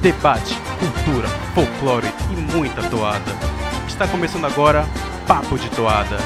debate, 0.00 0.54
cultura, 0.78 1.28
folclore 1.54 2.06
e 2.32 2.56
muita 2.56 2.82
toada. 2.88 3.30
Está 3.86 4.08
começando 4.08 4.46
agora 4.46 4.86
Papo 5.26 5.58
de 5.58 5.68
Toada. 5.70 6.16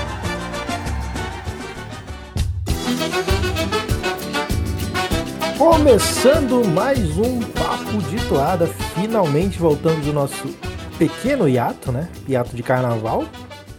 Começando 5.58 6.65
mais 6.68 7.18
um 7.18 7.41
Papo 7.41 7.99
de 8.09 8.29
Toada, 8.29 8.68
finalmente 8.95 9.59
voltando 9.59 10.04
do 10.04 10.12
nosso 10.12 10.54
pequeno 10.96 11.48
hiato, 11.48 11.91
né? 11.91 12.09
Hiato 12.29 12.54
de 12.54 12.62
carnaval. 12.62 13.25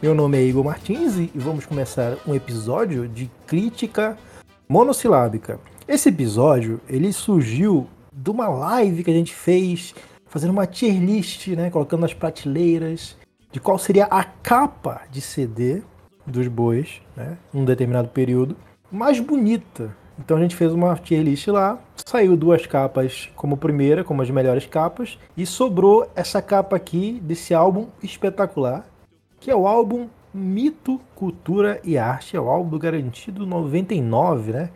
Meu 0.02 0.14
nome 0.14 0.38
é 0.38 0.42
Igor 0.42 0.66
Martins 0.66 1.16
e 1.16 1.32
vamos 1.34 1.66
começar 1.66 2.18
um 2.28 2.36
episódio 2.36 3.08
de 3.08 3.32
crítica 3.48 4.18
monossilábica. 4.68 5.58
Esse 5.88 6.10
episódio, 6.10 6.82
ele 6.90 7.14
surgiu 7.14 7.88
de 8.16 8.32
uma 8.32 8.48
live 8.48 9.04
que 9.04 9.12
a 9.12 9.14
gente 9.14 9.36
fez, 9.36 9.94
fazendo 10.26 10.52
uma 10.52 10.66
tier 10.66 10.98
list, 10.98 11.48
né, 11.50 11.70
colocando 11.70 12.02
nas 12.02 12.14
prateleiras 12.14 13.18
de 13.52 13.60
qual 13.60 13.78
seria 13.78 14.06
a 14.06 14.24
capa 14.24 15.02
de 15.12 15.20
CD 15.20 15.82
dos 16.26 16.48
bois, 16.48 17.02
né, 17.16 17.38
num 17.54 17.66
determinado 17.66 18.08
período, 18.08 18.56
mais 18.90 19.20
bonita. 19.20 19.96
Então 20.18 20.38
a 20.38 20.40
gente 20.40 20.56
fez 20.56 20.72
uma 20.72 20.96
tier 20.96 21.22
list 21.22 21.48
lá, 21.48 21.78
saiu 21.96 22.38
duas 22.38 22.66
capas 22.66 23.30
como 23.36 23.58
primeira, 23.58 24.04
como 24.04 24.22
as 24.22 24.30
melhores 24.30 24.66
capas, 24.66 25.20
e 25.36 25.46
sobrou 25.46 26.10
essa 26.16 26.42
capa 26.42 26.78
aqui 26.78 27.20
desse 27.22 27.54
álbum 27.54 27.88
espetacular, 28.02 28.88
que 29.42 29.52
é 29.52 29.56
o 29.56 29.68
álbum 29.68 30.08
Mito, 30.34 31.00
Cultura 31.16 31.80
e 31.84 31.98
Arte, 31.98 32.36
é 32.36 32.40
o 32.40 32.50
álbum 32.50 32.70
do 32.70 32.80
Garantido 32.80 33.46
99, 33.46 34.52
né? 34.52 34.70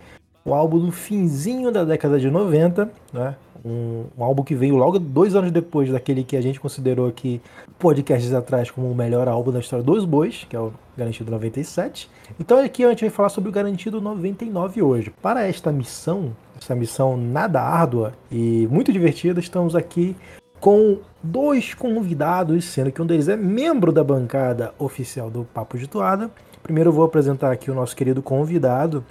O 0.50 0.54
álbum 0.54 0.80
do 0.80 0.92
finzinho 0.92 1.72
da 1.72 1.84
década 1.84 2.20
de 2.20 2.30
90, 2.30 2.92
né? 3.14 3.36
Um, 3.64 4.06
um, 4.18 4.24
álbum 4.24 4.42
que 4.42 4.56
veio 4.56 4.78
logo 4.78 4.98
dois 4.98 5.36
anos 5.36 5.52
depois 5.52 5.92
daquele 5.92 6.24
que 6.24 6.38
a 6.38 6.42
gente 6.42 6.60
considerou 6.60 7.08
aqui 7.10 7.42
podcasts 7.78 8.34
atrás 8.34 8.72
como 8.72 8.90
o 8.90 8.96
melhor 8.96 9.28
álbum 9.28 9.52
da 9.52 9.60
história 9.60 9.84
dos 9.84 10.06
bois, 10.06 10.46
que 10.50 10.56
é 10.56 10.60
o 10.60 10.72
Garantido 10.98 11.30
97. 11.30 12.10
Então 12.40 12.58
aqui 12.58 12.86
a 12.86 12.90
gente 12.90 13.02
vai 13.02 13.10
falar 13.10 13.30
sobre 13.30 13.50
o 13.50 13.52
Garantido 13.52 14.00
99 14.00 14.82
hoje. 14.82 15.14
Para 15.22 15.46
esta 15.46 15.74
missão, 15.74 16.32
essa 16.58 16.74
missão 16.74 17.18
nada 17.18 17.62
árdua 17.62 18.14
e 18.32 18.66
muito 18.72 18.94
divertida, 18.94 19.42
estamos 19.42 19.76
aqui 19.76 20.16
com 20.60 21.00
dois 21.22 21.74
convidados, 21.74 22.66
sendo 22.66 22.92
que 22.92 23.02
um 23.02 23.06
deles 23.06 23.28
é 23.28 23.36
membro 23.36 23.92
da 23.92 24.04
bancada 24.04 24.74
oficial 24.80 25.30
do 25.30 25.44
Papo 25.44 25.78
de 25.78 25.88
Toada. 25.88 26.32
Primeiro 26.64 26.90
eu 26.90 26.94
vou 26.94 27.04
apresentar 27.06 27.52
aqui 27.52 27.72
o 27.72 27.74
nosso 27.74 27.96
querido 27.96 28.22
convidado, 28.22 29.04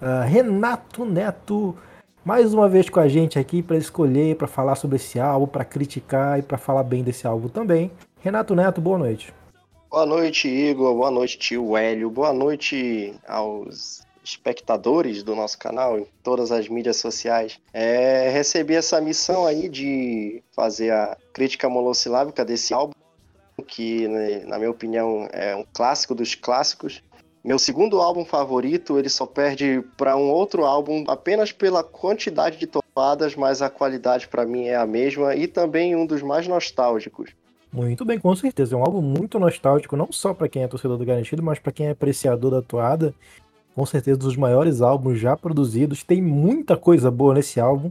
Uh, 0.00 0.26
Renato 0.26 1.04
Neto, 1.04 1.76
mais 2.24 2.52
uma 2.52 2.68
vez 2.68 2.90
com 2.90 3.00
a 3.00 3.08
gente 3.08 3.38
aqui 3.38 3.62
para 3.62 3.76
escolher, 3.76 4.36
para 4.36 4.46
falar 4.46 4.74
sobre 4.74 4.96
esse 4.96 5.20
álbum, 5.20 5.46
para 5.46 5.64
criticar 5.64 6.38
e 6.38 6.42
para 6.42 6.58
falar 6.58 6.82
bem 6.82 7.02
desse 7.02 7.26
álbum 7.26 7.48
também. 7.48 7.90
Renato 8.20 8.54
Neto, 8.54 8.80
boa 8.80 8.98
noite. 8.98 9.32
Boa 9.90 10.04
noite, 10.04 10.48
Igor. 10.48 10.94
Boa 10.94 11.10
noite, 11.10 11.38
tio 11.38 11.76
Hélio. 11.76 12.10
Boa 12.10 12.32
noite 12.32 13.14
aos 13.28 14.04
espectadores 14.24 15.22
do 15.22 15.36
nosso 15.36 15.56
canal 15.58 15.98
em 15.98 16.06
todas 16.22 16.50
as 16.50 16.68
mídias 16.68 16.96
sociais. 16.96 17.60
É, 17.72 18.30
recebi 18.30 18.74
essa 18.74 19.00
missão 19.00 19.46
aí 19.46 19.68
de 19.68 20.42
fazer 20.50 20.90
a 20.90 21.16
crítica 21.32 21.68
monossilábica 21.68 22.44
desse 22.44 22.74
álbum, 22.74 22.94
que, 23.68 24.08
né, 24.08 24.42
na 24.46 24.58
minha 24.58 24.70
opinião, 24.70 25.28
é 25.32 25.54
um 25.54 25.64
clássico 25.72 26.14
dos 26.14 26.34
clássicos. 26.34 27.02
Meu 27.44 27.58
segundo 27.58 28.00
álbum 28.00 28.24
favorito, 28.24 28.98
ele 28.98 29.10
só 29.10 29.26
perde 29.26 29.84
para 29.98 30.16
um 30.16 30.30
outro 30.30 30.64
álbum 30.64 31.04
apenas 31.06 31.52
pela 31.52 31.84
quantidade 31.84 32.56
de 32.56 32.66
toadas, 32.66 33.36
mas 33.36 33.60
a 33.60 33.68
qualidade 33.68 34.26
para 34.28 34.46
mim 34.46 34.64
é 34.64 34.76
a 34.76 34.86
mesma 34.86 35.36
e 35.36 35.46
também 35.46 35.94
um 35.94 36.06
dos 36.06 36.22
mais 36.22 36.48
nostálgicos. 36.48 37.32
Muito 37.70 38.02
bem, 38.02 38.18
com 38.18 38.34
certeza. 38.34 38.74
É 38.74 38.78
um 38.78 38.82
álbum 38.82 39.02
muito 39.02 39.38
nostálgico, 39.38 39.94
não 39.94 40.10
só 40.10 40.32
para 40.32 40.48
quem 40.48 40.62
é 40.62 40.68
torcedor 40.68 40.96
do 40.96 41.04
Garantido, 41.04 41.42
mas 41.42 41.58
para 41.58 41.70
quem 41.70 41.88
é 41.88 41.90
apreciador 41.90 42.50
da 42.50 42.62
toada. 42.62 43.14
Com 43.74 43.84
certeza, 43.84 44.16
dos 44.16 44.36
maiores 44.36 44.80
álbuns 44.80 45.18
já 45.18 45.36
produzidos. 45.36 46.02
Tem 46.02 46.22
muita 46.22 46.78
coisa 46.78 47.10
boa 47.10 47.34
nesse 47.34 47.60
álbum. 47.60 47.90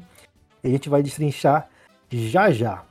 E 0.63 0.67
a 0.67 0.72
gente 0.72 0.89
vai 0.89 1.03
destrinchar 1.03 1.69
já 2.09 2.50
já. 2.50 2.83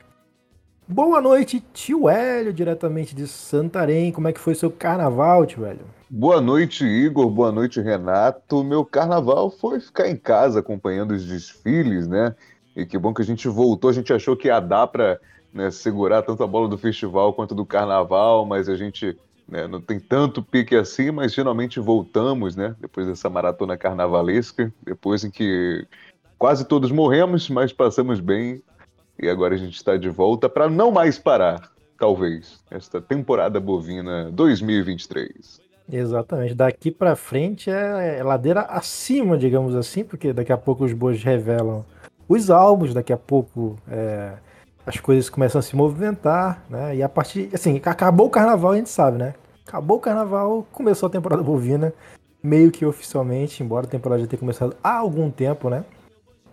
Boa 0.87 1.21
noite, 1.21 1.65
tio 1.73 2.09
Hélio, 2.09 2.53
diretamente 2.53 3.17
de 3.17 3.27
Santarém. 3.27 4.13
Como 4.13 4.29
é 4.29 4.33
que 4.33 4.39
foi 4.39 4.55
seu 4.55 4.71
carnaval, 4.71 5.45
tio 5.45 5.65
Hélio? 5.65 6.02
Boa 6.15 6.43
noite, 6.43 6.85
Igor. 6.85 7.31
Boa 7.31 7.51
noite, 7.51 7.81
Renato. 7.81 8.63
Meu 8.63 8.85
carnaval 8.85 9.49
foi 9.49 9.81
ficar 9.81 10.11
em 10.11 10.15
casa 10.15 10.61
acompanhando 10.61 11.13
os 11.13 11.25
desfiles, 11.25 12.07
né? 12.07 12.37
E 12.77 12.85
que 12.85 12.99
bom 12.99 13.15
que 13.15 13.23
a 13.23 13.25
gente 13.25 13.49
voltou. 13.49 13.89
A 13.89 13.95
gente 13.95 14.13
achou 14.13 14.37
que 14.37 14.49
ia 14.49 14.61
dar 14.61 14.89
para 14.89 15.19
né, 15.55 15.71
segurar 15.71 16.21
tanto 16.21 16.45
a 16.45 16.47
bola 16.47 16.69
do 16.69 16.77
festival 16.77 17.33
quanto 17.33 17.55
do 17.55 17.65
carnaval, 17.65 18.45
mas 18.45 18.69
a 18.69 18.77
gente 18.77 19.19
né, 19.49 19.67
não 19.67 19.81
tem 19.81 19.99
tanto 19.99 20.43
pique 20.43 20.77
assim, 20.77 21.11
mas 21.11 21.35
finalmente 21.35 21.81
voltamos, 21.81 22.57
né? 22.57 22.77
Depois 22.79 23.07
dessa 23.07 23.31
maratona 23.31 23.79
carnavalesca, 23.79 24.71
depois 24.85 25.25
em 25.25 25.31
que 25.31 25.87
quase 26.37 26.67
todos 26.67 26.93
morremos, 26.93 27.49
mas 27.49 27.73
passamos 27.73 28.21
bem. 28.21 28.63
E 29.19 29.31
agora 29.31 29.55
a 29.55 29.59
gente 29.59 29.77
está 29.77 29.97
de 29.97 30.11
volta 30.11 30.47
para 30.47 30.69
não 30.69 30.91
mais 30.91 31.19
parar, 31.19 31.73
talvez, 31.99 32.63
esta 32.71 33.01
temporada 33.01 33.59
bovina 33.59 34.31
2023. 34.31 35.62
Exatamente. 35.91 36.55
Daqui 36.55 36.91
para 36.91 37.17
frente 37.17 37.71
é, 37.71 38.19
é 38.19 38.23
ladeira 38.23 38.63
acima, 38.63 39.37
digamos 39.37 39.75
assim, 39.75 40.05
porque 40.05 40.33
daqui 40.33 40.53
a 40.53 40.57
pouco 40.59 40.85
os 40.85 40.93
bois 40.93 41.23
revelam 41.23 41.85
os 42.29 42.51
álbuns, 42.51 42.95
daqui 42.95 43.13
a 43.13 43.17
pouco 43.17 43.77
é, 43.91 44.33
as 44.87 44.99
coisas 44.99 45.29
começam 45.29 45.59
a 45.59 45.63
se 45.63 45.77
movimentar, 45.77 46.65
né? 46.69 46.97
E 46.97 47.03
a 47.03 47.09
partir, 47.09 47.51
assim, 47.53 47.81
acabou 47.85 48.27
o 48.27 48.31
carnaval, 48.31 48.73
a 48.73 48.77
gente 48.77 48.91
sabe, 48.91 49.19
né? 49.19 49.35
Acabou 49.67 49.99
o 49.99 50.01
carnaval, 50.01 50.67
começou 50.73 51.07
a 51.07 51.11
temporada 51.11 51.43
bovina, 51.43 51.93
meio 52.43 52.71
que 52.71 52.85
oficialmente, 52.85 53.63
embora 53.63 53.87
a 53.87 53.91
temporada 53.91 54.23
já 54.23 54.27
tenha 54.27 54.41
começado 54.41 54.77
há 54.83 54.97
algum 54.97 55.31
tempo, 55.31 55.69
né? 55.69 55.85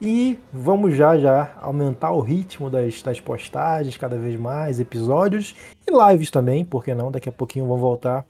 E 0.01 0.39
vamos 0.53 0.95
já 0.95 1.18
já 1.18 1.51
aumentar 1.62 2.12
o 2.12 2.22
ritmo 2.22 2.69
das, 2.69 3.01
das 3.01 3.19
postagens 3.19 3.97
cada 3.97 4.18
vez 4.18 4.39
mais, 4.39 4.79
episódios 4.79 5.56
e 5.85 5.91
lives 5.91 6.31
também, 6.31 6.63
porque 6.63 6.94
não? 6.94 7.12
Daqui 7.12 7.28
a 7.28 7.34
pouquinho 7.34 7.66
vão 7.66 7.78
voltar 7.78 8.25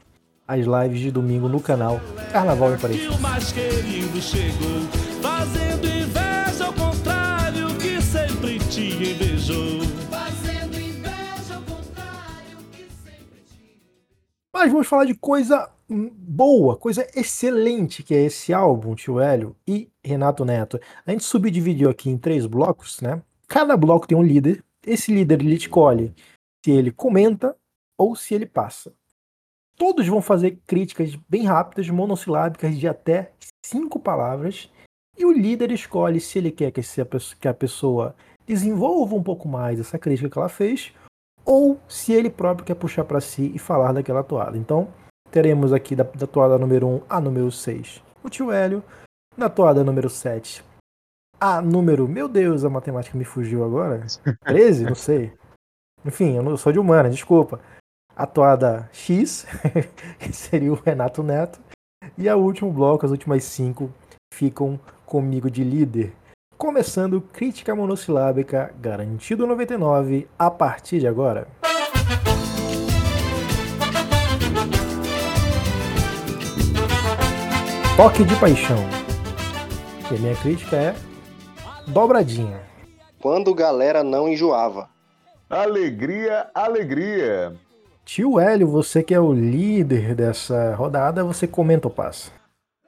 as 0.49 0.65
lives 0.65 0.99
de 0.99 1.11
domingo 1.11 1.47
no 1.47 1.61
canal 1.61 2.01
Carnaval 2.31 2.73
em 2.73 2.77
Paris. 2.79 3.07
O 3.07 3.21
mais 3.21 3.51
querido 3.51 4.19
chegou, 4.19 4.81
fazendo 5.21 5.85
inveja 5.85 6.65
ao 6.65 6.73
contrário 6.73 7.67
que 7.77 8.01
sempre 8.01 8.57
te 8.57 9.11
invejou. 9.11 9.81
Fazendo 10.09 10.73
inveja 10.73 11.55
ao 11.55 11.61
contrário 11.61 12.57
que 12.71 12.91
sempre 12.91 13.43
te 13.47 13.79
Mas 14.51 14.71
vamos 14.71 14.87
falar 14.87 15.05
de 15.05 15.13
coisa 15.13 15.69
boa, 15.87 16.75
coisa 16.75 17.07
excelente 17.15 18.01
que 18.01 18.15
é 18.15 18.23
esse 18.23 18.51
álbum, 18.51 18.95
Tio 18.95 19.19
Hélio 19.19 19.55
e 19.67 19.87
Renato 20.03 20.43
Neto. 20.43 20.79
A 21.05 21.11
gente 21.11 21.25
subdividiu 21.25 21.91
aqui 21.91 22.09
em 22.09 22.17
três 22.17 22.47
blocos, 22.47 23.01
né? 23.01 23.21
Cada 23.47 23.77
bloco 23.77 24.07
tem 24.07 24.17
um 24.17 24.23
líder. 24.23 24.63
Esse 24.83 25.13
líder 25.13 25.41
ele 25.41 25.55
escolhe 25.55 26.11
se 26.65 26.71
ele 26.71 26.91
comenta 26.91 27.55
ou 27.95 28.15
se 28.15 28.33
ele 28.33 28.47
passa. 28.47 28.91
Todos 29.79 30.05
vão 30.05 30.21
fazer 30.21 30.59
críticas 30.67 31.15
bem 31.29 31.45
rápidas, 31.45 31.89
monossilábicas, 31.89 32.77
de 32.77 32.85
até 32.85 33.31
cinco 33.65 33.97
palavras. 33.97 34.69
E 35.17 35.25
o 35.25 35.31
líder 35.31 35.71
escolhe 35.71 36.19
se 36.19 36.37
ele 36.37 36.51
quer 36.51 36.71
que 36.71 37.47
a 37.47 37.53
pessoa 37.53 38.13
desenvolva 38.45 39.15
um 39.15 39.23
pouco 39.23 39.47
mais 39.47 39.79
essa 39.79 39.97
crítica 39.97 40.29
que 40.29 40.37
ela 40.37 40.49
fez, 40.49 40.91
ou 41.45 41.79
se 41.87 42.11
ele 42.11 42.29
próprio 42.29 42.65
quer 42.65 42.75
puxar 42.75 43.05
para 43.05 43.21
si 43.21 43.53
e 43.55 43.57
falar 43.57 43.93
daquela 43.93 44.21
toada. 44.21 44.57
Então, 44.57 44.93
teremos 45.31 45.71
aqui 45.71 45.95
da, 45.95 46.03
da 46.03 46.27
toada 46.27 46.57
número 46.57 46.85
1 46.85 47.01
a 47.09 47.21
número 47.21 47.49
6 47.49 48.03
o 48.21 48.29
tio 48.29 48.51
Hélio, 48.51 48.83
na 49.37 49.49
toada 49.49 49.81
número 49.81 50.09
7 50.09 50.61
a 51.39 51.61
número. 51.61 52.05
Meu 52.05 52.27
Deus, 52.27 52.65
a 52.65 52.69
matemática 52.69 53.17
me 53.17 53.23
fugiu 53.23 53.63
agora. 53.63 54.05
13? 54.43 54.83
Não 54.83 54.95
sei. 54.95 55.31
Enfim, 56.03 56.35
eu 56.35 56.43
não 56.43 56.57
sou 56.57 56.73
de 56.73 56.79
humana, 56.79 57.09
desculpa 57.09 57.61
a 58.19 58.25
toada 58.25 58.89
X, 58.91 59.47
que 60.19 60.33
seria 60.33 60.73
o 60.73 60.75
Renato 60.75 61.23
Neto, 61.23 61.57
e 62.17 62.27
a 62.27 62.35
último 62.35 62.69
bloco, 62.69 63.05
as 63.05 63.13
últimas 63.13 63.45
cinco, 63.45 63.89
ficam 64.33 64.77
comigo 65.05 65.49
de 65.49 65.63
líder. 65.63 66.11
Começando 66.57 67.21
crítica 67.21 67.73
monossilábica, 67.73 68.73
garantido 68.77 69.47
99, 69.47 70.27
a 70.37 70.51
partir 70.51 70.99
de 70.99 71.07
agora. 71.07 71.47
Toque 77.95 78.25
de 78.25 78.35
paixão. 78.37 78.79
E 80.11 80.15
a 80.15 80.19
minha 80.19 80.35
crítica 80.35 80.75
é 80.75 80.95
dobradinha. 81.87 82.59
Quando 83.21 83.55
galera 83.55 84.03
não 84.03 84.27
enjoava. 84.27 84.89
Alegria, 85.49 86.49
alegria. 86.53 87.55
Tio 88.11 88.39
Hélio, 88.39 88.67
você 88.67 89.03
que 89.03 89.13
é 89.13 89.19
o 89.19 89.31
líder 89.31 90.15
dessa 90.15 90.73
rodada, 90.73 91.23
você 91.23 91.45
comenta 91.45 91.87
ou 91.87 91.93
passa? 91.93 92.31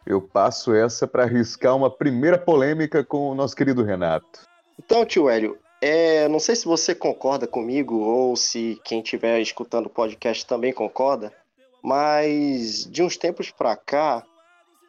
Eu 0.03 0.19
passo 0.19 0.73
essa 0.73 1.05
para 1.05 1.25
arriscar 1.25 1.77
uma 1.77 1.91
primeira 1.91 2.39
polêmica 2.39 3.03
com 3.03 3.29
o 3.29 3.35
nosso 3.35 3.55
querido 3.55 3.83
Renato. 3.83 4.47
Então, 4.83 5.05
tio 5.05 5.29
Hélio, 5.29 5.59
é, 5.79 6.27
não 6.27 6.39
sei 6.39 6.55
se 6.55 6.65
você 6.65 6.95
concorda 6.95 7.45
comigo 7.45 7.99
ou 7.99 8.35
se 8.35 8.81
quem 8.83 8.99
estiver 8.99 9.39
escutando 9.39 9.85
o 9.85 9.91
podcast 9.91 10.43
também 10.43 10.73
concorda, 10.73 11.31
mas 11.83 12.89
de 12.89 13.03
uns 13.03 13.15
tempos 13.15 13.51
para 13.51 13.75
cá, 13.75 14.23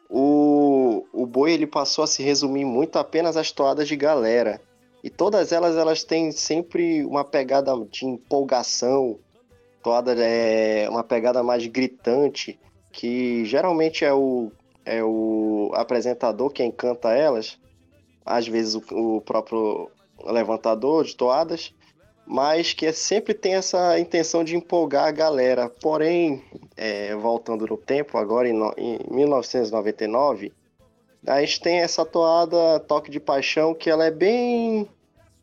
o, 0.09 1.05
o 1.13 1.27
boi 1.27 1.53
ele 1.53 1.67
passou 1.67 2.03
a 2.03 2.07
se 2.07 2.23
resumir 2.23 2.65
muito 2.65 2.97
apenas 2.97 3.37
às 3.37 3.51
toadas 3.51 3.87
de 3.87 3.95
galera. 3.95 4.59
E 5.03 5.11
todas 5.11 5.51
elas 5.51 5.77
elas 5.77 6.03
têm 6.03 6.31
sempre 6.31 7.05
uma 7.05 7.23
pegada 7.23 7.71
de 7.91 8.07
empolgação, 8.07 9.19
toada 9.83 10.15
é 10.17 10.89
uma 10.89 11.03
pegada 11.03 11.43
mais 11.43 11.67
gritante, 11.67 12.57
que 12.91 13.43
geralmente 13.43 14.05
é 14.05 14.13
o, 14.13 14.49
é 14.85 15.03
o 15.03 15.71
apresentador 15.75 16.49
quem 16.49 16.71
canta 16.71 17.11
elas, 17.11 17.59
às 18.25 18.47
vezes 18.47 18.75
o, 18.75 19.17
o 19.17 19.21
próprio 19.21 19.91
levantador 20.25 21.03
de 21.03 21.15
toadas, 21.15 21.73
mas 22.25 22.73
que 22.73 22.91
sempre 22.93 23.33
tem 23.33 23.55
essa 23.55 23.99
intenção 23.99 24.45
de 24.45 24.55
empolgar 24.55 25.05
a 25.05 25.11
galera. 25.11 25.69
Porém, 25.69 26.41
é, 26.77 27.13
voltando 27.15 27.67
no 27.67 27.77
tempo, 27.77 28.17
agora 28.17 28.47
em, 28.47 28.53
no, 28.53 28.73
em 28.77 28.99
1999, 29.09 30.53
a 31.27 31.41
gente 31.41 31.59
tem 31.59 31.79
essa 31.79 32.05
toada 32.05 32.79
Toque 32.79 33.11
de 33.11 33.19
Paixão 33.19 33.73
que 33.73 33.89
ela 33.89 34.05
é 34.05 34.11
bem, 34.11 34.87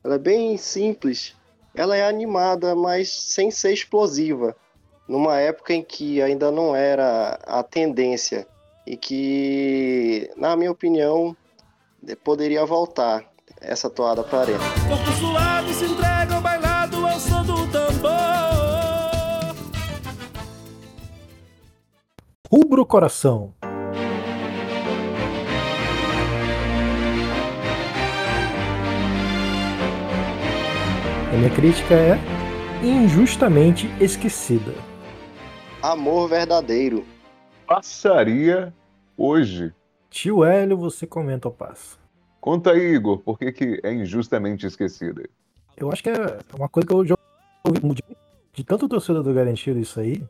ela 0.03 0.15
é 0.15 0.19
bem 0.19 0.57
simples. 0.57 1.35
Ela 1.75 1.97
é 1.97 2.07
animada, 2.07 2.75
mas 2.75 3.11
sem 3.11 3.51
ser 3.51 3.73
explosiva. 3.73 4.57
Numa 5.09 5.39
época 5.39 5.75
em 5.75 5.83
que 5.83 6.23
ainda 6.23 6.51
não 6.51 6.75
era 6.75 7.39
a 7.47 7.63
tendência 7.63 8.47
e 8.87 8.97
que, 8.97 10.31
na 10.37 10.57
minha 10.57 10.71
opinião, 10.71 11.37
poderia 12.23 12.65
voltar 12.65 13.25
essa 13.61 13.91
toada 13.91 14.23
para 14.23 14.39
a 14.39 14.43
arena. 14.43 14.65
Corpo 14.89 15.13
suave 15.13 15.75
se 15.75 15.85
entrega 15.85 16.35
ao 16.35 16.41
bailado 16.41 17.07
ao 17.07 17.19
som 17.19 17.43
do 17.45 17.67
tambor. 17.71 18.11
Rubro 22.51 22.85
Coração. 22.85 23.55
Minha 31.41 31.55
crítica 31.55 31.95
é 31.95 32.19
injustamente 32.85 33.87
esquecida. 33.99 34.75
Amor 35.81 36.29
verdadeiro. 36.29 37.03
Passaria 37.67 38.75
hoje. 39.17 39.73
Tio 40.11 40.45
Hélio, 40.45 40.77
você 40.77 41.07
comenta 41.07 41.49
o 41.49 41.51
passo. 41.51 41.99
Conta 42.43 42.73
aí, 42.73 42.95
Igor, 42.95 43.21
por 43.21 43.39
que, 43.39 43.51
que 43.53 43.81
é 43.83 43.91
injustamente 43.91 44.67
esquecida? 44.67 45.23
Eu 45.79 45.91
acho 45.91 46.03
que 46.03 46.11
é 46.11 46.41
uma 46.55 46.69
coisa 46.69 46.87
que 46.87 46.93
eu 46.93 47.07
já 47.07 47.17
ouvi 47.65 47.81
de, 47.95 48.03
de 48.53 48.63
tanto 48.63 48.87
torcedor 48.87 49.23
do 49.23 49.33
Garantido 49.33 49.79
isso 49.79 49.99
aí, 49.99 50.23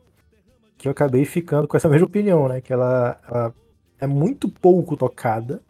que 0.78 0.86
eu 0.86 0.92
acabei 0.92 1.24
ficando 1.24 1.66
com 1.66 1.76
essa 1.76 1.88
mesma 1.88 2.06
opinião, 2.06 2.46
né? 2.46 2.60
Que 2.60 2.72
ela, 2.72 3.18
ela 3.28 3.54
é 3.98 4.06
muito 4.06 4.48
pouco 4.48 4.96
tocada, 4.96 5.60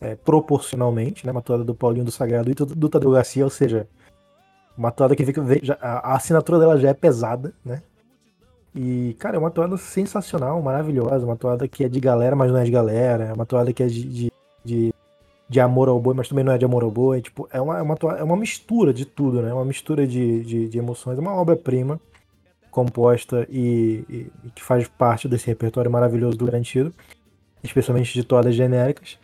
é, 0.00 0.14
proporcionalmente, 0.14 1.26
né? 1.26 1.32
Uma 1.32 1.42
do 1.64 1.74
Paulinho 1.74 2.04
do 2.04 2.12
Sagrado 2.12 2.48
e 2.48 2.54
do, 2.54 2.64
do 2.64 2.88
Tadeu 2.88 3.10
Garcia, 3.10 3.42
ou 3.42 3.50
seja, 3.50 3.88
uma 4.78 4.90
toada 4.90 5.14
que 5.16 5.24
fica, 5.26 5.42
a, 5.80 6.12
a 6.12 6.16
assinatura 6.16 6.58
dela 6.58 6.78
já 6.78 6.90
é 6.90 6.94
pesada, 6.94 7.52
né? 7.64 7.82
E, 8.74 9.16
cara, 9.18 9.36
é 9.36 9.38
uma 9.38 9.50
toada 9.50 9.76
sensacional, 9.76 10.62
maravilhosa, 10.62 11.26
uma 11.26 11.36
toada 11.36 11.66
que 11.66 11.84
é 11.84 11.88
de 11.88 11.98
galera, 11.98 12.36
mas 12.36 12.50
não 12.50 12.58
é 12.58 12.64
de 12.64 12.70
galera, 12.70 13.24
é 13.24 13.32
uma 13.32 13.44
toada 13.44 13.72
que 13.72 13.82
é 13.82 13.86
de, 13.86 14.04
de, 14.04 14.32
de 14.64 14.94
de 15.48 15.60
amor 15.60 15.88
ao 15.88 15.98
boi, 15.98 16.14
mas 16.14 16.28
também 16.28 16.44
não 16.44 16.52
é 16.52 16.58
de 16.58 16.64
amor 16.64 16.82
ao 16.82 16.90
boi. 16.90 17.22
Tipo, 17.22 17.48
é 17.50 17.60
uma, 17.60 17.78
é 17.78 17.82
uma, 17.82 17.96
é 18.18 18.22
uma 18.22 18.36
mistura 18.36 18.92
de 18.92 19.04
tudo, 19.06 19.40
né? 19.40 19.52
Uma 19.52 19.64
mistura 19.64 20.06
de, 20.06 20.44
de, 20.44 20.68
de 20.68 20.78
emoções. 20.78 21.16
É 21.16 21.20
uma 21.20 21.34
obra-prima 21.34 21.98
composta 22.70 23.46
e, 23.50 24.04
e, 24.08 24.32
e, 24.44 24.50
que 24.50 24.62
faz 24.62 24.86
parte 24.86 25.26
desse 25.26 25.46
repertório 25.46 25.90
maravilhoso 25.90 26.36
do 26.36 26.44
Garantido, 26.44 26.92
especialmente 27.64 28.12
de 28.12 28.22
toadas 28.22 28.54
genéricas. 28.54 29.18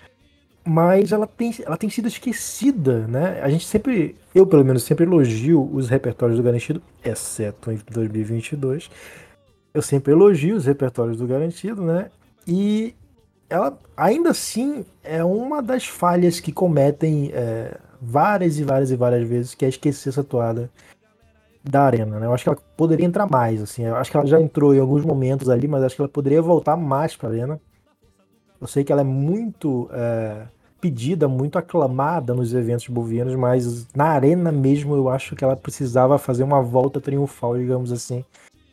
Mas 0.67 1.13
ela 1.13 1.27
tem, 1.27 1.55
ela 1.65 1.77
tem 1.77 1.91
sido 1.91 2.09
esquecida, 2.09 3.07
né? 3.07 3.41
A 3.43 3.51
gente 3.51 3.67
sempre, 3.67 4.17
eu 4.35 4.47
pelo 4.47 4.65
menos, 4.65 4.83
sempre 4.83 5.05
elogio 5.05 5.71
os 5.73 5.91
repertórios 5.91 6.39
do 6.39 6.43
Garantido, 6.43 6.83
exceto 7.05 7.71
em 7.71 7.79
2022. 7.91 8.91
Eu 9.75 9.83
sempre 9.83 10.13
elogio 10.13 10.57
os 10.57 10.65
repertórios 10.65 11.19
do 11.19 11.27
Garantido, 11.27 11.83
né? 11.83 12.11
E 12.47 12.95
ela 13.51 13.79
ainda 13.97 14.31
assim 14.31 14.87
é 15.03 15.23
uma 15.23 15.63
das 15.63 15.87
falhas 15.87 16.41
que 16.41 16.51
cometem 16.51 17.31
é, 17.35 17.77
várias 18.01 18.59
e 18.59 18.65
várias 18.65 18.91
e 18.91 18.97
várias 18.97 19.29
vezes, 19.29 19.55
que 19.55 19.65
é 19.65 19.69
esquecer 19.69 20.09
essa 20.09 20.25
toada 20.25 20.71
da 21.63 21.83
arena, 21.83 22.19
né? 22.19 22.27
Eu 22.27 22.35
acho 22.35 22.45
que 22.45 22.49
ela 22.51 22.59
poderia 22.77 23.07
entrar 23.07 23.27
mais, 23.27 23.63
assim. 23.63 23.85
Eu 23.85 23.97
acho 23.97 24.11
que 24.11 24.17
ela 24.17 24.27
já 24.27 24.41
entrou 24.41 24.75
em 24.75 24.79
alguns 24.79 25.05
momentos 25.05 25.49
ali, 25.49 25.67
mas 25.67 25.83
acho 25.83 25.97
que 25.97 26.03
ela 26.03 26.09
poderia 26.09 26.43
voltar 26.43 26.77
mais 26.77 27.17
para 27.17 27.29
a 27.29 27.33
arena. 27.33 27.61
Eu 28.61 28.67
sei 28.67 28.85
que 28.85 28.93
ela 28.93 29.01
é 29.01 29.05
muito 29.05 29.89
é, 29.93 30.47
pedida, 30.85 31.27
muito 31.27 31.57
aclamada 31.57 32.35
nos 32.35 32.53
eventos 32.53 32.89
bovianos, 32.89 33.35
mas 33.35 33.89
na 33.95 34.05
arena 34.05 34.53
mesmo 34.53 34.95
eu 34.95 35.09
acho 35.09 35.35
que 35.35 35.43
ela 35.43 35.57
precisava 35.57 36.19
fazer 36.19 36.43
uma 36.43 36.61
volta 36.61 37.01
triunfal, 37.01 37.57
digamos 37.57 37.91
assim. 37.91 38.23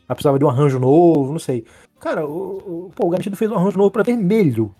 Ela 0.09 0.13
precisava 0.13 0.37
de 0.37 0.43
um 0.43 0.49
arranjo 0.49 0.77
novo, 0.77 1.31
não 1.31 1.39
sei. 1.39 1.65
Cara, 2.01 2.27
o, 2.27 2.87
o, 2.87 2.91
pô, 2.93 3.07
o 3.07 3.09
Garantido 3.09 3.37
fez 3.37 3.49
um 3.49 3.55
arranjo 3.55 3.77
novo 3.77 3.89
para 3.89 4.03
vermelho 4.03 4.75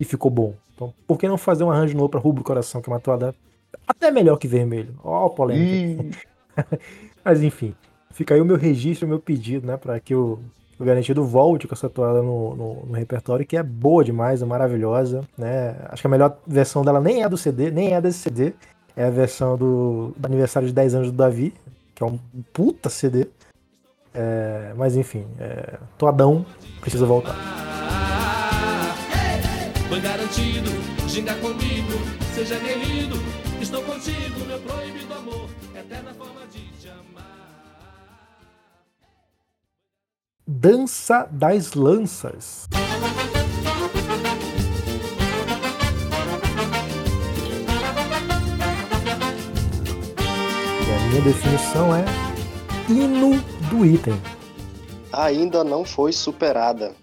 e 0.00 0.06
ficou 0.06 0.30
bom. 0.30 0.54
Então, 0.74 0.94
por 1.06 1.18
que 1.18 1.28
não 1.28 1.36
fazer 1.36 1.64
um 1.64 1.70
arranjo 1.70 1.94
novo 1.94 2.08
para 2.08 2.18
rubro 2.18 2.42
coração, 2.42 2.80
que 2.80 2.88
é 2.88 2.92
uma 2.94 2.98
toada 2.98 3.34
até 3.86 4.10
melhor 4.10 4.38
que 4.38 4.48
vermelho? 4.48 4.98
Ó, 5.04 5.26
oh, 5.26 5.30
polêmica. 5.30 6.18
Mas 7.22 7.42
enfim, 7.42 7.74
fica 8.10 8.34
aí 8.34 8.40
o 8.40 8.44
meu 8.46 8.56
registro, 8.56 9.04
o 9.04 9.10
meu 9.10 9.20
pedido, 9.20 9.66
né, 9.66 9.76
para 9.76 10.00
que 10.00 10.14
o, 10.14 10.38
o 10.80 10.84
Garantido 10.84 11.22
volte 11.22 11.68
com 11.68 11.74
essa 11.74 11.90
toada 11.90 12.22
no, 12.22 12.56
no, 12.56 12.86
no, 12.86 12.92
repertório, 12.94 13.46
que 13.46 13.54
é 13.54 13.62
boa 13.62 14.02
demais, 14.02 14.40
é 14.40 14.46
maravilhosa, 14.46 15.28
né? 15.36 15.76
Acho 15.90 16.02
que 16.02 16.06
a 16.06 16.10
melhor 16.10 16.38
versão 16.46 16.82
dela 16.82 16.98
nem 16.98 17.22
é 17.22 17.28
do 17.28 17.36
CD, 17.36 17.70
nem 17.70 17.92
é 17.92 18.00
desse 18.00 18.20
CD, 18.20 18.54
é 18.96 19.04
a 19.04 19.10
versão 19.10 19.58
do, 19.58 20.14
do 20.16 20.26
aniversário 20.26 20.66
de 20.66 20.72
10 20.72 20.94
anos 20.94 21.10
do 21.10 21.16
Davi, 21.18 21.52
que 21.94 22.02
é 22.02 22.06
um 22.06 22.18
puta 22.50 22.88
CD. 22.88 23.28
É, 24.14 24.72
mas 24.74 24.96
enfim, 24.96 25.26
é, 25.38 25.78
Toadão 25.98 26.46
precisa 26.80 27.04
voltar. 27.04 27.36
Foi 29.86 30.00
garantido, 30.00 30.70
ginga 31.08 31.34
comigo, 31.34 31.92
seja 32.34 32.58
guerrido, 32.58 33.16
estou 33.60 33.82
contigo, 33.82 34.46
meu 34.46 34.58
proibido 34.60 34.99
Dança 40.52 41.28
das 41.30 41.74
Lanças. 41.74 42.66
E 50.82 50.92
a 50.92 51.08
minha 51.08 51.22
definição 51.22 51.94
é 51.94 52.04
hino 52.88 53.40
do 53.70 53.86
item. 53.86 54.20
Ainda 55.12 55.62
não 55.62 55.84
foi 55.84 56.12
superada. 56.12 56.94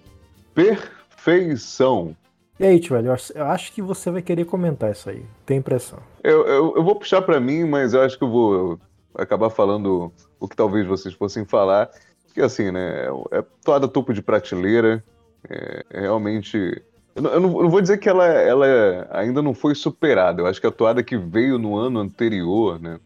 Perfeição. 0.53 2.13
E 2.59 2.65
aí, 2.65 2.81
tio, 2.81 2.97
eu 2.97 3.45
acho 3.45 3.71
que 3.71 3.81
você 3.81 4.11
vai 4.11 4.21
querer 4.21 4.43
comentar 4.43 4.91
isso 4.91 5.09
aí. 5.09 5.25
Tem 5.45 5.59
impressão. 5.59 5.99
Eu, 6.21 6.45
eu, 6.45 6.73
eu 6.75 6.83
vou 6.83 6.95
puxar 6.95 7.21
para 7.21 7.39
mim, 7.39 7.63
mas 7.63 7.93
eu 7.93 8.01
acho 8.01 8.17
que 8.17 8.25
eu 8.25 8.29
vou 8.29 8.79
acabar 9.15 9.49
falando 9.49 10.11
o 10.37 10.49
que 10.49 10.55
talvez 10.55 10.85
vocês 10.85 11.15
fossem 11.15 11.45
falar. 11.45 11.89
Que 12.37 12.43
assim, 12.43 12.69
né? 12.69 13.07
É 13.31 13.43
toda 13.65 13.87
topo 13.87 14.13
de 14.13 14.21
prateleira. 14.21 15.03
É, 15.49 15.83
é 15.89 16.01
realmente. 16.01 16.83
Eu 17.15 17.21
não, 17.23 17.31
eu 17.31 17.39
não, 17.39 17.67
vou 17.67 17.81
dizer 17.81 17.97
que 17.97 18.07
ela, 18.07 18.27
ela 18.27 19.07
ainda 19.09 19.41
não 19.41 19.55
foi 19.55 19.73
superada. 19.73 20.43
Eu 20.43 20.45
acho 20.45 20.61
que 20.61 20.67
a 20.67 20.71
toada 20.71 21.01
que 21.01 21.17
veio 21.17 21.57
no 21.57 21.75
ano 21.75 21.99
anterior, 21.99 22.79
né? 22.79 22.99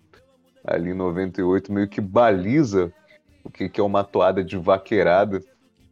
Ali 0.67 0.89
em 0.89 0.93
98, 0.93 1.71
meio 1.71 1.87
que 1.87 2.01
baliza 2.01 2.91
o 3.41 3.49
que, 3.49 3.69
que 3.69 3.79
é 3.79 3.83
uma 3.83 4.03
toada 4.03 4.43
de 4.43 4.57
vaqueirada. 4.57 5.41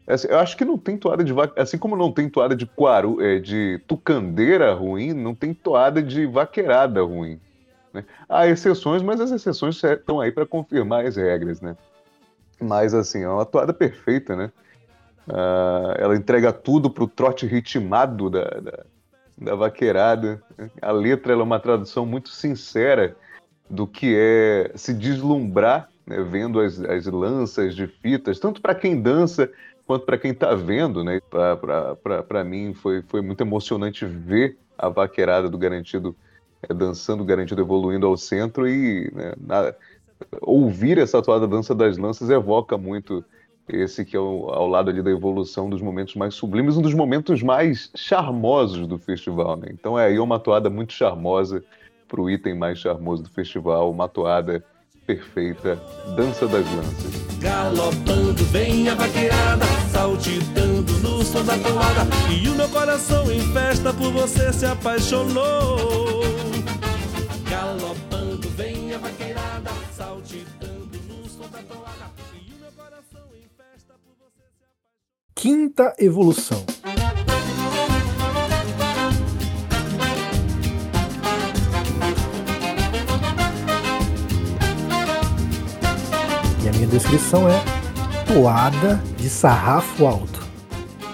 Assim, 0.06 0.28
eu 0.28 0.38
acho 0.38 0.58
que 0.58 0.66
não 0.66 0.78
tem 0.78 0.98
toada 0.98 1.24
de 1.24 1.32
vaqueirada, 1.32 1.62
assim 1.62 1.78
como 1.78 1.96
não 1.96 2.12
tem 2.12 2.28
toada 2.28 2.54
de 2.54 2.66
quaru, 2.66 3.22
é, 3.22 3.40
de 3.40 3.82
tucandeira 3.88 4.74
ruim, 4.74 5.14
não 5.14 5.34
tem 5.34 5.54
toada 5.54 6.04
de 6.04 6.26
vaqueirada 6.26 7.02
ruim. 7.04 7.40
Né? 7.94 8.04
Há 8.28 8.48
exceções, 8.48 9.02
mas 9.02 9.22
as 9.22 9.32
exceções 9.32 9.82
estão 9.82 10.20
aí 10.20 10.30
para 10.30 10.46
confirmar 10.46 11.06
as 11.06 11.16
regras, 11.16 11.62
né? 11.62 11.78
Mas 12.62 12.94
assim, 12.94 13.24
é 13.24 13.30
uma 13.30 13.46
toada 13.46 13.74
perfeita, 13.74 14.36
né? 14.36 14.52
Uh, 15.28 15.94
ela 15.98 16.16
entrega 16.16 16.52
tudo 16.52 16.90
pro 16.90 17.08
trote 17.08 17.46
ritmado 17.46 18.30
da, 18.30 18.46
da, 18.46 18.86
da 19.38 19.56
vaqueirada. 19.56 20.42
A 20.82 20.92
letra 20.92 21.34
é 21.34 21.36
uma 21.36 21.60
tradução 21.60 22.06
muito 22.06 22.30
sincera 22.30 23.16
do 23.70 23.86
que 23.86 24.16
é 24.18 24.72
se 24.76 24.94
deslumbrar 24.94 25.90
né, 26.06 26.24
vendo 26.24 26.60
as, 26.60 26.80
as 26.82 27.06
lanças 27.06 27.76
de 27.76 27.86
fitas, 27.86 28.40
tanto 28.40 28.60
para 28.60 28.74
quem 28.74 29.00
dança 29.00 29.50
quanto 29.86 30.06
para 30.06 30.18
quem 30.18 30.32
está 30.32 30.56
vendo, 30.56 31.04
né? 31.04 31.20
Para 32.28 32.44
mim 32.44 32.74
foi, 32.74 33.04
foi 33.04 33.22
muito 33.22 33.42
emocionante 33.42 34.06
ver 34.06 34.58
a 34.78 34.90
vaqueirada 34.90 35.50
do 35.50 35.58
Garantido 35.58 36.16
é, 36.62 36.74
dançando 36.74 37.24
garantido, 37.24 37.62
evoluindo 37.62 38.06
ao 38.06 38.18
centro 38.18 38.68
e 38.68 39.10
né, 39.14 39.34
na, 39.40 39.74
ouvir 40.42 40.98
essa 40.98 41.22
toada 41.22 41.48
Dança 41.48 41.74
das 41.74 41.98
Lanças 41.98 42.30
evoca 42.30 42.78
muito 42.78 43.24
esse 43.68 44.04
que 44.04 44.18
é 44.18 44.20
o, 44.20 44.50
ao 44.50 44.68
lado 44.68 44.90
ali 44.90 45.02
da 45.02 45.12
evolução 45.12 45.70
dos 45.70 45.82
momentos 45.82 46.16
mais 46.16 46.34
sublimes, 46.34 46.76
um 46.76 46.82
dos 46.82 46.94
momentos 46.94 47.44
mais 47.44 47.92
charmosos 47.96 48.88
do 48.88 48.98
festival, 48.98 49.56
né? 49.56 49.68
Então 49.72 49.98
é 49.98 50.08
aí 50.08 50.20
uma 50.20 50.40
toada 50.40 50.70
muito 50.70 50.94
charmosa 50.94 51.64
para 52.08 52.20
o 52.20 52.30
item 52.30 52.56
mais 52.56 52.80
charmoso 52.80 53.24
do 53.24 53.30
festival, 53.30 53.92
uma 53.92 54.10
toada 54.10 54.64
perfeita, 55.06 55.80
Dança 56.16 56.48
das 56.48 56.66
Lanças. 56.76 57.40
Galopando 57.40 58.44
vem 58.46 58.90
a 58.90 58.96
vaqueirada, 58.96 59.66
saltitando 59.92 60.92
no 61.00 61.24
som 61.24 61.44
da 61.44 61.58
toada, 61.58 62.08
e 62.32 62.50
o 62.50 62.56
meu 62.56 62.70
coração 62.70 63.32
em 63.32 63.42
festa 63.54 63.94
por 63.94 64.12
você 64.12 64.52
se 64.52 64.66
apaixonou. 64.66 66.24
Galopando 67.50 68.09
Quinta 75.42 75.96
evolução. 75.98 76.66
E 86.62 86.68
a 86.68 86.72
minha 86.74 86.88
descrição 86.88 87.48
é 87.48 87.64
toada 88.28 89.02
de 89.16 89.30
sarrafo 89.30 90.06
alto. 90.06 90.46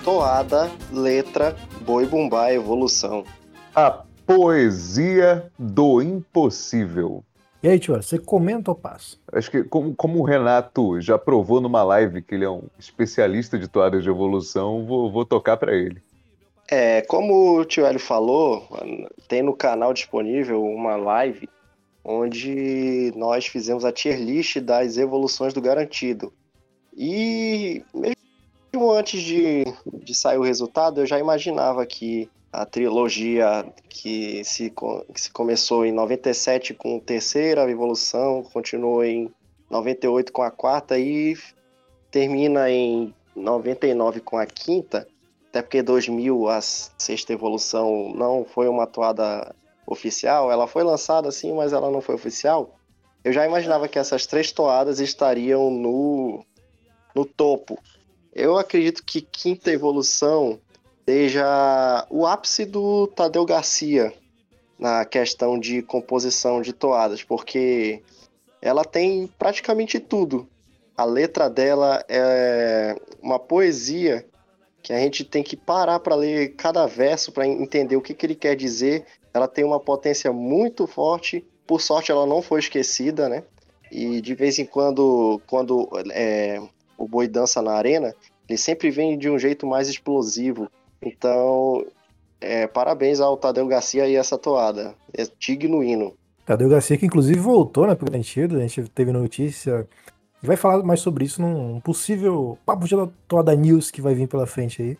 Toada, 0.03 0.72
letra, 0.91 1.55
boi 1.86 2.08
bumbá, 2.08 2.51
evolução. 2.51 3.24
A 3.75 3.91
poesia 4.25 5.51
do 5.60 6.01
impossível. 6.01 7.24
E 7.65 7.67
aí, 7.67 7.79
tio, 7.79 7.95
você 7.95 8.19
comenta 8.19 8.69
ou 8.69 8.75
passa? 8.75 9.17
Acho 9.34 9.50
que, 9.50 9.63
como, 9.63 9.95
como 9.95 10.19
o 10.19 10.24
Renato 10.24 11.01
já 11.01 11.17
provou 11.17 11.60
numa 11.60 11.81
live 11.81 12.22
que 12.22 12.36
ele 12.36 12.45
é 12.45 12.50
um 12.50 12.62
especialista 12.77 13.57
de 13.57 13.67
toadas 13.67 14.03
de 14.03 14.10
evolução, 14.10 14.86
vou, 14.86 15.12
vou 15.12 15.25
tocar 15.25 15.57
para 15.57 15.74
ele. 15.74 16.00
É, 16.69 17.01
como 17.01 17.57
o 17.57 17.65
tio 17.65 17.84
Hélio 17.84 18.00
falou, 18.00 18.67
tem 19.27 19.41
no 19.41 19.55
canal 19.55 19.95
disponível 19.95 20.63
uma 20.63 20.95
live 20.95 21.50
onde 22.03 23.12
nós 23.15 23.48
fizemos 23.48 23.84
a 23.84 23.91
tier 23.91 24.19
list 24.19 24.60
das 24.60 24.98
evoluções 24.98 25.51
do 25.51 25.60
garantido. 25.60 26.31
E 26.95 27.84
mesmo 27.95 28.91
antes 28.91 29.19
de, 29.24 29.63
de 29.91 30.13
sair 30.13 30.38
o 30.38 30.43
resultado, 30.43 31.01
eu 31.01 31.07
já 31.07 31.17
imaginava 31.17 31.84
que 31.84 32.29
a 32.56 32.66
trilogia 32.66 33.66
que 33.90 34.44
se, 34.46 34.74
que 35.14 35.22
se 35.22 35.30
começou 35.30 35.86
em 35.86 35.92
97 35.92 36.74
com 36.74 36.98
a 36.98 37.02
terceira 37.02 37.70
evolução, 37.70 38.44
continuou 38.44 39.04
em 39.04 39.30
98 39.70 40.32
com 40.32 40.42
a 40.42 40.50
quarta 40.50 40.98
e 40.98 41.38
termina 42.10 42.70
em 42.72 43.14
99 43.36 44.22
com 44.22 44.38
a 44.38 44.46
quinta, 44.46 45.06
até 45.50 45.62
porque 45.62 45.82
2000 45.82 46.48
a 46.48 46.62
sexta 46.62 47.34
evolução 47.34 48.14
não 48.16 48.46
foi 48.46 48.70
uma 48.70 48.88
toada 48.88 49.54
oficial, 49.86 50.50
ela 50.50 50.66
foi 50.66 50.84
lançada 50.84 51.28
assim, 51.28 51.54
mas 51.54 51.74
ela 51.74 51.92
não 51.92 52.00
foi 52.00 52.16
oficial. 52.16 52.74
Eu 53.22 53.34
já 53.34 53.46
imaginava 53.46 53.90
que 53.90 54.00
essas 54.00 54.26
três 54.26 54.54
toadas 54.54 55.00
estariam 55.02 55.70
no, 55.70 56.46
no 57.14 57.26
topo. 57.26 57.78
Eu 58.34 58.58
acredito 58.58 59.04
que 59.04 59.20
quinta 59.20 59.72
evolução 59.72 60.60
seja 61.08 62.08
o 62.10 62.26
ápice 62.26 62.66
do 62.66 63.08
Tadeu 63.08 63.46
Garcia 63.46 64.14
na 64.78 65.06
questão 65.06 65.60
de 65.60 65.82
composição 65.82 66.62
de 66.62 66.74
toadas, 66.74 67.24
porque 67.24 68.02
ela 68.62 68.84
tem 68.84 69.28
praticamente 69.38 70.00
tudo. 70.00 70.48
A 70.98 71.06
letra 71.06 71.50
dela 71.50 72.04
é 72.10 72.96
uma 73.22 73.38
poesia 73.38 74.26
que 74.82 74.94
a 74.94 75.00
gente 75.00 75.24
tem 75.24 75.44
que 75.44 75.56
parar 75.56 76.00
para 76.00 76.16
ler 76.16 76.56
cada 76.56 76.86
verso 76.86 77.32
para 77.32 77.48
entender 77.48 77.96
o 77.96 78.02
que, 78.02 78.14
que 78.14 78.26
ele 78.26 78.36
quer 78.36 78.56
dizer. 78.56 79.06
Ela 79.34 79.48
tem 79.48 79.66
uma 79.66 79.80
potência 79.80 80.32
muito 80.32 80.88
forte. 80.88 81.46
Por 81.66 81.82
sorte, 81.82 82.12
ela 82.12 82.26
não 82.26 82.42
foi 82.42 82.60
esquecida, 82.60 83.28
né? 83.28 83.44
E 83.92 84.22
de 84.22 84.36
vez 84.36 84.60
em 84.60 84.66
quando, 84.66 85.42
quando 85.48 85.90
é, 86.12 86.62
o 86.98 87.08
boi 87.08 87.28
dança 87.28 87.62
na 87.62 87.74
arena, 87.74 88.14
ele 88.48 88.58
sempre 88.58 88.90
vem 88.90 89.18
de 89.18 89.30
um 89.30 89.40
jeito 89.40 89.66
mais 89.66 89.90
explosivo. 89.90 90.70
Então, 91.02 91.86
é, 92.42 92.68
parabéns 92.68 93.20
ao 93.20 93.38
Tadeu 93.38 93.68
Garcia 93.68 94.08
e 94.08 94.16
essa 94.16 94.38
toada. 94.38 94.96
É 95.18 95.25
digno 95.40 95.84
hino. 95.84 96.14
Tadeu 96.46 96.70
Garcia, 96.70 96.98
que 96.98 97.06
inclusive 97.06 97.40
voltou, 97.40 97.88
né, 97.88 97.96
pro 97.96 98.06
Garantido, 98.06 98.58
a 98.58 98.62
gente 98.62 98.84
teve 98.90 99.12
notícia. 99.12 99.88
E 100.44 100.46
vai 100.48 100.56
falar 100.56 100.84
mais 100.84 101.00
sobre 101.00 101.25
isso 101.25 101.42
num 101.42 101.80
possível 101.80 102.58
papo 102.66 102.88
de 102.88 102.96
toda 103.28 103.56
news 103.56 103.90
que 103.90 104.02
vai 104.02 104.14
vir 104.14 104.28
pela 104.28 104.46
frente 104.46 104.82
aí. 104.82 104.98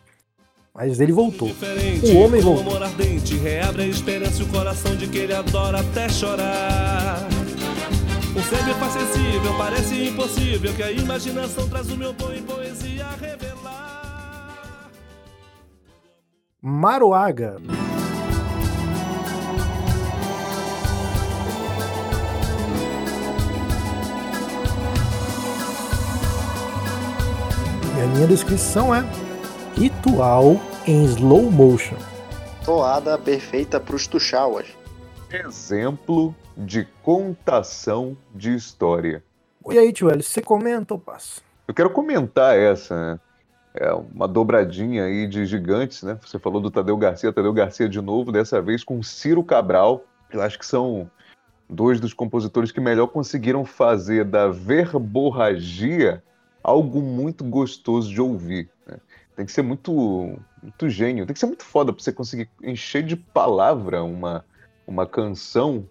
Mas 0.74 1.00
ele 1.00 1.12
voltou. 1.12 1.48
Diferente, 1.48 2.06
O 2.12 2.18
homem 2.18 2.40
voltou. 2.40 2.62
amor 2.68 2.82
ardente, 2.82 3.34
reabre 3.36 3.84
a 3.84 3.86
esperança 3.86 4.42
e 4.42 4.44
o 4.44 4.48
coração 4.48 4.94
de 4.96 5.06
que 5.08 5.18
ele 5.18 5.32
adora 5.32 5.80
até 5.80 6.08
chorar. 6.08 7.26
Um 8.36 8.42
ser 8.42 8.62
me 8.66 8.74
faz 8.74 8.92
sensível, 8.92 9.56
parece 9.56 10.08
impossível 10.08 10.74
que 10.74 10.82
a 10.82 10.92
imaginação 10.92 11.66
traz 11.70 11.90
o 11.90 11.96
meu 11.96 12.12
bom 12.12 12.30
em 12.30 12.42
poesia 12.42 13.06
a 13.06 13.12
revelar. 13.16 13.95
Maroaga. 16.68 17.58
E 27.96 28.02
a 28.02 28.06
minha 28.08 28.26
descrição 28.26 28.92
é 28.92 29.04
ritual 29.76 30.56
em 30.84 31.04
slow 31.04 31.52
motion. 31.52 31.94
Toada 32.64 33.16
perfeita 33.16 33.78
para 33.78 33.94
os 33.94 34.08
tuxauas. 34.08 34.66
Exemplo 35.30 36.34
de 36.56 36.84
contação 37.00 38.16
de 38.34 38.56
história. 38.56 39.22
E 39.70 39.78
aí, 39.78 39.92
tio 39.92 40.10
Hélio, 40.10 40.24
você 40.24 40.42
comenta 40.42 40.94
ou 40.94 40.98
passa? 40.98 41.40
Eu 41.68 41.74
quero 41.74 41.90
comentar 41.90 42.58
essa, 42.58 43.12
né? 43.12 43.20
É 43.76 43.92
uma 43.92 44.26
dobradinha 44.26 45.04
aí 45.04 45.26
de 45.26 45.44
gigantes, 45.44 46.02
né? 46.02 46.18
Você 46.24 46.38
falou 46.38 46.60
do 46.60 46.70
Tadeu 46.70 46.96
Garcia, 46.96 47.32
Tadeu 47.32 47.52
Garcia 47.52 47.88
de 47.88 48.00
novo, 48.00 48.32
dessa 48.32 48.60
vez 48.60 48.82
com 48.82 49.02
Ciro 49.02 49.44
Cabral. 49.44 50.04
Eu 50.32 50.40
acho 50.40 50.58
que 50.58 50.64
são 50.64 51.10
dois 51.68 52.00
dos 52.00 52.14
compositores 52.14 52.72
que 52.72 52.80
melhor 52.80 53.08
conseguiram 53.08 53.64
fazer 53.64 54.24
da 54.24 54.48
verborragia 54.48 56.22
algo 56.62 57.00
muito 57.00 57.44
gostoso 57.44 58.10
de 58.10 58.20
ouvir. 58.20 58.70
né? 58.86 58.98
Tem 59.36 59.44
que 59.44 59.52
ser 59.52 59.62
muito, 59.62 60.38
muito 60.62 60.88
gênio, 60.88 61.26
tem 61.26 61.34
que 61.34 61.38
ser 61.38 61.46
muito 61.46 61.64
foda 61.64 61.92
pra 61.92 62.02
você 62.02 62.12
conseguir 62.12 62.48
encher 62.62 63.02
de 63.02 63.14
palavra 63.14 64.02
uma, 64.02 64.44
uma 64.86 65.06
canção 65.06 65.86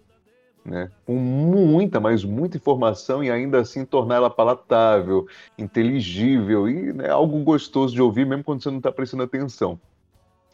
né, 0.66 0.90
com 1.04 1.14
muita, 1.14 2.00
mas 2.00 2.24
muita 2.24 2.56
informação 2.56 3.22
e 3.22 3.30
ainda 3.30 3.60
assim 3.60 3.84
torná-la 3.84 4.28
palatável, 4.28 5.26
inteligível 5.56 6.68
e 6.68 6.92
né, 6.92 7.08
algo 7.08 7.38
gostoso 7.40 7.94
de 7.94 8.02
ouvir, 8.02 8.26
mesmo 8.26 8.44
quando 8.44 8.62
você 8.62 8.70
não 8.70 8.78
está 8.78 8.90
prestando 8.90 9.22
atenção. 9.22 9.78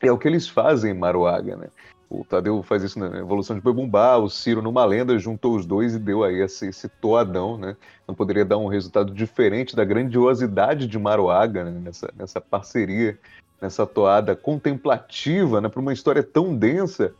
É 0.01 0.13
o 0.13 0.19
que 0.19 0.29
eles 0.29 0.49
fazem 0.49 0.91
em 0.91 0.99
Maruaga, 0.99 1.57
né? 1.57 1.69
O 2.11 2.25
Tadeu 2.25 2.63
faz 2.63 2.83
isso 2.83 2.99
na 2.99 3.21
Evolução 3.21 3.57
de 3.57 3.63
Boi 3.63 3.73
Bumbá, 3.73 4.19
o 4.19 4.29
Ciro 4.29 4.61
numa 4.61 4.85
lenda 4.85 5.19
juntou 5.19 5.57
os 5.57 5.65
dois 5.65 5.95
e 5.95 5.99
deu 5.99 6.23
aí 6.23 6.43
esse, 6.43 6.67
esse 6.67 6.87
toadão, 6.87 7.57
né? 7.57 7.75
Não 8.07 8.15
poderia 8.15 8.45
dar 8.45 8.59
um 8.59 8.67
resultado 8.67 9.15
diferente 9.15 9.75
da 9.75 9.83
grandiosidade 9.83 10.87
de 10.87 10.99
Maruaga 10.99 11.65
né? 11.65 11.71
nessa, 11.71 12.13
nessa 12.15 12.39
parceria, 12.39 13.19
nessa 13.63 13.87
toada 13.87 14.37
contemplativa, 14.37 15.61
né? 15.61 15.71
Para 15.71 15.81
uma 15.81 15.93
história 15.93 16.23
tão 16.23 16.55
densa, 16.55 17.15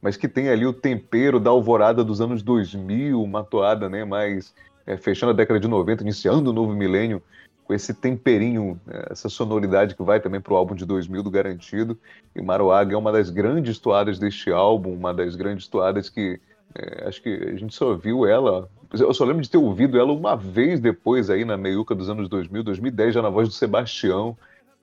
mas 0.00 0.16
que 0.16 0.28
tem 0.28 0.48
ali 0.48 0.66
o 0.66 0.72
tempero 0.72 1.40
da 1.40 1.50
alvorada 1.50 2.04
dos 2.04 2.20
anos 2.20 2.42
2000, 2.42 3.22
uma 3.22 3.42
toada 3.42 3.88
né, 3.88 4.04
mais 4.04 4.54
é, 4.86 4.96
fechando 4.96 5.32
a 5.32 5.34
década 5.34 5.58
de 5.60 5.68
90, 5.68 6.02
iniciando 6.02 6.50
o 6.50 6.52
novo 6.52 6.72
milênio, 6.72 7.22
com 7.64 7.74
esse 7.74 7.92
temperinho, 7.92 8.80
é, 8.88 9.08
essa 9.10 9.28
sonoridade 9.28 9.94
que 9.94 10.02
vai 10.02 10.20
também 10.20 10.40
para 10.40 10.54
o 10.54 10.56
álbum 10.56 10.74
de 10.74 10.86
2000 10.86 11.22
do 11.22 11.30
Garantido. 11.30 11.98
E 12.34 12.40
Maruaga 12.40 12.94
é 12.94 12.96
uma 12.96 13.12
das 13.12 13.28
grandes 13.28 13.78
toadas 13.78 14.18
deste 14.18 14.50
álbum, 14.50 14.94
uma 14.94 15.12
das 15.12 15.36
grandes 15.36 15.68
toadas 15.68 16.08
que 16.08 16.40
é, 16.74 17.06
acho 17.06 17.22
que 17.22 17.28
a 17.28 17.56
gente 17.56 17.74
só 17.74 17.94
viu 17.94 18.26
ela. 18.26 18.68
Eu 18.92 19.12
só 19.12 19.24
lembro 19.24 19.42
de 19.42 19.50
ter 19.50 19.58
ouvido 19.58 19.98
ela 19.98 20.12
uma 20.12 20.34
vez 20.36 20.80
depois 20.80 21.28
aí 21.28 21.44
na 21.44 21.56
meiuca 21.56 21.94
dos 21.94 22.08
anos 22.08 22.28
2000, 22.28 22.62
2010, 22.62 23.14
já 23.14 23.22
na 23.22 23.28
voz 23.28 23.48
do 23.48 23.54
Sebastião. 23.54 24.36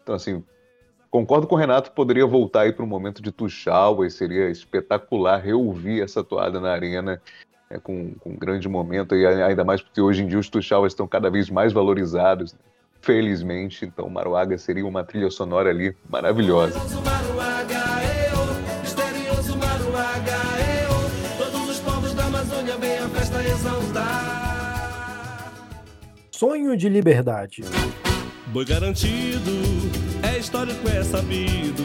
Então, 0.03 0.13
assim, 0.13 0.43
Concordo 1.15 1.47
com 1.47 1.55
o 1.55 1.57
Renato, 1.57 1.93
poderia 1.93 2.25
voltar 2.25 2.63
aí 2.63 2.73
para 2.73 2.83
um 2.83 2.87
momento 2.89 3.21
de 3.21 3.31
Tuchal, 3.31 3.97
seria 4.09 4.49
espetacular 4.49 5.37
reouvir 5.37 6.01
essa 6.01 6.21
toada 6.21 6.59
na 6.59 6.69
arena 6.69 7.21
né, 7.71 7.79
com, 7.81 8.13
com, 8.15 8.31
um 8.31 8.35
grande 8.35 8.67
momento, 8.67 9.15
e 9.15 9.25
ainda 9.25 9.63
mais 9.63 9.81
porque 9.81 10.01
hoje 10.01 10.23
em 10.23 10.27
dia 10.27 10.37
os 10.37 10.49
Tuchavas 10.49 10.91
estão 10.91 11.07
cada 11.07 11.29
vez 11.29 11.49
mais 11.49 11.71
valorizados, 11.71 12.51
né? 12.51 12.59
felizmente, 12.99 13.85
então 13.85 14.09
Maruaga 14.09 14.57
seria 14.57 14.85
uma 14.85 15.05
trilha 15.05 15.31
sonora 15.31 15.69
ali 15.69 15.95
maravilhosa. 16.09 16.77
Sonho 26.29 26.75
de 26.75 26.89
liberdade. 26.89 27.63
Boi 28.47 28.65
garantido 28.65 30.04
é 30.35 30.39
histórico, 30.39 30.85
é 30.89 31.01
sabido 31.01 31.83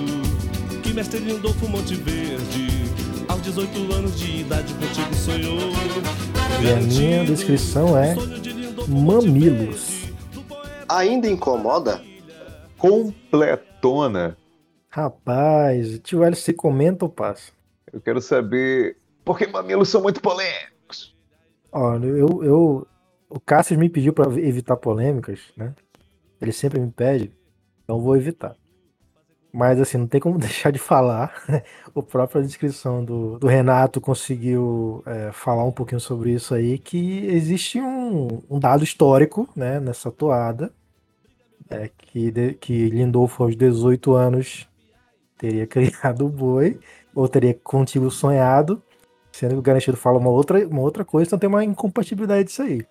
que 0.83 0.93
mestre 0.93 1.21
Lindolfo 1.21 1.69
Monte 1.69 1.95
Verde, 1.95 2.67
aos 3.29 3.41
18 3.43 3.93
anos 3.93 4.19
de 4.19 4.41
idade, 4.41 4.75
contigo 4.75 5.15
sonhou. 5.15 5.71
E 6.61 6.73
a 6.73 6.77
minha 6.81 7.25
descrição 7.25 7.97
é 7.97 8.17
Mamilos. 8.89 10.11
Ainda 10.89 11.29
incomoda? 11.29 12.03
Completona. 12.77 14.37
Rapaz, 14.89 16.01
tio 16.01 16.25
Hélio, 16.25 16.37
se 16.37 16.53
comenta 16.53 17.05
ou 17.05 17.09
passa? 17.09 17.53
Eu 17.93 18.01
quero 18.01 18.21
saber 18.21 18.97
por 19.25 19.39
que 19.39 19.47
mamilos 19.47 19.89
são 19.89 20.03
muito 20.03 20.21
polêmicos. 20.21 21.17
Olha, 21.71 22.07
eu, 22.07 22.43
eu, 22.43 22.87
o 23.29 23.39
Cássio 23.39 23.79
me 23.79 23.89
pediu 23.89 24.13
para 24.13 24.29
evitar 24.41 24.77
polêmicas, 24.77 25.39
né? 25.57 25.73
Ele 26.41 26.53
sempre 26.53 26.81
me 26.81 26.91
pede, 26.91 27.33
então 27.91 28.01
vou 28.01 28.17
evitar. 28.17 28.55
Mas 29.53 29.81
assim, 29.81 29.99
não 29.99 30.07
tem 30.07 30.21
como 30.21 30.39
deixar 30.39 30.71
de 30.71 30.79
falar. 30.79 31.35
o 31.93 32.03
própria 32.03 32.41
descrição 32.41 33.05
do, 33.05 33.39
do 33.39 33.49
Renato 33.49 34.01
conseguiu 34.01 35.03
é, 35.05 35.33
falar 35.33 35.65
um 35.65 35.73
pouquinho 35.73 36.01
sobre 36.01 36.33
isso 36.33 36.55
aí, 36.55 36.79
que 36.79 37.27
existe 37.27 37.81
um, 37.81 38.41
um 38.49 38.61
dado 38.61 38.85
histórico 38.85 39.49
né, 39.57 39.81
nessa 39.81 40.11
toada. 40.11 40.73
É, 41.69 41.89
que, 41.89 42.31
de, 42.31 42.55
que 42.55 42.89
Lindolfo 42.89 43.45
aos 43.45 43.55
18 43.57 44.13
anos 44.13 44.69
teria 45.37 45.67
criado 45.69 46.27
o 46.27 46.29
boi, 46.29 46.79
ou 47.15 47.29
teria 47.29 47.55
contigo 47.55 48.11
sonhado, 48.11 48.83
sendo 49.33 49.53
que 49.53 49.59
o 49.59 49.63
Garantido 49.63 49.97
fala 49.97 50.19
uma 50.19 50.31
outra, 50.31 50.67
uma 50.67 50.81
outra 50.81 51.05
coisa, 51.05 51.29
então 51.29 51.39
tem 51.39 51.49
uma 51.49 51.65
incompatibilidade 51.65 52.45
disso 52.45 52.63
aí. 52.63 52.85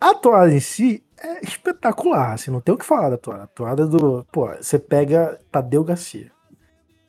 A 0.00 0.14
toada 0.14 0.52
em 0.52 0.60
si 0.60 1.02
é 1.18 1.44
espetacular, 1.44 2.32
assim, 2.32 2.50
não 2.50 2.60
tem 2.60 2.74
o 2.74 2.78
que 2.78 2.84
falar 2.84 3.10
da 3.10 3.18
toada. 3.18 3.44
A 3.44 3.46
toada 3.46 3.86
do. 3.86 4.24
Pô, 4.32 4.48
você 4.48 4.78
pega 4.78 5.38
Tadeu 5.50 5.84
Garcia 5.84 6.30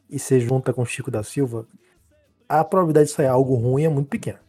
e 0.10 0.20
você 0.20 0.40
junta 0.40 0.74
com 0.74 0.86
Chico 0.86 1.10
da 1.10 1.24
Silva, 1.24 1.66
a 2.48 2.64
probabilidade 2.64 3.10
de 3.10 3.16
sair 3.16 3.28
algo 3.28 3.56
ruim 3.56 3.84
é 3.84 3.90
muito 3.90 4.08
pequena. 4.08 4.40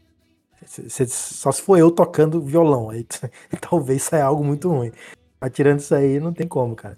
Cê, 0.66 1.06
só 1.06 1.52
se 1.52 1.62
for 1.62 1.78
eu 1.78 1.90
tocando 1.90 2.42
violão, 2.42 2.90
aí 2.90 3.06
talvez 3.61 4.02
saia 4.02 4.25
algo 4.25 4.45
muito 4.45 4.68
ruim. 4.68 4.92
Mas 5.40 5.52
tirando 5.52 5.80
isso 5.80 5.95
aí, 5.95 6.18
não 6.18 6.33
tem 6.33 6.47
como, 6.47 6.75
cara. 6.75 6.97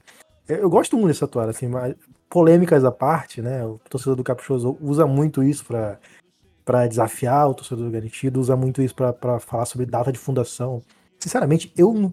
Eu, 0.49 0.57
eu 0.59 0.71
gosto 0.71 0.97
muito 0.97 1.09
dessa 1.09 1.29
toada, 1.29 1.51
assim, 1.51 1.69
mas 1.69 1.95
polêmicas 2.29 2.85
à 2.85 2.93
parte, 2.93 3.43
né? 3.43 3.65
O 3.65 3.81
torcedor 3.89 4.17
do 4.17 4.25
Caprichoso 4.25 4.77
usa 4.81 5.07
muito 5.07 5.43
isso 5.43 5.65
para 5.65 5.99
para 6.65 6.87
desafiar 6.87 7.49
o 7.49 7.55
torcedor 7.55 7.87
do 7.87 7.91
garantido, 7.91 8.39
usa 8.39 8.55
muito 8.55 8.83
isso 8.83 8.95
para 8.95 9.41
falar 9.41 9.65
sobre 9.65 9.87
data 9.87 10.13
de 10.13 10.19
fundação. 10.19 10.83
Sinceramente, 11.19 11.73
eu 11.77 11.93
não. 11.93 12.13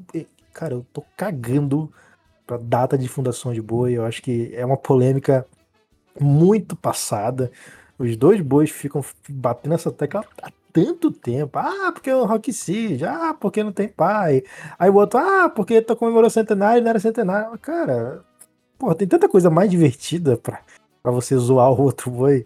Cara, 0.53 0.73
eu 0.73 0.85
tô 0.93 1.03
cagando 1.15 1.91
pra 2.45 2.57
data 2.57 2.97
de 2.97 3.07
fundação 3.07 3.53
de 3.53 3.61
boi. 3.61 3.93
Eu 3.93 4.05
acho 4.05 4.21
que 4.21 4.51
é 4.53 4.65
uma 4.65 4.77
polêmica 4.77 5.45
muito 6.19 6.75
passada. 6.75 7.51
Os 7.97 8.15
dois 8.17 8.41
bois 8.41 8.69
ficam 8.69 9.03
batendo 9.29 9.75
essa 9.75 9.91
tecla 9.91 10.25
há 10.41 10.51
tanto 10.71 11.11
tempo. 11.11 11.57
Ah, 11.57 11.91
porque 11.93 12.09
é 12.09 12.15
o 12.15 12.25
Rock 12.25 12.51
City. 12.51 13.05
Ah, 13.05 13.33
porque 13.33 13.63
não 13.63 13.71
tem 13.71 13.87
pai. 13.87 14.43
Aí 14.77 14.89
o 14.89 14.95
outro, 14.95 15.19
ah, 15.19 15.49
porque 15.49 15.81
tá 15.81 15.95
comemorando 15.95 16.31
centenário 16.31 16.79
e 16.79 16.83
não 16.83 16.89
era 16.89 16.99
centenário. 16.99 17.57
Cara, 17.59 18.23
porra, 18.77 18.95
tem 18.95 19.07
tanta 19.07 19.29
coisa 19.29 19.49
mais 19.49 19.69
divertida 19.69 20.37
pra, 20.37 20.61
pra 21.01 21.11
você 21.11 21.37
zoar 21.37 21.71
o 21.71 21.81
outro 21.81 22.11
boi. 22.11 22.45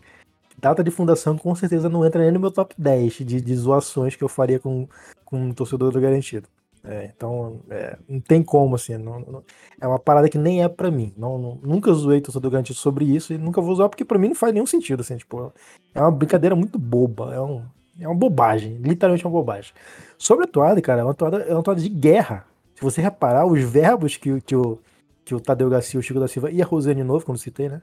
Data 0.58 0.84
de 0.84 0.92
fundação 0.92 1.38
com 1.38 1.56
certeza 1.56 1.90
não 1.90 2.06
entra 2.06 2.22
nem 2.22 2.32
no 2.32 2.40
meu 2.40 2.52
top 2.52 2.76
10 2.78 3.14
de, 3.14 3.42
de 3.42 3.56
zoações 3.56 4.16
que 4.16 4.24
eu 4.24 4.28
faria 4.28 4.60
com, 4.60 4.88
com 5.30 5.40
um 5.40 5.54
torcedor 5.54 5.92
do 5.92 6.02
garantido. 6.02 6.48
É, 6.84 7.12
então, 7.16 7.60
é, 7.70 7.98
não 8.08 8.20
tem 8.20 8.42
como, 8.42 8.76
assim. 8.76 8.98
Não, 8.98 9.20
não, 9.20 9.44
é 9.80 9.88
uma 9.88 10.00
parada 10.00 10.28
que 10.28 10.38
nem 10.38 10.64
é 10.64 10.68
para 10.68 10.90
mim. 10.90 11.14
Não, 11.16 11.60
nunca 11.62 11.94
zoei 11.94 12.20
torcedor 12.20 12.50
garantido 12.50 12.80
sobre 12.80 13.06
isso 13.06 13.32
e 13.32 13.38
nunca 13.38 13.62
vou 13.62 13.76
zoar 13.76 13.90
porque 13.90 14.06
para 14.06 14.18
mim 14.18 14.30
não 14.30 14.36
faz 14.36 14.54
nenhum 14.54 14.66
sentido, 14.66 15.02
assim. 15.02 15.18
Tipo, 15.18 15.54
é 15.94 16.02
uma 16.02 16.12
brincadeira 16.12 16.56
muito 16.56 16.80
boba. 16.80 17.34
É, 17.34 17.40
um, 17.40 17.64
é 18.00 18.08
uma 18.08 18.16
bobagem. 18.16 18.78
Literalmente 18.78 19.26
uma 19.26 19.32
bobagem. 19.32 19.72
Sobre 20.18 20.46
a 20.46 20.48
toada, 20.48 20.82
cara, 20.82 21.02
é 21.02 21.04
uma 21.04 21.14
toada, 21.14 21.38
é 21.44 21.54
uma 21.54 21.64
toada 21.64 21.82
de 21.82 21.90
guerra. 21.90 22.46
Se 22.74 22.82
você 22.82 23.02
reparar, 23.02 23.46
os 23.46 23.62
verbos 23.62 24.18
que, 24.18 24.42
que, 24.42 24.56
o, 24.56 24.80
que 25.24 25.36
o 25.36 25.40
Tadeu 25.40 25.70
Garcia, 25.70 26.00
o 26.00 26.04
Chico 26.04 26.20
da 26.20 26.28
Silva 26.28 26.50
e 26.50 26.62
a 26.62 26.66
Rosane 26.66 27.04
Novo, 27.04 27.26
quando 27.26 27.38
citei, 27.38 27.70
né? 27.70 27.82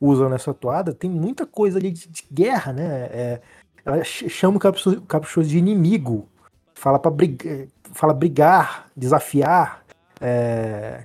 Usam 0.00 0.28
nessa 0.28 0.52
toada, 0.52 0.92
tem 0.92 1.08
muita 1.08 1.46
coisa 1.46 1.78
ali 1.78 1.92
de, 1.92 2.08
de 2.08 2.24
guerra, 2.30 2.72
né? 2.72 2.84
É, 3.12 3.40
ela 3.84 4.02
chama 4.04 4.56
o 4.56 4.60
caprichoso 5.06 5.48
de 5.48 5.58
inimigo. 5.58 6.28
Fala 6.82 6.98
para 6.98 7.12
brigar 7.12 7.68
fala 7.92 8.12
brigar, 8.12 8.90
desafiar, 8.96 9.84
é, 10.20 11.04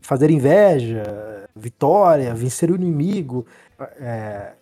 fazer 0.00 0.30
inveja, 0.30 1.48
vitória, 1.56 2.32
vencer 2.32 2.70
o 2.70 2.76
inimigo, 2.76 3.44
é, 3.98 4.52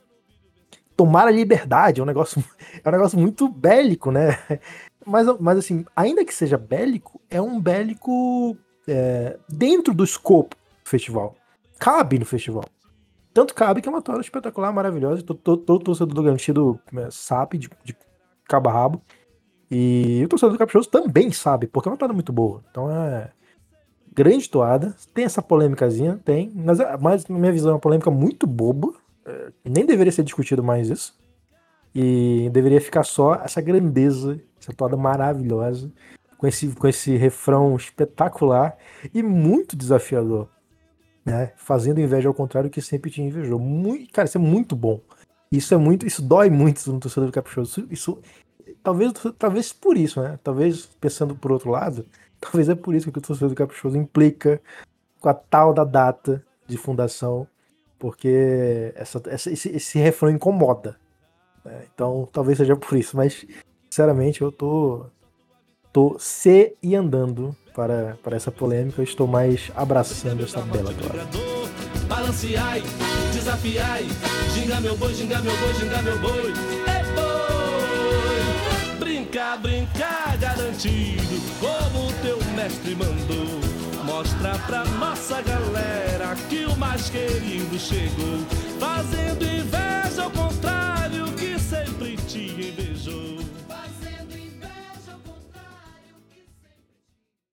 tomar 0.97 1.27
a 1.27 1.31
liberdade. 1.31 2.01
É 2.01 2.03
um 2.03 2.07
negócio, 2.07 2.43
é 2.83 2.89
um 2.89 2.93
negócio 2.93 3.19
muito 3.19 3.47
bélico, 3.47 4.11
né? 4.11 4.39
Mas, 5.05 5.27
mas 5.39 5.59
assim, 5.59 5.85
ainda 5.95 6.25
que 6.25 6.35
seja 6.35 6.57
bélico, 6.57 7.21
é 7.31 7.41
um 7.41 7.61
bélico 7.61 8.57
é, 8.89 9.39
dentro 9.49 9.93
do 9.93 10.03
escopo 10.03 10.57
do 10.57 10.89
festival. 10.89 11.37
Cabe 11.79 12.19
no 12.19 12.25
festival. 12.25 12.65
Tanto 13.35 13.55
cabe 13.55 13.83
que 13.83 13.89
é 13.89 13.93
uma 13.93 14.01
toalha 14.01 14.23
espetacular, 14.23 14.73
maravilhosa. 14.73 15.23
Todo, 15.23 15.79
torcedor 15.79 16.15
do 16.15 16.23
Garantido 16.23 16.81
é, 16.97 17.09
sabe 17.11 17.59
de, 17.59 17.71
de 17.85 17.95
cabo 18.49 18.71
a 18.71 18.73
rabo. 18.73 19.03
E 19.71 20.23
o 20.25 20.29
torcedor 20.29 20.53
do 20.53 20.59
Caprichoso 20.59 20.89
também 20.89 21.33
sabe, 21.33 21.67
porque 21.67 21.89
é 21.89 21.93
uma 21.93 21.99
toada 21.99 22.15
muito 22.15 22.33
boa. 22.33 22.63
Então 22.71 22.91
é 22.91 23.31
grande 24.17 24.49
toada. 24.49 24.97
Tem 25.13 25.25
essa 25.25 25.43
polêmicazinha, 25.43 26.19
tem. 26.25 26.51
Mas, 26.55 26.79
mas 27.01 27.27
na 27.27 27.39
minha 27.39 27.53
visão 27.53 27.71
é 27.71 27.75
uma 27.75 27.81
polêmica 27.81 28.11
muito 28.11 28.47
boba. 28.47 28.93
É, 29.27 29.53
nem 29.65 29.85
deveria 29.85 30.13
ser 30.13 30.23
discutido 30.23 30.63
mais 30.63 30.89
isso. 30.89 31.15
E 31.95 32.49
deveria 32.53 32.81
ficar 32.81 33.05
só 33.05 33.35
essa 33.35 33.61
grandeza, 33.61 34.41
essa 34.61 34.73
toada 34.73 34.97
maravilhosa, 34.97 35.91
com 36.39 36.47
esse, 36.47 36.69
com 36.69 36.87
esse 36.87 37.17
refrão 37.17 37.75
espetacular 37.77 38.77
e 39.13 39.23
muito 39.23 39.77
desafiador. 39.77 40.49
Né? 41.25 41.53
Fazendo 41.57 42.01
inveja 42.01 42.29
ao 42.29 42.35
contrário 42.35 42.71
que 42.71 42.81
sempre 42.81 43.11
te 43.11 43.21
invejou. 43.21 43.59
Muito, 43.59 44.13
cara, 44.13 44.27
isso 44.27 44.39
é 44.39 44.41
muito 44.41 44.77
bom. 44.77 45.01
Isso 45.51 45.75
é 45.75 45.77
muito, 45.77 46.07
isso 46.07 46.23
dói 46.23 46.51
muito 46.51 46.91
no 46.93 47.01
torcedor 47.01 47.29
do 47.29 47.33
Caprichoso. 47.33 47.71
Isso, 47.71 47.87
isso 47.91 48.23
talvez, 48.83 49.13
talvez 49.39 49.73
por 49.73 49.97
isso, 49.97 50.21
né? 50.21 50.39
Talvez 50.43 50.87
pensando 51.01 51.35
por 51.35 51.53
outro 51.53 51.71
lado, 51.71 52.07
talvez 52.41 52.69
é 52.69 52.75
por 52.75 52.95
isso 52.95 53.11
que 53.11 53.19
o 53.19 53.23
torcedor 53.23 53.51
do 53.51 53.55
Caprichoso 53.55 53.97
implica 53.97 54.61
com 55.21 55.29
a 55.29 55.35
tal 55.35 55.73
da 55.73 55.85
data 55.85 56.45
de 56.67 56.77
fundação, 56.77 57.47
porque 57.99 58.93
essa, 58.95 59.23
essa 59.27 59.51
esse, 59.51 59.69
esse 59.71 59.99
refrão 59.99 60.31
incomoda. 60.31 60.97
Né? 61.65 61.85
Então, 61.95 62.29
talvez 62.33 62.59
seja 62.59 62.77
por 62.77 62.97
isso, 62.97 63.17
mas 63.17 63.47
sinceramente 63.89 64.43
eu 64.43 64.53
tô 64.53 65.07
tô 65.93 66.17
se 66.19 66.77
e 66.83 66.95
andando 66.95 67.57
para, 67.75 68.19
para 68.23 68.37
essa 68.37 68.53
polêmica, 68.53 69.01
eu 69.01 69.05
estou 69.05 69.27
mais 69.27 69.73
abraçando 69.75 70.45
essa 70.45 70.61
bela 70.61 70.93
glória. 70.93 71.23
Balanceai, 72.07 72.83
desafiai, 73.33 74.05
ginga 74.53 74.81
meu 74.81 74.97
boi, 74.97 75.15
ginga 75.15 75.41
meu 75.41 75.57
boi, 75.57 75.75
ginga 75.75 76.03
meu 76.03 76.19
boi 76.19 76.86
brincar, 79.27 79.59
brincar 79.59 80.39
garantido, 80.39 81.41
como 81.59 82.13
teu 82.23 82.39
mestre 82.55 82.95
mandou. 82.95 84.05
Mostra 84.05 84.57
pra 84.67 84.85
nossa 84.85 85.43
galera 85.43 86.37
que 86.49 86.65
o 86.65 86.77
mais 86.77 87.11
querido 87.11 87.77
chegou, 87.77 88.39
fazendo 88.79 89.43
inveja 89.43 90.23
ao 90.23 90.31
contrário 90.31 91.25
que 91.35 91.59
sempre 91.59 92.17
te 92.17 92.51
invejou. 92.51 93.37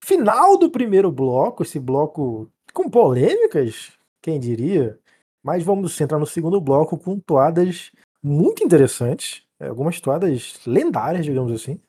Final 0.03 0.57
do 0.57 0.69
primeiro 0.69 1.12
bloco, 1.12 1.63
esse 1.63 1.79
bloco 1.79 2.47
com 2.71 2.88
polêmicas, 2.89 3.93
quem 4.21 4.39
diria? 4.39 4.99
Mas 5.41 5.63
vamos 5.63 5.99
entrar 5.99 6.19
no 6.19 6.27
segundo 6.27 6.62
bloco 6.62 6.97
com 6.97 7.19
toadas 7.19 7.91
muito 8.21 8.63
interessantes 8.63 9.43
algumas 9.67 9.99
toadas 9.99 10.60
lendárias, 10.65 11.26
digamos 11.26 11.52
assim. 11.52 11.80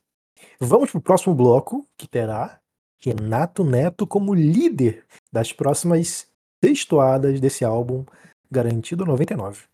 Vamos 0.60 0.90
para 0.90 0.98
o 0.98 1.02
próximo 1.02 1.34
bloco, 1.34 1.86
que 1.96 2.08
terá 2.08 2.60
Renato 3.02 3.64
Neto 3.64 4.06
como 4.06 4.34
líder 4.34 5.04
das 5.32 5.52
próximas 5.52 6.26
seis 6.64 6.84
toadas 6.84 7.40
desse 7.40 7.64
álbum, 7.64 8.04
garantido 8.50 9.04
99. 9.04 9.64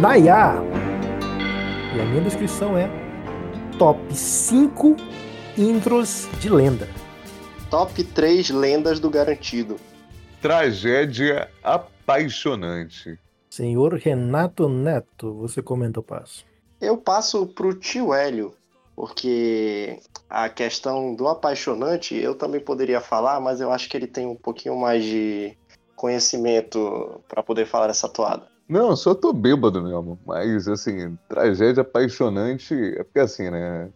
Nayá. 0.00 0.56
E 1.94 2.00
a 2.00 2.04
minha 2.04 2.20
descrição 2.20 2.76
é 2.76 2.90
top 3.78 4.14
5 4.14 4.96
intros 5.56 6.28
de 6.40 6.50
lenda. 6.50 6.95
Top 7.70 8.02
3 8.02 8.50
lendas 8.50 9.00
do 9.00 9.10
garantido. 9.10 9.76
Tragédia 10.40 11.50
apaixonante. 11.64 13.18
Senhor 13.50 13.94
Renato 13.94 14.68
Neto, 14.68 15.34
você 15.34 15.60
comenta 15.60 15.98
o 15.98 16.02
passo. 16.02 16.44
Eu 16.80 16.96
passo 16.96 17.46
pro 17.46 17.74
tio 17.74 18.14
Hélio, 18.14 18.54
porque 18.94 19.98
a 20.30 20.48
questão 20.48 21.14
do 21.14 21.26
apaixonante 21.26 22.14
eu 22.14 22.36
também 22.36 22.60
poderia 22.60 23.00
falar, 23.00 23.40
mas 23.40 23.60
eu 23.60 23.72
acho 23.72 23.88
que 23.88 23.96
ele 23.96 24.06
tem 24.06 24.26
um 24.26 24.36
pouquinho 24.36 24.76
mais 24.76 25.02
de 25.02 25.56
conhecimento 25.96 27.20
para 27.26 27.42
poder 27.42 27.66
falar 27.66 27.90
essa 27.90 28.08
toada. 28.08 28.46
Não, 28.68 28.90
eu 28.90 28.96
só 28.96 29.14
tô 29.14 29.32
bêbado 29.32 29.82
mesmo. 29.82 30.18
Mas, 30.26 30.68
assim, 30.68 31.16
tragédia 31.28 31.80
apaixonante. 31.80 32.74
É 32.96 33.02
porque, 33.02 33.20
assim, 33.20 33.50
né? 33.50 33.88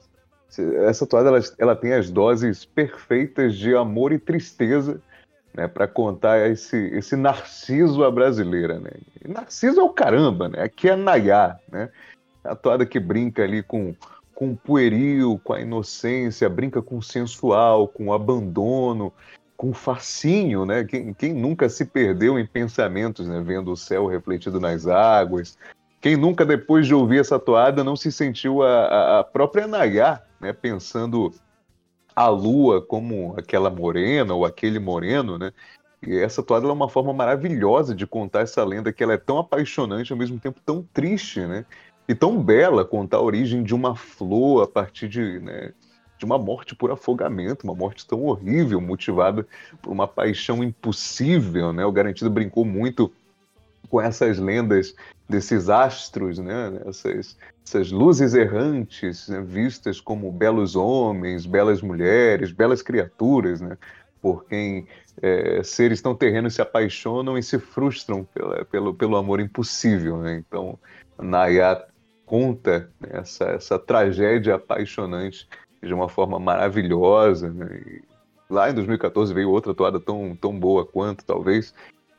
Essa 0.87 1.07
toada 1.07 1.29
ela, 1.29 1.41
ela 1.59 1.77
tem 1.77 1.93
as 1.93 2.11
doses 2.11 2.65
perfeitas 2.65 3.57
de 3.57 3.75
amor 3.75 4.13
e 4.13 4.19
tristeza 4.19 5.01
né, 5.55 5.69
para 5.69 5.87
contar 5.87 6.51
esse, 6.51 6.77
esse 6.77 7.17
Narciso 7.17 8.05
à 8.05 8.11
brasileira. 8.11 8.79
Né? 8.79 8.91
Narciso 9.27 9.81
é 9.81 9.83
o 9.83 9.91
caramba, 9.91 10.49
né? 10.49 10.63
Aqui 10.63 10.89
é 10.89 10.97
Nayá, 10.97 11.59
né? 11.71 11.91
A 12.43 12.55
toada 12.55 12.87
que 12.87 12.99
brinca 12.99 13.43
ali 13.43 13.63
com, 13.63 13.95
com 14.35 14.53
o 14.53 14.57
pueril, 14.57 15.41
com 15.45 15.53
a 15.53 15.61
inocência, 15.61 16.49
brinca 16.49 16.81
com 16.81 16.99
o 16.99 17.03
sensual, 17.03 17.87
com 17.87 18.07
o 18.07 18.13
abandono, 18.13 19.13
com 19.57 19.71
o 19.71 19.75
fascínio, 19.75 20.65
né? 20.65 20.85
Quem, 20.85 21.13
quem 21.13 21.35
nunca 21.35 21.69
se 21.69 21.85
perdeu 21.85 22.39
em 22.39 22.47
pensamentos, 22.47 23.29
né? 23.29 23.43
Vendo 23.45 23.71
o 23.71 23.77
céu 23.77 24.07
refletido 24.07 24.59
nas 24.59 24.87
águas. 24.87 25.59
Quem 26.01 26.17
nunca, 26.17 26.47
depois 26.47 26.87
de 26.87 26.95
ouvir 26.95 27.21
essa 27.21 27.39
toada, 27.39 27.85
não 27.85 27.95
se 27.95 28.11
sentiu 28.11 28.63
a, 28.63 29.21
a 29.21 29.25
própria 29.25 29.67
Nayá, 29.67 30.23
né? 30.41 30.53
Pensando 30.53 31.33
a 32.17 32.29
lua 32.29 32.81
como 32.81 33.35
aquela 33.37 33.69
morena 33.69 34.35
ou 34.35 34.45
aquele 34.45 34.79
moreno, 34.79 35.39
né? 35.39 35.53
E 36.03 36.17
essa 36.17 36.43
toada 36.43 36.67
é 36.67 36.73
uma 36.73 36.89
forma 36.89 37.13
maravilhosa 37.13 37.95
de 37.95 38.07
contar 38.07 38.41
essa 38.41 38.65
lenda 38.65 38.93
que 38.93 39.03
ela 39.03 39.13
é 39.13 39.19
tão 39.19 39.39
apaixonante 39.39 40.13
ao 40.13 40.19
mesmo 40.19 40.39
tempo 40.39 40.59
tão 40.65 40.83
triste, 40.95 41.41
né? 41.41 41.67
E 42.09 42.15
tão 42.15 42.43
bela 42.43 42.85
contar 42.85 43.19
a 43.19 43.23
origem 43.23 43.63
de 43.63 43.75
uma 43.75 43.95
flor 43.95 44.65
a 44.65 44.67
partir 44.67 45.09
de, 45.09 45.39
né, 45.41 45.73
de 46.19 46.25
uma 46.25 46.39
morte 46.39 46.75
por 46.75 46.91
afogamento, 46.91 47.65
uma 47.65 47.75
morte 47.75 48.07
tão 48.07 48.25
horrível, 48.25 48.81
motivada 48.81 49.47
por 49.81 49.93
uma 49.93 50.09
paixão 50.09 50.65
impossível, 50.65 51.73
né? 51.73 51.85
O 51.85 51.93
Garantido 51.93 52.31
brincou 52.31 52.65
muito 52.65 53.13
com 53.89 54.01
essas 54.01 54.39
lendas 54.39 54.95
desses 55.29 55.69
astros, 55.69 56.39
né? 56.39 56.81
Essas, 56.87 57.37
essas 57.67 57.91
luzes 57.91 58.35
errantes, 58.35 59.29
né? 59.29 59.41
vistas 59.41 60.01
como 60.01 60.31
belos 60.31 60.77
homens, 60.77 61.47
belas 61.47 61.81
mulheres, 61.81 62.53
belas 62.53 62.83
criaturas, 62.83 63.61
né? 63.61 63.77
Por 64.21 64.45
quem 64.45 64.87
é, 65.23 65.63
seres 65.63 66.03
tão 66.03 66.15
terrenos 66.15 66.55
se 66.55 66.63
apaixonam 66.63 67.39
e 67.39 67.43
se 67.43 67.59
frustram 67.59 68.25
pela, 68.25 68.65
pelo, 68.67 68.95
pelo 68.95 69.17
amor 69.17 69.41
impossível, 69.41 70.19
né? 70.19 70.37
Então, 70.37 70.79
Nayat 71.19 71.87
conta 72.27 72.91
né, 73.01 73.09
essa, 73.13 73.45
essa 73.45 73.79
tragédia 73.79 74.55
apaixonante 74.55 75.49
de 75.83 75.93
uma 75.95 76.09
forma 76.09 76.39
maravilhosa. 76.39 77.51
Né? 77.51 78.03
lá 78.51 78.69
em 78.69 78.75
2014 78.75 79.33
veio 79.33 79.49
outra 79.49 79.73
toada 79.73 80.01
tão, 80.01 80.37
tão 80.37 80.59
boa 80.59 80.85
quanto, 80.85 81.25
talvez. 81.25 81.73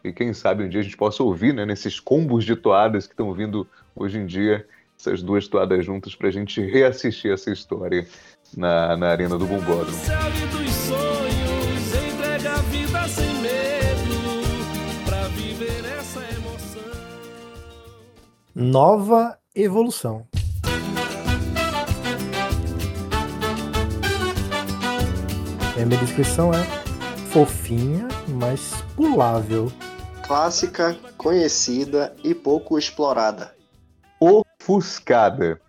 E 0.04 0.12
quem 0.12 0.34
sabe 0.34 0.64
um 0.64 0.70
dia 0.70 0.80
a 0.80 0.84
gente 0.84 0.98
possa 0.98 1.24
ouvir, 1.24 1.54
né, 1.54 1.66
nesses 1.66 2.00
combos 2.00 2.44
de 2.44 2.56
toadas 2.56 3.06
que 3.06 3.14
estão 3.14 3.34
vindo 3.34 3.68
hoje 3.96 4.18
em 4.18 4.26
dia, 4.26 4.66
essas 5.00 5.22
duas 5.22 5.48
toadas 5.48 5.86
juntas, 5.86 6.16
para 6.16 6.28
a 6.28 6.32
gente 6.32 6.62
reassistir 6.62 7.32
essa 7.32 7.52
história 7.52 8.08
na, 8.56 8.98
na 8.98 9.08
Arena 9.10 9.38
do 9.38 9.46
Bombódromo. 9.46 9.98
Nova 18.54 19.38
evolução. 19.56 20.28
a 25.82 25.86
minha 25.86 26.00
descrição 26.00 26.54
é 26.54 26.64
fofinha, 27.32 28.08
mas 28.28 28.84
pulável. 28.96 29.72
Clássica, 30.32 30.98
conhecida 31.17 32.15
e 32.24 32.34
pouco 32.34 32.80
explorada. 32.80 33.54
Ofuscada. 34.17 35.60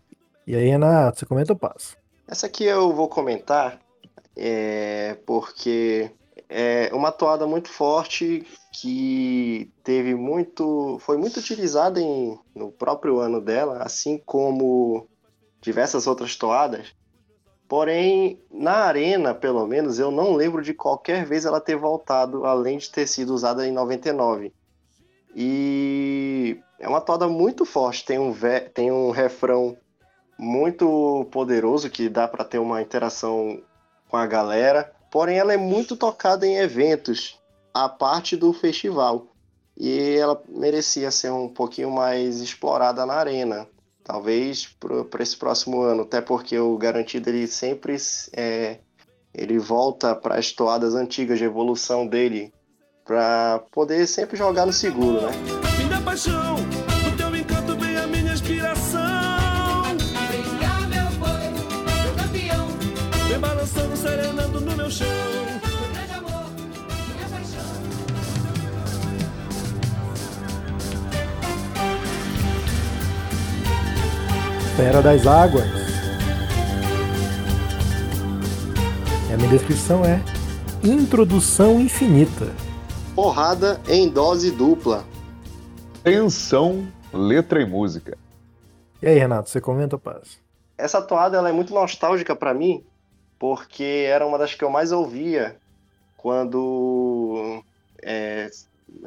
E 0.46 0.54
aí, 0.54 0.68
Renato, 0.68 1.18
você 1.18 1.26
comenta 1.26 1.52
ou 1.52 1.58
passa? 1.58 1.96
Essa 2.28 2.46
aqui 2.46 2.62
eu 2.62 2.92
vou 2.92 3.08
comentar 3.08 3.80
é, 4.36 5.18
porque 5.26 6.12
é 6.48 6.88
uma 6.92 7.10
toada 7.10 7.44
muito 7.44 7.70
forte 7.70 8.46
que 8.72 9.68
teve 9.82 10.14
muito, 10.14 10.96
foi 11.00 11.16
muito 11.16 11.40
utilizada 11.40 12.00
em, 12.00 12.38
no 12.54 12.70
próprio 12.70 13.18
ano 13.18 13.40
dela, 13.40 13.78
assim 13.82 14.16
como 14.16 15.08
diversas 15.60 16.06
outras 16.06 16.36
toadas. 16.36 16.94
Porém, 17.72 18.38
na 18.50 18.84
arena, 18.84 19.34
pelo 19.34 19.66
menos, 19.66 19.98
eu 19.98 20.10
não 20.10 20.34
lembro 20.34 20.60
de 20.60 20.74
qualquer 20.74 21.24
vez 21.24 21.46
ela 21.46 21.58
ter 21.58 21.74
voltado, 21.74 22.44
além 22.44 22.76
de 22.76 22.90
ter 22.90 23.06
sido 23.06 23.32
usada 23.32 23.66
em 23.66 23.72
99. 23.72 24.52
E 25.34 26.60
é 26.78 26.86
uma 26.86 27.00
toada 27.00 27.26
muito 27.28 27.64
forte, 27.64 28.04
tem 28.04 28.18
um, 28.18 28.34
tem 28.74 28.92
um 28.92 29.10
refrão 29.10 29.74
muito 30.38 31.26
poderoso 31.32 31.88
que 31.88 32.10
dá 32.10 32.28
para 32.28 32.44
ter 32.44 32.58
uma 32.58 32.82
interação 32.82 33.62
com 34.06 34.18
a 34.18 34.26
galera. 34.26 34.94
Porém, 35.10 35.38
ela 35.38 35.54
é 35.54 35.56
muito 35.56 35.96
tocada 35.96 36.46
em 36.46 36.58
eventos, 36.58 37.40
a 37.72 37.88
parte 37.88 38.36
do 38.36 38.52
festival. 38.52 39.28
E 39.78 40.14
ela 40.18 40.42
merecia 40.46 41.10
ser 41.10 41.32
um 41.32 41.48
pouquinho 41.48 41.90
mais 41.90 42.38
explorada 42.42 43.06
na 43.06 43.14
arena. 43.14 43.66
Talvez 44.04 44.66
para 45.10 45.22
esse 45.22 45.36
próximo 45.36 45.82
ano, 45.82 46.02
até 46.02 46.20
porque 46.20 46.58
o 46.58 46.76
garantido 46.76 47.30
ele 47.30 47.46
sempre 47.46 47.96
é, 48.32 48.78
ele 49.32 49.58
volta 49.58 50.14
para 50.14 50.36
as 50.38 50.52
toadas 50.52 50.94
antigas 50.94 51.38
de 51.38 51.44
evolução 51.44 52.06
dele 52.06 52.52
para 53.04 53.62
poder 53.70 54.06
sempre 54.06 54.36
jogar 54.36 54.66
no 54.66 54.72
seguro, 54.72 55.20
né? 55.22 55.32
Minha 55.78 56.00
paixão, 56.00 56.56
o 56.56 57.16
teu 57.16 57.34
encanto 57.34 57.76
vem 57.76 57.96
a 57.96 58.06
minha 58.06 58.32
inspiração. 58.32 59.00
Vem 60.30 60.88
meu 60.88 61.10
boi, 61.18 61.48
meu 62.04 62.14
campeão, 62.16 62.68
vem 63.28 63.38
balançando, 63.38 63.96
serenando 63.96 64.60
no 64.60 64.76
meu 64.76 64.90
chão. 64.90 65.51
Fera 74.82 75.00
das 75.00 75.28
Águas. 75.28 75.64
E 79.30 79.32
a 79.32 79.36
minha 79.36 79.48
descrição 79.48 80.04
é 80.04 80.20
Introdução 80.82 81.80
Infinita. 81.80 82.52
Porrada 83.14 83.80
em 83.88 84.08
dose 84.08 84.50
dupla. 84.50 85.04
Tensão, 86.02 86.88
letra 87.12 87.62
e 87.62 87.64
música. 87.64 88.18
E 89.00 89.06
aí, 89.06 89.16
Renato, 89.16 89.50
você 89.50 89.60
comenta, 89.60 89.96
paz? 89.96 90.40
Essa 90.76 91.00
toada 91.00 91.36
ela 91.38 91.48
é 91.48 91.52
muito 91.52 91.72
nostálgica 91.72 92.34
para 92.34 92.52
mim, 92.52 92.84
porque 93.38 94.08
era 94.08 94.26
uma 94.26 94.36
das 94.36 94.52
que 94.52 94.64
eu 94.64 94.70
mais 94.70 94.90
ouvia 94.90 95.58
quando 96.16 97.62
é, 98.02 98.50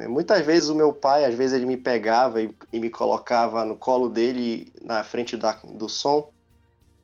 Muitas 0.08 0.44
vezes 0.44 0.68
o 0.68 0.74
meu 0.74 0.92
pai, 0.92 1.24
às 1.24 1.34
vezes 1.34 1.54
ele 1.54 1.66
me 1.66 1.76
pegava 1.76 2.42
e, 2.42 2.54
e 2.72 2.80
me 2.80 2.90
colocava 2.90 3.64
no 3.64 3.76
colo 3.76 4.08
dele, 4.08 4.72
na 4.82 5.04
frente 5.04 5.36
da, 5.36 5.52
do 5.64 5.88
som, 5.88 6.30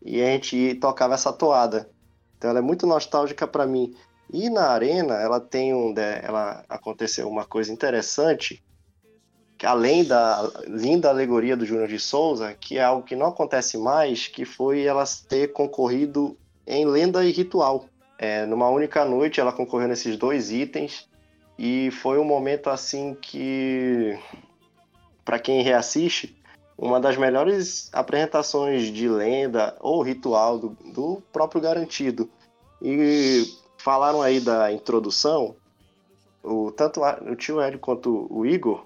e 0.04 0.20
a 0.20 0.26
gente 0.26 0.74
tocava 0.74 1.14
essa 1.14 1.32
toada. 1.32 1.88
Então 2.36 2.50
ela 2.50 2.58
é 2.58 2.62
muito 2.62 2.86
nostálgica 2.86 3.46
para 3.46 3.66
mim. 3.66 3.94
E 4.32 4.50
na 4.50 4.70
arena, 4.70 5.14
ela 5.14 5.40
tem 5.40 5.72
um, 5.72 5.94
ela 5.96 6.64
aconteceu 6.68 7.28
uma 7.28 7.44
coisa 7.44 7.72
interessante, 7.72 8.62
que 9.56 9.66
além 9.66 10.04
da 10.04 10.50
linda 10.66 11.08
alegoria 11.08 11.56
do 11.56 11.64
Júnior 11.64 11.86
de 11.86 12.00
Souza, 12.00 12.52
que 12.54 12.78
é 12.78 12.82
algo 12.82 13.04
que 13.04 13.14
não 13.14 13.26
acontece 13.26 13.78
mais, 13.78 14.26
que 14.26 14.44
foi 14.44 14.82
ela 14.82 15.04
ter 15.28 15.52
concorrido 15.52 16.36
em 16.66 16.84
lenda 16.84 17.24
e 17.24 17.30
ritual. 17.30 17.86
É, 18.18 18.44
numa 18.46 18.68
única 18.68 19.04
noite, 19.04 19.40
ela 19.40 19.52
concorreu 19.52 19.88
nesses 19.88 20.16
dois 20.16 20.50
itens 20.50 21.08
e 21.64 21.92
foi 21.92 22.18
um 22.18 22.24
momento 22.24 22.68
assim 22.68 23.14
que, 23.14 24.18
para 25.24 25.38
quem 25.38 25.62
reassiste, 25.62 26.36
uma 26.76 26.98
das 26.98 27.16
melhores 27.16 27.88
apresentações 27.92 28.92
de 28.92 29.08
lenda 29.08 29.76
ou 29.78 30.02
ritual 30.02 30.58
do, 30.58 30.70
do 30.92 31.22
próprio 31.32 31.60
Garantido. 31.60 32.28
E 32.82 33.44
falaram 33.78 34.20
aí 34.20 34.40
da 34.40 34.72
introdução, 34.72 35.54
o, 36.42 36.72
tanto 36.72 37.00
o 37.00 37.36
tio 37.36 37.60
Hélio 37.60 37.78
quanto 37.78 38.26
o 38.28 38.44
Igor, 38.44 38.84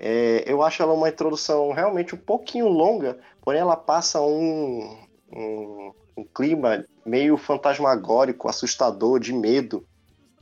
é, 0.00 0.42
eu 0.44 0.60
acho 0.64 0.82
ela 0.82 0.94
uma 0.94 1.08
introdução 1.08 1.70
realmente 1.70 2.16
um 2.16 2.18
pouquinho 2.18 2.66
longa, 2.66 3.16
porém 3.42 3.60
ela 3.60 3.76
passa 3.76 4.20
um, 4.20 4.98
um, 5.32 5.92
um 6.16 6.24
clima 6.24 6.84
meio 7.06 7.36
fantasmagórico, 7.36 8.48
assustador, 8.48 9.20
de 9.20 9.32
medo 9.32 9.86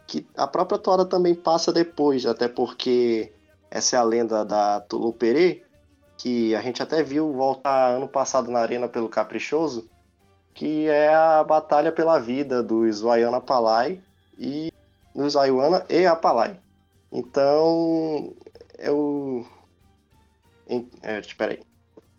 que 0.06 0.26
a 0.36 0.46
própria 0.46 0.78
toada 0.78 1.04
também 1.04 1.34
passa 1.34 1.72
depois, 1.72 2.24
até 2.26 2.48
porque 2.48 3.32
essa 3.70 3.96
é 3.96 3.98
a 3.98 4.02
lenda 4.04 4.44
da 4.44 4.80
Tuluperê, 4.80 5.62
que 6.16 6.54
a 6.54 6.60
gente 6.62 6.82
até 6.82 7.02
viu 7.02 7.32
voltar 7.32 7.90
ano 7.90 8.08
passado 8.08 8.50
na 8.50 8.60
Arena 8.60 8.88
pelo 8.88 9.08
Caprichoso, 9.08 9.88
que 10.54 10.88
é 10.88 11.14
a 11.14 11.44
batalha 11.44 11.92
pela 11.92 12.18
vida 12.18 12.62
dos 12.62 13.02
Wayana 13.02 13.40
Palai 13.40 14.00
e 14.38 14.72
dos 15.14 15.36
Ayuana 15.36 15.84
e 15.88 16.06
Apalai. 16.06 16.58
Então, 17.12 18.34
eu. 18.78 19.46
É, 21.02 21.22
aí. 21.44 21.62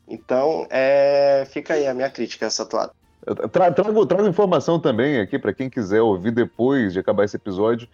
Então, 0.08 0.66
é, 0.70 1.46
fica 1.50 1.74
aí 1.74 1.86
a 1.86 1.94
minha 1.94 2.10
crítica 2.10 2.46
a 2.46 2.48
essa 2.48 2.66
toada. 2.66 2.94
Tra 3.52 3.72
trago, 3.72 4.06
trago 4.06 4.28
informação 4.28 4.80
também 4.80 5.20
aqui 5.20 5.38
para 5.38 5.54
quem 5.54 5.70
quiser 5.70 6.02
ouvir 6.02 6.32
depois 6.32 6.94
de 6.94 7.00
acabar 7.00 7.26
esse 7.26 7.36
episódio. 7.36 7.88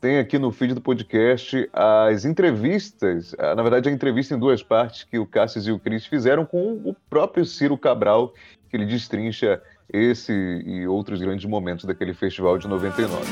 Tem 0.00 0.18
aqui 0.18 0.38
no 0.38 0.52
feed 0.52 0.74
do 0.74 0.80
podcast 0.80 1.68
as 1.72 2.24
entrevistas, 2.24 3.34
na 3.38 3.62
verdade, 3.62 3.88
a 3.88 3.92
entrevista 3.92 4.34
em 4.34 4.38
duas 4.38 4.62
partes 4.62 5.04
que 5.04 5.18
o 5.18 5.26
Cassius 5.26 5.66
e 5.66 5.72
o 5.72 5.78
Cris 5.78 6.06
fizeram 6.06 6.44
com 6.44 6.74
o 6.84 6.94
próprio 7.08 7.44
Ciro 7.44 7.76
Cabral, 7.76 8.32
que 8.70 8.76
ele 8.76 8.84
destrincha 8.84 9.60
esse 9.92 10.32
e 10.32 10.86
outros 10.86 11.20
grandes 11.20 11.46
momentos 11.46 11.84
daquele 11.84 12.12
festival 12.12 12.58
de 12.58 12.68
99. 12.68 13.24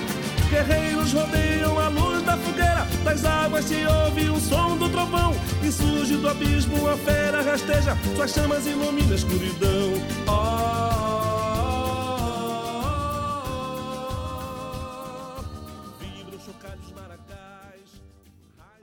Guerreiros 0.48 1.12
rodeiam 1.12 1.78
a 1.78 1.88
luz 1.88 2.22
da 2.22 2.36
fogueira, 2.36 2.86
das 3.04 3.24
águas 3.24 3.64
se 3.66 3.84
ouve 3.86 4.30
o 4.30 4.40
som 4.40 4.76
do 4.76 4.88
trovão, 4.88 5.32
e 5.62 5.70
surge 5.70 6.16
do 6.16 6.28
abismo 6.28 6.88
a 6.88 6.96
fera 6.96 7.42
rasteja, 7.42 7.94
suas 8.16 8.32
chamas 8.32 8.66
iluminam 8.66 9.12
a 9.12 9.14
escuridão. 9.14 9.92
Oh, 10.26 11.03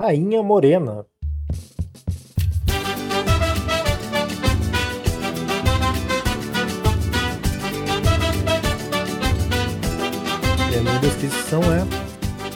Rainha 0.02 0.42
Morena. 0.42 1.06
E 10.72 10.76
a 10.76 10.82
minha 10.82 11.00
descrição 11.02 11.62
é 11.62 11.86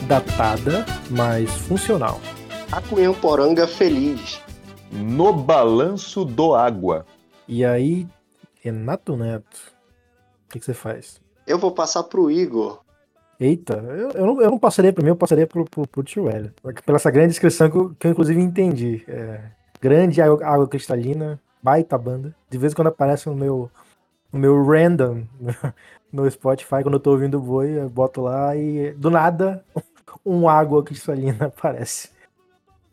datada, 0.08 0.84
mas 1.08 1.48
funcional. 1.52 2.20
A 2.72 2.80
Cunhamporanga 2.82 3.68
feliz. 3.68 4.42
No 4.90 5.32
Balanço 5.32 6.24
do 6.24 6.52
Água. 6.52 7.06
E 7.46 7.64
aí, 7.64 8.08
Renato 8.60 9.16
Neto, 9.16 9.72
o 10.46 10.48
que, 10.50 10.58
que 10.58 10.64
você 10.64 10.74
faz? 10.74 11.20
Eu 11.46 11.60
vou 11.60 11.70
passar 11.70 12.02
pro 12.02 12.28
Igor. 12.28 12.84
Eita, 13.38 13.74
eu, 13.74 14.10
eu, 14.10 14.26
não, 14.26 14.40
eu 14.40 14.50
não 14.50 14.58
passaria 14.58 14.92
para 14.92 15.02
mim, 15.02 15.10
eu 15.10 15.16
passaria 15.16 15.46
pro, 15.46 15.64
pro, 15.64 15.86
pro 15.86 16.02
tio 16.02 16.28
Hélio. 16.28 16.52
Pela 16.84 16.96
essa 16.96 17.10
grande 17.10 17.28
descrição 17.28 17.70
que 17.70 17.76
eu, 17.76 17.94
que 17.98 18.06
eu 18.06 18.10
inclusive 18.12 18.40
entendi. 18.40 19.04
É, 19.06 19.40
grande 19.80 20.22
água, 20.22 20.44
água 20.46 20.66
cristalina, 20.66 21.38
baita 21.62 21.98
banda. 21.98 22.34
De 22.48 22.56
vez 22.56 22.72
em 22.72 22.76
quando 22.76 22.88
aparece 22.88 23.28
no 23.28 23.34
meu, 23.34 23.70
no 24.32 24.38
meu 24.38 24.64
random 24.64 25.24
no 26.12 26.30
Spotify, 26.30 26.82
quando 26.82 26.94
eu 26.94 27.00
tô 27.00 27.10
ouvindo 27.10 27.36
o 27.36 27.40
boi, 27.40 27.78
eu 27.78 27.90
boto 27.90 28.22
lá 28.22 28.56
e 28.56 28.92
do 28.92 29.10
nada 29.10 29.62
um 30.24 30.48
água 30.48 30.82
cristalina 30.82 31.46
aparece 31.54 32.10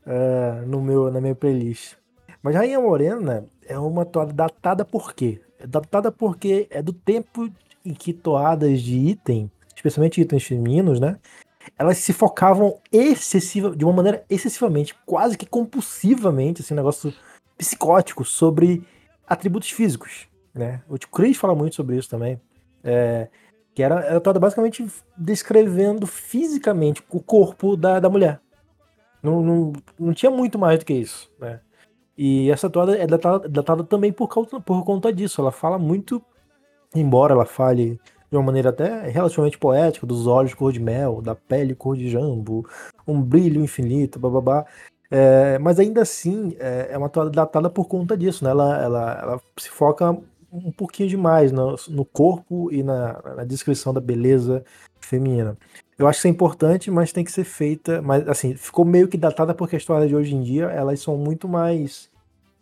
é, 0.05 0.63
no 0.65 0.81
meu, 0.81 1.11
na 1.11 1.21
minha 1.21 1.35
playlist. 1.35 1.95
Mas 2.41 2.55
Rainha 2.55 2.79
Morena 2.79 3.45
é 3.65 3.79
uma 3.79 4.05
toada 4.05 4.33
datada 4.33 4.83
por 4.83 5.13
quê? 5.13 5.41
É 5.57 5.65
datada 5.65 6.11
porque 6.11 6.67
é 6.69 6.81
do 6.81 6.91
tempo 6.91 7.49
em 7.85 7.93
que 7.93 8.11
toadas 8.11 8.81
de 8.81 8.97
item, 8.97 9.49
especialmente 9.83 10.21
itens 10.21 10.43
femininos, 10.43 10.99
né? 10.99 11.19
Elas 11.77 11.97
se 11.97 12.13
focavam 12.13 12.79
excessiva, 12.91 13.75
de 13.75 13.83
uma 13.83 13.93
maneira 13.93 14.23
excessivamente, 14.29 14.95
quase 15.05 15.37
que 15.37 15.45
compulsivamente, 15.45 16.61
assim, 16.61 16.73
um 16.73 16.77
negócio 16.77 17.13
psicótico 17.57 18.23
sobre 18.23 18.83
atributos 19.27 19.69
físicos, 19.69 20.27
né? 20.53 20.81
O 20.87 20.97
Chris 20.97 21.37
fala 21.37 21.53
muito 21.53 21.75
sobre 21.75 21.97
isso 21.97 22.09
também. 22.09 22.39
É, 22.83 23.27
que 23.73 23.81
era, 23.81 24.01
era 24.01 24.21
toda 24.21 24.39
basicamente 24.39 24.85
descrevendo 25.17 26.05
fisicamente 26.05 27.03
o 27.09 27.19
corpo 27.21 27.75
da, 27.75 27.99
da 27.99 28.09
mulher. 28.09 28.39
Não, 29.21 29.41
não, 29.41 29.73
não 29.97 30.13
tinha 30.13 30.29
muito 30.29 30.59
mais 30.59 30.79
do 30.79 30.85
que 30.85 30.93
isso, 30.93 31.31
né? 31.39 31.59
E 32.15 32.51
essa 32.51 32.69
toada 32.69 32.95
é 32.95 33.07
datada, 33.07 33.49
datada 33.49 33.83
também 33.83 34.13
por, 34.13 34.27
causa, 34.27 34.59
por 34.59 34.83
conta 34.85 35.11
disso. 35.11 35.41
Ela 35.41 35.51
fala 35.51 35.79
muito, 35.79 36.21
embora 36.93 37.33
ela 37.33 37.45
fale 37.45 37.99
de 38.33 38.37
uma 38.37 38.43
maneira 38.43 38.69
até 38.69 39.07
relativamente 39.09 39.59
poética, 39.59 40.07
dos 40.07 40.25
olhos 40.25 40.55
cor 40.55 40.73
de 40.73 40.79
mel, 40.79 41.21
da 41.21 41.35
pele 41.35 41.75
cor 41.75 41.95
de 41.95 42.09
jambo, 42.09 42.67
um 43.07 43.21
brilho 43.21 43.61
infinito, 43.61 44.17
bababá. 44.17 44.65
É, 45.11 45.59
mas 45.59 45.79
ainda 45.79 46.01
assim, 46.01 46.55
é, 46.59 46.87
é 46.89 46.97
uma 46.97 47.09
toada 47.09 47.29
datada 47.29 47.69
por 47.69 47.87
conta 47.87 48.17
disso, 48.17 48.43
né? 48.43 48.49
Ela, 48.49 48.81
ela, 48.81 49.19
ela 49.21 49.41
se 49.55 49.69
foca 49.69 50.17
um 50.51 50.71
pouquinho 50.71 51.09
demais 51.09 51.51
no, 51.51 51.75
no 51.89 52.03
corpo 52.03 52.71
e 52.71 52.81
na, 52.81 53.21
na, 53.35 53.43
descrição 53.43 53.93
da 53.93 54.01
beleza 54.01 54.63
feminina. 54.99 55.55
Eu 55.97 56.07
acho 56.07 56.17
que 56.17 56.21
isso 56.21 56.27
é 56.27 56.31
importante, 56.31 56.89
mas 56.89 57.11
tem 57.11 57.23
que 57.23 57.31
ser 57.31 57.43
feita. 57.43 58.01
Mas 58.01 58.27
assim, 58.27 58.55
ficou 58.55 58.83
meio 58.83 59.07
que 59.07 59.17
datada 59.17 59.53
porque 59.53 59.75
a 59.75 59.77
história 59.77 60.07
de 60.07 60.15
hoje 60.15 60.33
em 60.33 60.41
dia 60.41 60.65
elas 60.65 60.99
são 60.99 61.17
muito 61.17 61.47
mais 61.47 62.09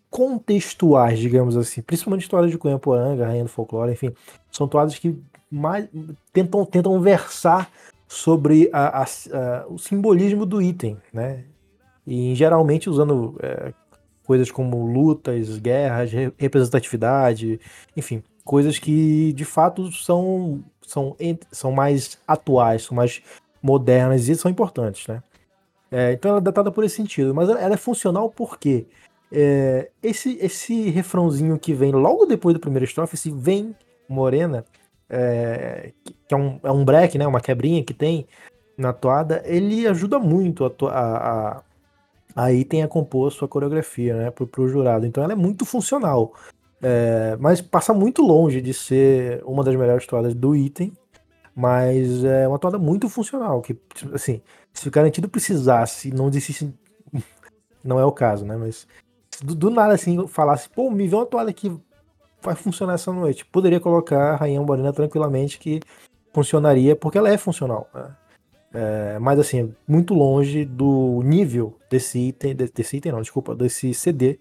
contextuais, 0.10 1.17
digamos 1.17 1.55
assim. 1.55 1.81
Principalmente 1.81 2.23
histórias 2.23 2.51
de 2.51 2.57
Cunha 2.57 2.77
Poranga, 2.77 3.25
Rainha 3.25 3.45
do 3.45 3.49
Folclore, 3.49 3.93
enfim. 3.93 4.12
São 4.51 4.67
toadas 4.67 4.99
que 4.99 5.17
mais 5.52 5.88
tentam, 6.32 6.66
tentam 6.66 7.00
versar 7.02 7.70
sobre 8.08 8.70
a, 8.72 9.02
a, 9.02 9.04
a, 9.04 9.68
o 9.68 9.78
simbolismo 9.78 10.46
do 10.46 10.62
item, 10.62 10.98
né? 11.14 11.44
E 12.06 12.34
geralmente 12.36 12.90
usando 12.90 13.36
é, 13.42 13.74
coisas 14.26 14.50
como 14.50 14.86
lutas, 14.86 15.58
guerras, 15.58 16.12
representatividade, 16.38 17.60
enfim, 17.96 18.24
coisas 18.44 18.80
que 18.80 19.34
de 19.34 19.46
fato 19.46 19.92
são, 19.92 20.64
são, 20.82 21.16
são 21.52 21.72
mais 21.72 22.18
atuais, 22.28 22.84
são 22.84 22.96
mais 22.96 23.22
modernas 23.62 24.28
e 24.28 24.36
são 24.36 24.50
importantes, 24.50 25.08
né? 25.08 25.22
É, 25.92 26.14
então 26.14 26.30
ela 26.30 26.40
é 26.40 26.44
datada 26.44 26.72
por 26.72 26.84
esse 26.86 26.96
sentido, 26.96 27.36
mas 27.36 27.50
ela 27.50 27.74
é 27.74 27.78
funcional 27.78 28.30
porque 28.30 28.86
é, 29.32 29.90
esse, 30.02 30.38
esse 30.42 30.90
refrãozinho 30.90 31.60
que 31.60 31.74
vem 31.74 31.92
logo 31.92 32.26
depois 32.26 32.54
do 32.54 32.60
primeiro 32.60 32.86
estrofe, 32.86 33.16
esse 33.16 33.30
vem 33.30 33.76
morena, 34.08 34.66
é, 35.12 35.91
que 36.28 36.34
é 36.34 36.38
um, 36.38 36.60
é 36.63 36.71
um 36.71 36.86
break, 36.86 37.17
né, 37.17 37.28
uma 37.28 37.41
quebrinha 37.41 37.84
que 37.84 37.93
tem 37.93 38.26
na 38.78 38.93
toada, 38.93 39.43
ele 39.45 39.86
ajuda 39.86 40.17
muito 40.17 40.65
a, 40.65 40.69
a, 40.89 41.58
a 41.58 41.63
aí 42.34 42.63
tem 42.63 42.82
a 42.82 42.88
compor 42.88 43.32
sua 43.32 43.47
coreografia, 43.47 44.15
né, 44.15 44.32
pro, 44.32 44.47
pro 44.47 44.69
jurado. 44.69 45.06
Então 45.06 45.24
ela 45.24 45.34
é 45.34 45.36
muito 45.36 45.65
funcional. 45.65 46.34
É, 46.82 47.38
mas 47.39 47.62
passa 47.62 47.93
muito 47.93 48.24
longe 48.24 48.60
de 48.60 48.74
ser 48.74 49.43
uma 49.45 49.63
das 49.63 49.76
melhores 49.76 50.08
toadas 50.08 50.34
do 50.34 50.56
item, 50.56 50.91
mas 51.54 52.24
é 52.24 52.47
uma 52.47 52.58
toada 52.58 52.80
muito 52.80 53.08
funcional, 53.08 53.62
que, 53.62 53.78
assim, 54.13 54.41
se 54.74 54.88
o 54.88 54.91
garantido 54.91 55.30
precisasse, 55.30 56.12
não 56.12 56.28
existisse, 56.30 56.74
não 57.84 58.00
é 58.00 58.06
o 58.06 58.12
caso, 58.12 58.45
né, 58.45 58.56
mas 58.56 58.88
do, 59.43 59.54
do, 59.54 59.69
nada, 59.69 59.93
assim, 59.93 60.28
falasse, 60.28 60.69
pô, 60.69 60.89
me 60.89 61.08
vê 61.08 61.15
uma 61.15 61.26
toada 61.26 61.54
que 61.54 61.71
vai 62.41 62.56
funcionar 62.56 62.93
essa 62.93 63.12
noite, 63.12 63.45
poderia 63.45 63.80
colocar 63.80 64.34
a 64.34 64.36
Rainha 64.36 64.62
Morena 64.62 64.91
tranquilamente 64.91 65.60
que 65.60 65.80
funcionaria, 66.34 66.95
porque 66.95 67.17
ela 67.17 67.30
é 67.30 67.38
funcional, 67.38 67.88
né? 67.93 68.15
É, 68.73 69.19
mas 69.19 69.38
assim, 69.38 69.75
muito 69.86 70.13
longe 70.13 70.63
do 70.63 71.21
nível 71.23 71.75
desse 71.89 72.17
item, 72.19 72.56
desse 72.56 72.97
item 72.97 73.12
não, 73.12 73.21
desculpa, 73.21 73.54
desse 73.54 73.93
CD, 73.93 74.39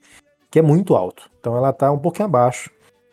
que 0.51 0.59
é 0.59 0.63
muito 0.63 0.95
alto. 0.95 1.29
Então 1.41 1.57
ela 1.57 1.73
tá 1.73 1.91
um 1.91 1.99
pouquinho 1.99 2.27
abaixo 2.27 2.71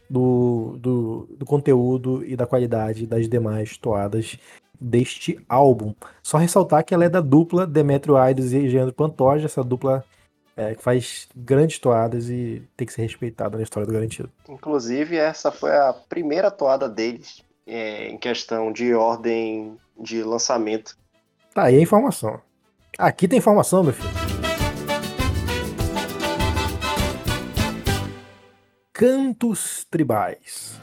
do, 0.08 0.78
do, 0.80 1.28
do 1.38 1.46
conteúdo 1.46 2.24
e 2.24 2.36
da 2.36 2.46
qualidade 2.46 3.08
das 3.08 3.28
demais 3.28 3.78
toadas 3.78 4.38
deste 4.80 5.40
álbum. 5.50 5.94
Só 6.22 6.38
ressaltar 6.38 6.86
que 6.86 6.94
ela 6.94 7.06
é 7.06 7.10
da 7.10 7.20
dupla 7.20 7.66
Demetrio 7.66 8.16
Aides 8.16 8.52
e 8.54 8.60
Leandro 8.60 8.94
Pantoja, 8.94 9.46
essa 9.46 9.64
dupla 9.64 10.06
é, 10.58 10.74
que 10.74 10.82
faz 10.82 11.30
grandes 11.36 11.78
toadas 11.78 12.30
e 12.30 12.64
tem 12.76 12.88
que 12.88 12.92
ser 12.92 13.04
respeitada 13.04 13.56
na 13.56 13.64
história 13.64 13.86
do 13.86 13.94
Garantido. 13.94 14.32
Inclusive, 14.50 15.16
essa 15.16 15.52
foi 15.52 15.72
a 15.72 15.94
primeira 15.94 16.50
toada 16.50 16.90
deles 16.90 17.44
é, 17.68 18.08
em 18.08 18.18
questão 18.18 18.72
de 18.72 18.94
ordem 18.96 19.78
de 19.98 20.24
lançamento. 20.24 20.98
Tá 21.54 21.66
aí 21.66 21.78
a 21.78 21.82
informação. 21.82 22.42
Aqui 22.98 23.28
tem 23.28 23.38
informação, 23.38 23.84
meu 23.84 23.94
filho. 23.94 24.10
Cantos 28.92 29.86
tribais. 29.92 30.82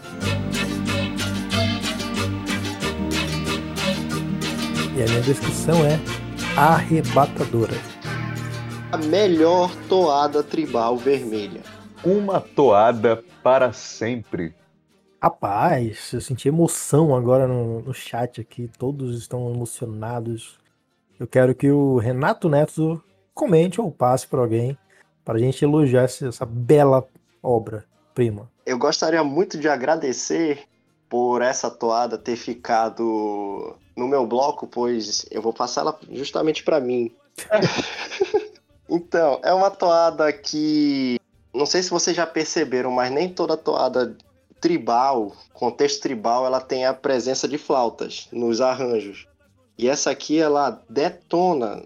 E 4.97 5.03
a 5.03 5.07
minha 5.07 5.23
descrição 5.23 5.75
é 5.85 5.99
arrebatadora. 6.57 7.94
A 8.95 8.97
melhor 8.97 9.75
toada 9.89 10.41
tribal 10.41 10.97
vermelha. 10.97 11.63
Uma 12.05 12.41
toada 12.41 13.25
para 13.43 13.73
sempre. 13.73 14.55
Rapaz, 15.21 16.13
eu 16.13 16.21
senti 16.21 16.47
emoção 16.47 17.13
agora 17.13 17.49
no, 17.49 17.81
no 17.81 17.93
chat 17.93 18.41
aqui. 18.41 18.71
Todos 18.79 19.19
estão 19.19 19.53
emocionados 19.53 20.61
eu 21.19 21.29
quero 21.29 21.55
que 21.55 21.71
o 21.71 21.99
Renato 21.99 22.49
Neto 22.49 23.03
comente 23.33 23.81
ou 23.81 23.91
passe 23.91 24.27
para 24.27 24.41
alguém 24.41 24.77
para 25.25 25.35
a 25.35 25.39
gente 25.39 25.65
elogiar 25.65 26.03
essa, 26.03 26.29
essa 26.29 26.45
bela 26.45 27.07
obra-prima. 27.43 28.51
Eu 28.67 28.79
gostaria 28.79 29.23
muito 29.23 29.59
de 29.59 29.69
agradecer 29.69 30.65
por 31.09 31.41
essa 31.41 31.71
toada 31.71 32.19
ter 32.19 32.37
ficado 32.37 33.77
no 33.97 34.09
meu 34.09 34.27
bloco, 34.27 34.67
pois 34.67 35.25
eu 35.31 35.41
vou 35.41 35.53
passar 35.53 35.83
ela 35.83 35.99
justamente 36.11 36.63
para 36.63 36.81
mim. 36.81 37.13
então, 38.95 39.41
é 39.43 39.53
uma 39.53 39.71
toada 39.71 40.33
que 40.33 41.19
não 41.55 41.67
sei 41.67 41.83
se 41.83 41.91
vocês 41.91 42.17
já 42.17 42.27
perceberam, 42.27 42.91
mas 42.91 43.13
nem 43.13 43.29
toda 43.29 43.57
toada 43.57 44.17
tribal, 44.61 45.33
contexto 45.53 46.03
tribal, 46.03 46.45
ela 46.45 46.61
tem 46.61 46.85
a 46.85 46.93
presença 46.93 47.47
de 47.47 47.59
flautas 47.59 48.29
nos 48.33 48.61
arranjos. 48.61 49.29
E 49.79 49.89
essa 49.89 50.11
aqui 50.11 50.39
ela 50.39 50.83
detona 50.89 51.85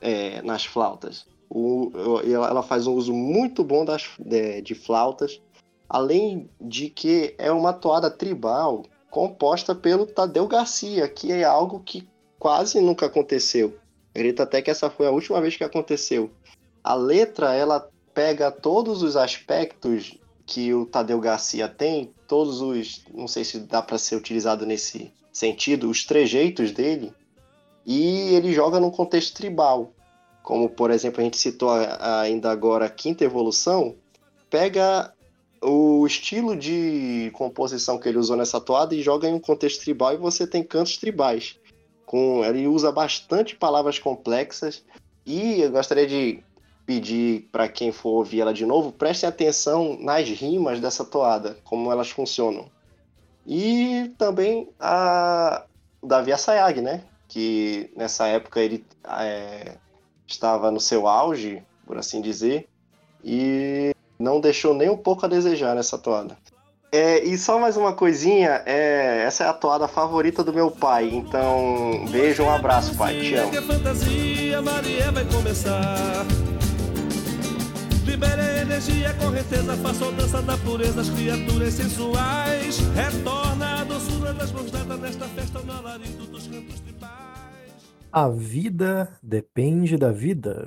é, 0.00 0.40
nas 0.42 0.64
flautas. 0.64 1.26
O, 1.50 1.90
ela 2.24 2.62
faz 2.62 2.86
um 2.86 2.94
uso 2.94 3.12
muito 3.12 3.62
bom 3.62 3.84
das, 3.84 4.08
de, 4.18 4.62
de 4.62 4.74
flautas, 4.74 5.40
além 5.88 6.48
de 6.60 6.88
que 6.88 7.34
é 7.36 7.52
uma 7.52 7.72
toada 7.72 8.10
tribal 8.10 8.84
composta 9.10 9.74
pelo 9.74 10.06
Tadeu 10.06 10.46
Garcia, 10.46 11.06
que 11.06 11.30
é 11.32 11.44
algo 11.44 11.80
que 11.80 12.08
quase 12.38 12.80
nunca 12.80 13.06
aconteceu. 13.06 13.76
Grita 14.14 14.42
até 14.42 14.60
que 14.60 14.70
essa 14.70 14.90
foi 14.90 15.06
a 15.06 15.10
última 15.10 15.40
vez 15.40 15.56
que 15.56 15.64
aconteceu. 15.64 16.30
A 16.84 16.94
letra 16.94 17.54
ela 17.54 17.88
pega 18.12 18.50
todos 18.50 19.02
os 19.02 19.16
aspectos 19.16 20.18
que 20.44 20.74
o 20.74 20.84
Tadeu 20.84 21.18
Garcia 21.18 21.68
tem, 21.68 22.12
todos 22.26 22.60
os, 22.60 23.04
não 23.14 23.26
sei 23.26 23.44
se 23.44 23.58
dá 23.60 23.80
para 23.80 23.96
ser 23.96 24.16
utilizado 24.16 24.66
nesse 24.66 25.12
sentido, 25.32 25.88
os 25.88 26.04
trejeitos 26.04 26.72
dele, 26.72 27.12
e 27.86 28.34
ele 28.34 28.52
joga 28.52 28.78
num 28.78 28.90
contexto 28.90 29.34
tribal. 29.34 29.92
Como, 30.42 30.68
por 30.68 30.90
exemplo, 30.90 31.20
a 31.20 31.24
gente 31.24 31.38
citou 31.38 31.70
ainda 32.00 32.50
agora 32.50 32.86
a 32.86 32.90
quinta 32.90 33.24
evolução, 33.24 33.94
pega 34.50 35.12
o 35.62 36.04
estilo 36.04 36.56
de 36.56 37.30
composição 37.34 37.98
que 37.98 38.08
ele 38.08 38.18
usou 38.18 38.36
nessa 38.36 38.60
toada 38.60 38.94
e 38.94 39.02
joga 39.02 39.28
em 39.28 39.34
um 39.34 39.40
contexto 39.40 39.82
tribal 39.82 40.12
e 40.12 40.16
você 40.16 40.46
tem 40.46 40.62
cantos 40.62 40.96
tribais. 40.96 41.56
Com, 42.06 42.44
ele 42.44 42.66
usa 42.66 42.92
bastante 42.92 43.56
palavras 43.56 43.98
complexas 43.98 44.84
e 45.24 45.60
eu 45.60 45.70
gostaria 45.70 46.06
de 46.06 46.42
pedir 46.84 47.48
para 47.52 47.68
quem 47.68 47.92
for 47.92 48.10
ouvir 48.10 48.40
ela 48.40 48.52
de 48.52 48.66
novo, 48.66 48.92
prestem 48.92 49.28
atenção 49.28 49.96
nas 50.00 50.28
rimas 50.28 50.80
dessa 50.80 51.04
toada, 51.04 51.56
como 51.64 51.90
elas 51.90 52.10
funcionam. 52.10 52.66
E 53.46 54.12
também 54.18 54.68
a 54.78 55.64
Davi 56.02 56.32
Assayag, 56.32 56.80
né? 56.80 57.04
Que 57.28 57.90
nessa 57.96 58.26
época 58.26 58.60
ele 58.60 58.84
é, 59.04 59.76
estava 60.26 60.70
no 60.70 60.80
seu 60.80 61.06
auge, 61.06 61.62
por 61.86 61.96
assim 61.96 62.20
dizer, 62.20 62.68
e 63.24 63.94
não 64.18 64.40
deixou 64.40 64.74
nem 64.74 64.90
um 64.90 64.96
pouco 64.96 65.24
a 65.24 65.28
desejar 65.28 65.74
nessa 65.74 65.98
toada. 65.98 66.36
É, 66.94 67.24
e 67.24 67.38
só 67.38 67.58
mais 67.58 67.74
uma 67.74 67.94
coisinha, 67.94 68.62
é, 68.66 69.24
essa 69.26 69.44
é 69.44 69.48
a 69.48 69.54
toada 69.54 69.88
favorita 69.88 70.44
do 70.44 70.52
meu 70.52 70.70
pai, 70.70 71.08
então 71.08 72.04
beijo, 72.10 72.42
um 72.42 72.50
abraço, 72.50 72.94
pai, 72.94 73.18
te 73.18 73.34
amo. 73.34 73.62
fantasia, 73.62 74.60
Maria 74.60 75.10
vai 75.10 75.24
começar. 75.24 76.26
Libere 78.04 78.42
a 78.42 78.60
energia, 78.60 79.14
correnteza, 79.14 79.74
faça 79.78 80.06
a 80.06 80.10
dança 80.10 80.42
da 80.42 80.58
pureza, 80.58 81.00
as 81.00 81.08
criaturas 81.08 81.72
sensuais. 81.72 82.78
Retorna 82.94 83.80
a 83.80 83.84
doçura 83.84 84.34
das 84.34 84.52
mãos 84.52 84.70
dadas 84.70 85.00
nesta 85.00 85.24
festa 85.28 85.60
no 85.60 85.72
alarido 85.72 86.26
dos 86.26 86.46
cantos 86.46 86.84
de 86.84 86.92
paz. 86.92 87.10
A 88.12 88.28
vida 88.28 89.18
depende 89.22 89.96
da 89.96 90.12
vida. 90.12 90.66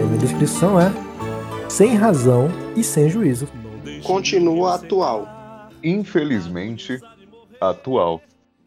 E 0.00 0.02
a 0.02 0.06
minha 0.06 0.18
descrição 0.18 0.80
é 0.80 0.90
sem 1.68 1.94
razão 1.94 2.48
e 2.74 2.82
sem 2.82 3.10
juízo. 3.10 3.46
Continua 4.02 4.76
atual. 4.76 5.28
Infelizmente, 5.84 6.98
atual. 7.60 8.22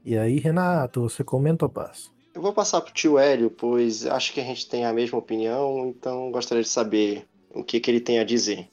E 0.06 0.15
aí, 0.15 0.38
Renato, 0.38 1.02
você 1.02 1.24
comenta 1.24 1.65
ou 1.65 1.69
passa? 1.69 2.12
Eu 2.36 2.39
vou 2.39 2.54
passar 2.54 2.82
pro 2.82 2.93
tio 2.93 3.17
Hélio, 3.17 3.50
pois 3.50 4.06
acho 4.06 4.32
que 4.32 4.41
a 4.41 4.43
gente 4.43 4.69
tem 4.69 4.86
a 4.86 4.93
mesma 4.93 5.17
opinião, 5.17 5.88
então 5.88 6.30
gostaria 6.30 6.62
de 6.62 6.69
saber 6.69 7.26
o 7.50 7.63
que, 7.63 7.80
que 7.80 7.89
ele 7.89 8.00
tem 8.00 8.19
a 8.19 8.24
dizer. 8.24 8.67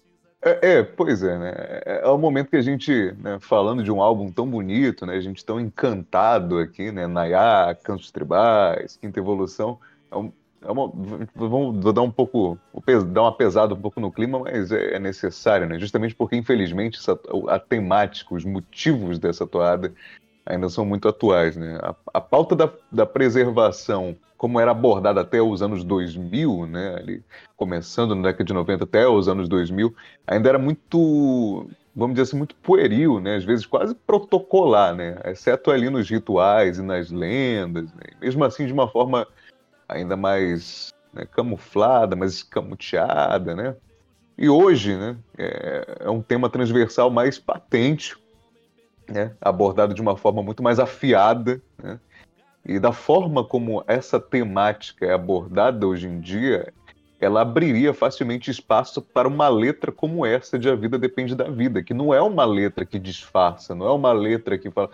É, 0.44 0.72
é, 0.72 0.82
pois 0.82 1.22
é, 1.22 1.38
né? 1.38 1.52
É, 1.56 2.00
é 2.04 2.08
o 2.08 2.18
momento 2.18 2.50
que 2.50 2.56
a 2.56 2.62
gente, 2.62 2.92
né, 3.22 3.38
falando 3.40 3.82
de 3.82 3.90
um 3.90 4.02
álbum 4.02 4.30
tão 4.30 4.46
bonito, 4.46 5.06
né? 5.06 5.14
A 5.14 5.20
gente 5.22 5.42
tão 5.42 5.58
encantado 5.58 6.58
aqui, 6.58 6.92
né? 6.92 7.06
Nayá, 7.06 7.74
Cantos 7.82 8.10
Tribais, 8.10 8.98
Quinta 8.98 9.18
Evolução. 9.18 9.78
É, 10.12 10.16
um, 10.16 10.30
é 10.62 10.70
uma, 10.70 10.92
vamos 11.34 11.94
dar 11.94 12.02
um 12.02 12.10
pouco, 12.10 12.58
dar 13.12 13.22
uma 13.22 13.32
pesada 13.32 13.74
um 13.74 13.80
pouco 13.80 14.00
no 14.00 14.12
clima, 14.12 14.40
mas 14.40 14.70
é, 14.70 14.96
é 14.96 14.98
necessário, 14.98 15.66
né? 15.66 15.78
Justamente 15.78 16.14
porque, 16.14 16.36
infelizmente, 16.36 16.98
essa, 16.98 17.18
a 17.48 17.58
temática, 17.58 18.34
os 18.34 18.44
motivos 18.44 19.18
dessa 19.18 19.46
toada 19.46 19.92
ainda 20.44 20.68
são 20.68 20.84
muito 20.84 21.08
atuais. 21.08 21.56
Né? 21.56 21.78
A, 21.82 21.94
a 22.14 22.20
pauta 22.20 22.54
da, 22.54 22.70
da, 22.92 23.06
preservação, 23.06 24.16
como 24.36 24.60
era 24.60 24.70
abordada 24.72 25.20
até 25.22 25.40
os 25.40 25.62
anos 25.62 25.82
2000, 25.82 26.66
né? 26.66 26.94
Ali, 26.96 27.24
começando 27.56 28.14
na 28.14 28.28
década 28.28 28.44
de 28.44 28.52
90 28.52 28.84
até 28.84 29.08
os 29.08 29.28
anos 29.28 29.48
2000, 29.48 29.94
ainda 30.26 30.48
era 30.48 30.58
muito, 30.58 31.70
vamos 31.94 32.14
dizer 32.14 32.22
assim, 32.22 32.36
muito 32.36 32.54
pueril, 32.56 33.18
né? 33.20 33.36
às 33.36 33.44
vezes 33.44 33.64
quase 33.64 33.94
protocolar, 33.94 34.94
né? 34.94 35.18
exceto 35.24 35.70
ali 35.70 35.88
nos 35.88 36.08
rituais 36.08 36.78
e 36.78 36.82
nas 36.82 37.10
lendas, 37.10 37.92
né? 37.94 38.02
mesmo 38.20 38.44
assim 38.44 38.66
de 38.66 38.72
uma 38.72 38.88
forma 38.88 39.26
ainda 39.90 40.16
mais 40.16 40.92
né, 41.12 41.26
camuflada, 41.26 42.16
mais 42.16 42.34
escamoteada, 42.34 43.54
né? 43.54 43.76
E 44.38 44.48
hoje, 44.48 44.96
né, 44.96 45.16
é, 45.36 45.96
é 46.00 46.10
um 46.10 46.22
tema 46.22 46.48
transversal 46.48 47.10
mais 47.10 47.38
patente, 47.38 48.16
né, 49.08 49.32
abordado 49.40 49.92
de 49.92 50.00
uma 50.00 50.16
forma 50.16 50.42
muito 50.42 50.62
mais 50.62 50.78
afiada, 50.78 51.60
né, 51.76 52.00
e 52.64 52.78
da 52.78 52.92
forma 52.92 53.44
como 53.44 53.84
essa 53.86 54.18
temática 54.18 55.04
é 55.04 55.12
abordada 55.12 55.86
hoje 55.86 56.06
em 56.06 56.20
dia, 56.20 56.72
ela 57.20 57.42
abriria 57.42 57.92
facilmente 57.92 58.50
espaço 58.50 59.02
para 59.02 59.28
uma 59.28 59.48
letra 59.48 59.92
como 59.92 60.24
essa 60.24 60.58
de 60.58 60.70
A 60.70 60.74
Vida 60.74 60.98
Depende 60.98 61.34
da 61.34 61.50
Vida, 61.50 61.82
que 61.82 61.92
não 61.92 62.14
é 62.14 62.22
uma 62.22 62.46
letra 62.46 62.86
que 62.86 62.98
disfarça, 62.98 63.74
não 63.74 63.86
é 63.86 63.92
uma 63.92 64.12
letra 64.12 64.56
que 64.56 64.70
fala 64.70 64.90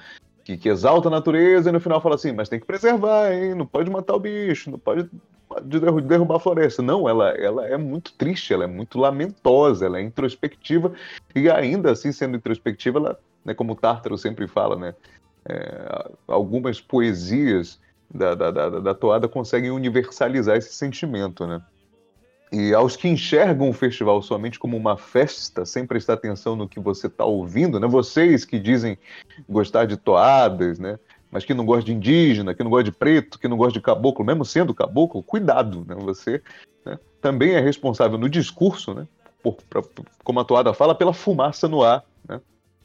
que, 0.47 0.57
que 0.57 0.69
exalta 0.69 1.09
a 1.09 1.11
natureza 1.11 1.69
e 1.69 1.73
no 1.73 1.81
final 1.81 2.01
fala 2.01 2.15
assim, 2.15 2.31
mas 2.31 2.49
tem 2.49 2.61
que 2.61 2.67
preservar, 2.67 3.33
hein? 3.33 3.53
não 3.53 3.67
pode 3.67 3.91
matar 3.91 4.15
o 4.15 4.21
bicho, 4.21 4.71
não 4.71 4.79
pode 4.79 5.11
derrubar 6.05 6.37
a 6.37 6.41
floresta. 6.41 6.81
Não, 6.81 7.09
ela, 7.09 7.31
ela 7.31 7.67
é 7.67 7.77
muito 7.77 8.13
triste, 8.13 8.55
ela 8.55 8.63
é 8.63 8.67
muito 8.69 8.97
lamentosa, 8.97 9.87
ela 9.87 9.99
é 9.99 10.03
introspectiva 10.03 10.93
e 11.35 11.51
ainda 11.51 11.91
assim 11.91 12.13
sendo 12.13 12.37
introspectiva, 12.37 13.01
ela 13.01 13.21
né, 13.45 13.55
como 13.55 13.73
o 13.73 13.77
Tártaro 13.77 14.17
sempre 14.17 14.47
fala, 14.47 14.77
né, 14.77 14.95
é, 15.49 16.11
algumas 16.29 16.81
poesias 16.81 17.81
da, 18.09 18.37
da, 18.37 18.53
da, 18.53 18.69
da, 18.69 18.95
toada 18.95 19.27
conseguem 19.27 19.73
universalizar 19.73 20.57
esse 20.57 20.73
sentimento, 20.73 21.45
né? 21.45 21.61
E 22.53 22.73
aos 22.73 22.97
que 22.97 23.09
enxergam 23.09 23.69
o 23.69 23.73
festival 23.73 24.23
somente 24.23 24.59
como 24.59 24.77
uma 24.77 24.97
festa, 24.97 25.65
sem 25.67 25.85
prestar 25.85 26.15
atenção 26.15 26.55
no 26.55 26.69
que 26.69 26.79
você 26.79 27.09
está 27.09 27.25
ouvindo, 27.25 27.81
né? 27.81 27.87
Vocês 27.89 28.45
que 28.45 28.59
dizem 28.59 28.97
gostar 29.49 29.85
de 29.85 29.97
toadas, 29.97 30.79
né? 30.79 30.99
Mas 31.31 31.45
que 31.45 31.53
não 31.53 31.67
gostam 31.67 31.87
de 31.87 31.95
indígena, 31.95 32.55
que 32.55 32.63
não 32.63 32.71
gostam 32.71 32.93
de 32.93 32.97
preto, 32.97 33.39
que 33.39 33.49
não 33.49 33.57
gostam 33.57 33.75
de 33.75 33.81
caboclo, 33.81 34.25
mesmo 34.25 34.45
sendo 34.45 34.73
caboclo, 34.73 35.23
cuidado, 35.23 35.85
né? 35.89 35.97
Você 35.99 36.41
né? 36.85 36.99
também 37.21 37.55
é 37.55 37.61
responsável 37.61 38.17
no 38.17 38.29
discurso, 38.29 38.95
né? 38.95 39.09
Por, 39.43 39.57
pra, 39.69 39.83
como 40.23 40.41
a 40.41 40.45
toada 40.45 40.73
fala, 40.73 40.95
pela 40.95 41.13
fumaça 41.13 41.67
no 41.67 41.83
ar, 41.83 42.05
né? 42.29 42.41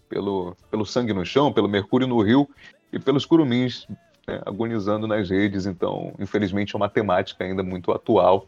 pelo, 0.10 0.56
pelo 0.70 0.86
sangue 0.86 1.14
no 1.14 1.26
chão, 1.26 1.54
pelo 1.54 1.70
mercúrio 1.70 2.08
no 2.08 2.22
rio 2.22 2.50
e 2.92 3.00
pelos 3.00 3.26
curumins 3.26 3.88
né, 4.28 4.42
agonizando 4.46 5.08
nas 5.08 5.30
redes. 5.30 5.66
Então, 5.66 6.14
infelizmente, 6.20 6.76
é 6.76 6.78
uma 6.78 6.90
temática 6.90 7.44
ainda 7.44 7.64
muito 7.64 7.92
atual. 7.92 8.48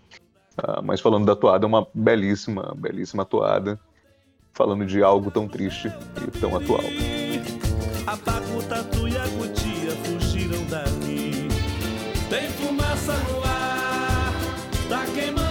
Uh, 0.58 0.84
mas 0.84 1.02
falando 1.02 1.26
da 1.26 1.36
toada, 1.36 1.66
é 1.66 1.68
uma 1.68 1.88
belíssima, 1.94 2.74
belíssima 2.78 3.26
toada, 3.26 3.80
falando 4.54 4.86
de 4.86 5.02
algo 5.02 5.32
tão 5.32 5.48
triste 5.48 5.92
e 6.28 6.40
tão 6.40 6.56
atual. 6.56 6.84
Tatu 8.70 9.08
e 9.08 9.18
a 9.18 9.24
fugiram 9.96 10.64
daqui. 10.66 11.48
Tem 12.30 12.50
fumaça 12.50 13.14
no 13.30 13.44
ar, 13.44 14.34
tá 14.90 15.06
queimando 15.14 15.43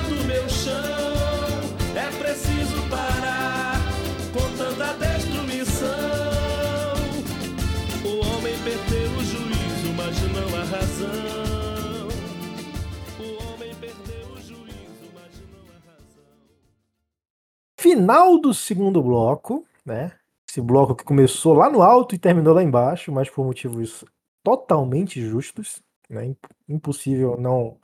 Final 17.92 18.40
do 18.40 18.54
segundo 18.54 19.02
bloco, 19.02 19.66
né? 19.84 20.12
Esse 20.48 20.62
bloco 20.62 20.94
que 20.94 21.04
começou 21.04 21.52
lá 21.52 21.68
no 21.68 21.82
alto 21.82 22.14
e 22.14 22.18
terminou 22.18 22.54
lá 22.54 22.62
embaixo, 22.62 23.12
mas 23.12 23.28
por 23.28 23.44
motivos 23.44 24.02
totalmente 24.42 25.20
justos, 25.20 25.82
né? 26.08 26.34
Impossível 26.66 27.36
não 27.38 27.76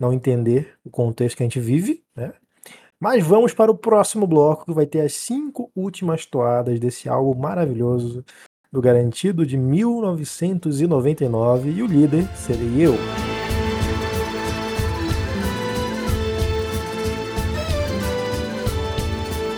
não 0.00 0.10
entender 0.10 0.72
o 0.82 0.90
contexto 0.90 1.36
que 1.36 1.42
a 1.42 1.46
gente 1.46 1.60
vive, 1.60 2.02
né? 2.16 2.32
Mas 2.98 3.22
vamos 3.22 3.52
para 3.52 3.70
o 3.70 3.76
próximo 3.76 4.26
bloco 4.26 4.64
que 4.64 4.72
vai 4.72 4.86
ter 4.86 5.02
as 5.02 5.12
cinco 5.12 5.70
últimas 5.76 6.24
toadas 6.24 6.80
desse 6.80 7.10
álbum 7.10 7.38
maravilhoso 7.38 8.24
do 8.72 8.80
Garantido 8.80 9.44
de 9.44 9.58
1999 9.58 11.72
e 11.72 11.82
o 11.82 11.86
líder 11.86 12.26
serei 12.34 12.86
eu. 12.86 12.94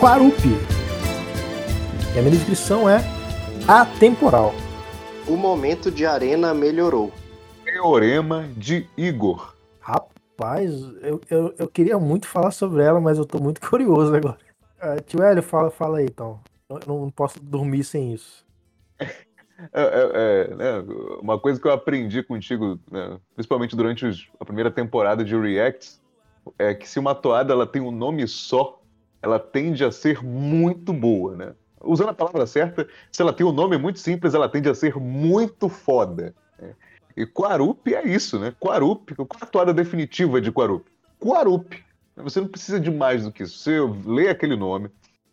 Quarupi. 0.04 0.50
E 2.14 2.18
a 2.18 2.20
minha 2.20 2.30
descrição 2.30 2.86
é 2.86 3.00
atemporal. 3.66 4.52
O 5.26 5.34
momento 5.34 5.90
de 5.90 6.04
arena 6.04 6.52
melhorou. 6.52 7.10
Teorema 7.64 8.46
de 8.54 8.86
Igor. 8.98 9.56
Rapaz, 9.80 10.70
eu, 11.00 11.22
eu, 11.30 11.54
eu 11.58 11.66
queria 11.68 11.98
muito 11.98 12.28
falar 12.28 12.50
sobre 12.50 12.82
ela, 12.82 13.00
mas 13.00 13.16
eu 13.16 13.24
tô 13.24 13.38
muito 13.38 13.62
curioso 13.66 14.14
agora. 14.14 14.36
Uh, 14.76 15.00
tio 15.06 15.22
Hélio, 15.22 15.42
fala, 15.42 15.70
fala 15.70 15.96
aí 16.00 16.04
então. 16.04 16.38
Eu 16.68 16.80
não 16.86 17.10
posso 17.10 17.42
dormir 17.42 17.82
sem 17.82 18.12
isso. 18.12 18.44
É, 19.00 19.08
é, 19.72 20.10
é, 20.52 20.54
né, 20.54 20.84
uma 21.22 21.40
coisa 21.40 21.58
que 21.58 21.66
eu 21.66 21.72
aprendi 21.72 22.22
contigo, 22.22 22.78
né, 22.90 23.18
principalmente 23.34 23.74
durante 23.74 24.04
os, 24.04 24.28
a 24.38 24.44
primeira 24.44 24.70
temporada 24.70 25.24
de 25.24 25.34
Reacts, 25.34 25.98
é 26.58 26.74
que 26.74 26.86
se 26.86 26.98
uma 26.98 27.14
toada 27.14 27.54
ela 27.54 27.66
tem 27.66 27.80
um 27.80 27.90
nome 27.90 28.28
só, 28.28 28.83
ela 29.24 29.38
tende 29.38 29.82
a 29.82 29.90
ser 29.90 30.22
muito 30.22 30.92
boa, 30.92 31.34
né? 31.34 31.54
Usando 31.80 32.10
a 32.10 32.14
palavra 32.14 32.46
certa, 32.46 32.86
se 33.10 33.22
ela 33.22 33.32
tem 33.32 33.46
um 33.46 33.52
nome 33.52 33.78
muito 33.78 33.98
simples, 33.98 34.34
ela 34.34 34.48
tende 34.48 34.68
a 34.68 34.74
ser 34.74 34.96
muito 34.96 35.68
foda. 35.68 36.34
Né? 36.58 36.74
E 37.16 37.26
Quarup 37.26 37.94
é 37.94 38.06
isso, 38.06 38.38
né? 38.38 38.54
Quarup, 38.60 39.14
qual 39.14 39.28
é 39.40 39.44
a 39.44 39.46
toada 39.46 39.72
definitiva 39.72 40.42
de 40.42 40.52
Quarup? 40.52 40.84
Quarup. 41.18 41.82
Você 42.16 42.40
não 42.40 42.48
precisa 42.48 42.78
de 42.78 42.90
mais 42.90 43.24
do 43.24 43.32
que 43.32 43.42
isso. 43.42 43.58
Você 43.58 43.80
lê 44.04 44.28
aquele 44.28 44.56
nome 44.56 44.90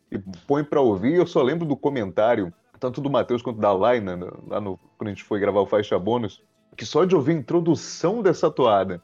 e 0.09 0.17
põe 0.47 0.63
para 0.63 0.79
ouvir. 0.79 1.15
Eu 1.15 1.27
só 1.27 1.41
lembro 1.41 1.65
do 1.65 1.75
comentário, 1.75 2.53
tanto 2.79 3.01
do 3.01 3.09
Matheus 3.09 3.41
quanto 3.41 3.59
da 3.59 3.73
Laina, 3.73 4.15
né, 4.15 4.27
lá 4.47 4.61
no, 4.61 4.79
quando 4.97 5.09
a 5.09 5.11
gente 5.11 5.23
foi 5.23 5.39
gravar 5.39 5.59
o 5.59 5.67
Faixa 5.67 5.99
Bônus, 5.99 6.41
que 6.77 6.85
só 6.85 7.03
de 7.03 7.13
ouvir 7.13 7.33
a 7.33 7.39
introdução 7.39 8.21
dessa 8.21 8.49
toada 8.49 9.01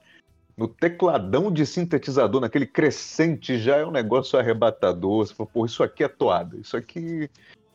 no 0.58 0.68
tecladão 0.68 1.52
de 1.52 1.66
sintetizador, 1.66 2.42
naquele 2.42 2.66
crescente, 2.66 3.60
já 3.60 3.78
é 3.78 3.86
um 3.86 3.92
negócio 3.92 4.40
arrebatador. 4.40 5.26
Você 5.26 5.36
fala, 5.36 5.50
pô, 5.54 5.66
isso 5.66 5.84
aqui 5.84 6.04
é 6.04 6.08
toada, 6.08 6.58
isso 6.58 6.76
aqui. 6.76 7.30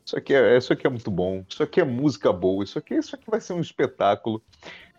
Isso 0.04 0.16
aqui, 0.16 0.34
é, 0.34 0.58
isso 0.58 0.72
aqui 0.72 0.84
é 0.84 0.90
muito 0.90 1.12
bom, 1.12 1.44
isso 1.48 1.62
aqui 1.62 1.80
é 1.80 1.84
música 1.84 2.32
boa, 2.32 2.64
isso 2.64 2.76
aqui, 2.76 2.94
isso 2.94 3.14
aqui 3.14 3.30
vai 3.30 3.40
ser 3.40 3.52
um 3.52 3.60
espetáculo. 3.60 4.42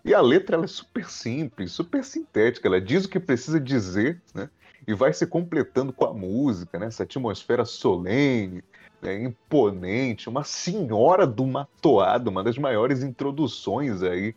E 0.05 0.13
a 0.13 0.21
letra 0.21 0.55
ela 0.55 0.63
é 0.63 0.67
super 0.67 1.09
simples, 1.09 1.73
super 1.73 2.05
sintética, 2.05 2.69
ela 2.69 2.79
diz 2.79 3.03
o 3.03 3.09
que 3.09 3.19
precisa 3.19 3.59
dizer, 3.59 4.21
né? 4.33 4.49
E 4.87 4.93
vai 4.93 5.13
se 5.13 5.27
completando 5.27 5.91
com 5.91 6.05
a 6.05 6.13
música, 6.13 6.79
né? 6.79 6.87
Essa 6.87 7.03
atmosfera 7.03 7.65
solene, 7.65 8.63
né? 9.01 9.23
imponente, 9.23 10.29
uma 10.29 10.43
senhora 10.45 11.27
de 11.27 11.41
uma 11.41 11.67
toada, 11.81 12.29
uma 12.29 12.43
das 12.43 12.57
maiores 12.57 13.03
introduções 13.03 14.01
aí 14.01 14.33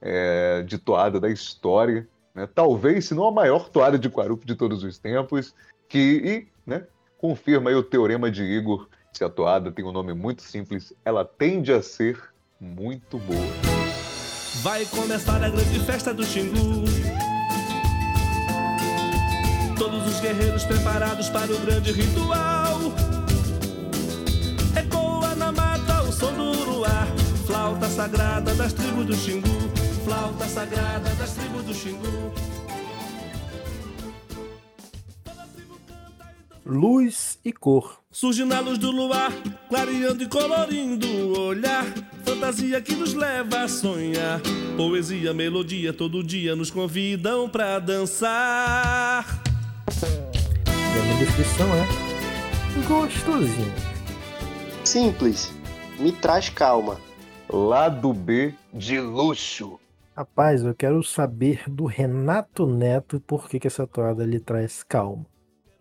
é, 0.00 0.62
de 0.62 0.78
toada 0.78 1.18
da 1.18 1.30
história. 1.30 2.06
Né? 2.34 2.48
Talvez, 2.52 3.06
se 3.06 3.14
não 3.14 3.26
a 3.26 3.32
maior 3.32 3.68
toada 3.68 3.98
de 3.98 4.08
Quarup 4.08 4.44
de 4.46 4.54
todos 4.54 4.82
os 4.82 4.98
tempos, 4.98 5.54
que 5.88 5.98
e, 6.24 6.48
né, 6.66 6.86
confirma 7.18 7.70
o 7.70 7.82
teorema 7.82 8.30
de 8.30 8.42
Igor, 8.42 8.88
se 9.12 9.22
a 9.22 9.28
toada 9.28 9.70
tem 9.70 9.84
um 9.84 9.92
nome 9.92 10.14
muito 10.14 10.42
simples, 10.42 10.92
ela 11.04 11.24
tende 11.24 11.72
a 11.72 11.82
ser 11.82 12.18
muito 12.58 13.18
boa. 13.18 13.40
Vai 14.62 14.86
começar 14.86 15.42
a 15.42 15.48
grande 15.48 15.80
festa 15.80 16.14
do 16.14 16.24
Xingu. 16.24 16.84
Todos 19.76 20.06
os 20.06 20.20
guerreiros 20.20 20.64
preparados 20.64 21.28
para 21.28 21.52
o 21.52 21.58
grande 21.58 21.92
ritual. 21.92 22.78
Ecoa 24.78 25.34
na 25.34 25.52
mata 25.52 26.02
o 26.04 26.12
som 26.12 26.32
do 26.32 26.44
uruá, 26.44 27.06
flauta 27.46 27.88
sagrada 27.88 28.54
das 28.54 28.72
tribos 28.72 29.04
do 29.04 29.14
Xingu 29.14 29.61
flauta 30.04 30.46
sagrada 30.46 31.10
das 31.14 31.34
tribos 31.34 31.64
do 31.64 31.74
Xingu. 31.74 32.32
Luz 36.64 37.38
e 37.44 37.52
cor. 37.52 38.00
Surge 38.10 38.44
na 38.44 38.60
luz 38.60 38.78
do 38.78 38.90
luar, 38.90 39.32
clareando 39.68 40.22
e 40.22 40.28
colorindo 40.28 41.06
o 41.06 41.38
olhar. 41.48 41.84
Fantasia 42.24 42.80
que 42.80 42.94
nos 42.94 43.14
leva 43.14 43.62
a 43.62 43.68
sonhar. 43.68 44.40
Poesia, 44.76 45.34
melodia, 45.34 45.92
todo 45.92 46.22
dia 46.22 46.54
nos 46.54 46.70
convidam 46.70 47.48
pra 47.48 47.78
dançar. 47.78 49.42
E 50.94 50.98
a 50.98 51.02
minha 51.02 51.24
descrição 51.24 51.66
é 51.74 52.02
gostosinho. 52.86 53.72
Simples, 54.84 55.52
me 55.98 56.12
traz 56.12 56.48
calma. 56.48 56.98
Lado 57.48 58.12
B 58.12 58.54
de 58.72 59.00
luxo. 59.00 59.81
Rapaz, 60.14 60.62
eu 60.62 60.74
quero 60.74 61.02
saber 61.02 61.64
do 61.70 61.86
Renato 61.86 62.66
Neto 62.66 63.18
por 63.18 63.48
que, 63.48 63.58
que 63.58 63.66
essa 63.66 63.86
toada 63.86 64.24
lhe 64.24 64.38
traz 64.38 64.82
calma. 64.82 65.24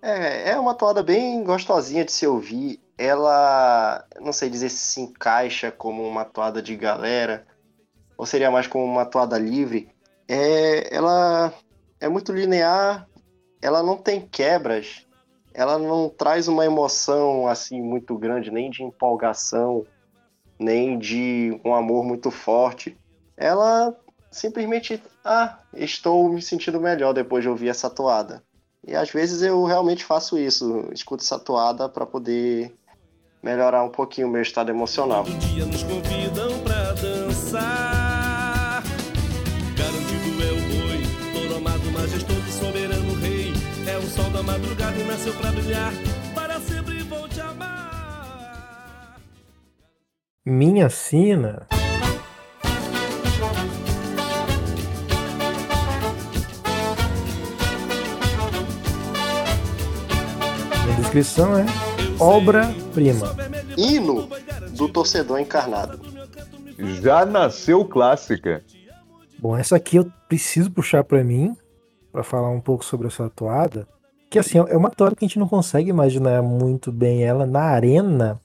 É, 0.02 0.52
é 0.52 0.60
uma 0.60 0.74
toada 0.74 1.04
bem 1.04 1.44
gostosinha 1.44 2.06
de 2.06 2.14
se 2.14 2.26
ouvir. 2.26 2.80
Ela, 2.98 4.06
não 4.22 4.32
sei 4.32 4.50
dizer 4.50 4.70
se 4.70 4.78
se 4.78 5.02
encaixa 5.02 5.70
como 5.70 6.08
uma 6.08 6.24
toada 6.24 6.62
de 6.62 6.78
galera, 6.78 7.46
ou 8.18 8.26
seria 8.26 8.50
mais 8.50 8.68
como 8.68 8.86
uma 8.86 9.06
toada 9.06 9.38
livre. 9.38 9.90
É, 10.30 10.96
ela 10.96 11.54
é 12.00 12.08
muito 12.08 12.32
linear, 12.32 13.08
ela 13.62 13.84
não 13.84 13.98
tem 13.98 14.22
quebras, 14.22 15.06
ela 15.54 15.78
não 15.78 16.08
traz 16.08 16.48
uma 16.48 16.66
emoção 16.66 17.48
assim 17.48 17.82
muito 17.82 18.18
grande, 18.18 18.50
nem 18.50 18.70
de 18.70 18.82
empolgação, 18.82 19.86
nem 20.58 20.98
de 20.98 21.60
um 21.66 21.74
amor 21.76 22.06
muito 22.06 22.32
forte. 22.32 22.98
Ela 23.36 23.94
simplesmente, 24.32 25.04
ah, 25.24 25.60
estou 25.74 26.30
me 26.30 26.42
sentindo 26.42 26.80
melhor 26.80 27.14
depois 27.14 27.44
de 27.44 27.50
ouvir 27.50 27.68
essa 27.68 27.90
toada. 27.90 28.42
E 28.88 28.96
às 28.96 29.12
vezes 29.12 29.42
eu 29.44 29.64
realmente 29.66 30.04
faço 30.04 30.40
isso, 30.40 30.90
escuto 30.92 31.24
essa 31.24 31.38
toada 31.38 31.88
para 31.88 32.06
poder 32.06 32.74
melhorar 33.44 33.84
um 33.84 33.90
pouquinho 33.90 34.28
o 34.28 34.32
meu 34.32 34.42
estado 34.42 34.72
emocional. 34.72 35.24
Todo 35.26 35.38
dia 35.38 35.66
nos 35.66 35.84
convidam 35.84 36.60
pra 36.64 36.94
dançar. 36.94 38.82
Garantido 39.78 40.44
é 40.44 40.52
o 40.52 40.62
boi, 40.72 41.04
touro 41.34 41.58
amado, 41.58 41.92
majestoso, 41.92 42.52
soberano 42.52 43.14
rei. 43.20 43.54
É 43.88 43.98
o 43.98 44.04
sol 44.04 44.30
da 44.32 44.42
madrugada 44.42 44.98
e 44.98 45.04
nasceu 45.04 45.34
pra 45.34 45.52
brilhar. 45.52 45.92
Para 46.34 46.60
sempre 46.62 47.04
vou 47.04 47.28
te 47.28 47.42
amar. 47.42 49.20
Minha 50.44 50.90
sina. 50.90 51.68
Descrição 61.16 61.58
é 61.58 61.66
obra-prima. 62.20 63.36
Hino 63.78 64.30
do 64.78 64.88
torcedor 64.88 65.40
encarnado. 65.42 66.00
Já 67.02 67.26
nasceu 67.26 67.84
clássica. 67.84 68.64
Bom, 69.38 69.58
essa 69.58 69.76
aqui 69.76 69.98
eu 69.98 70.10
preciso 70.30 70.72
puxar 70.72 71.04
pra 71.04 71.22
mim 71.22 71.54
pra 72.14 72.24
falar 72.24 72.50
um 72.50 72.62
pouco 72.62 72.86
sobre 72.86 73.08
essa 73.08 73.30
toada. 73.30 73.86
Que 74.30 74.40
assim, 74.40 74.58
é 74.60 74.78
uma 74.78 74.90
toada 74.90 75.14
que 75.14 75.26
a 75.26 75.28
gente 75.28 75.38
não 75.40 75.48
consegue 75.50 75.90
imaginar 75.90 76.42
muito 76.42 76.92
bem 76.94 77.24
ela 77.26 77.46
na 77.46 77.62
arena 77.64 78.40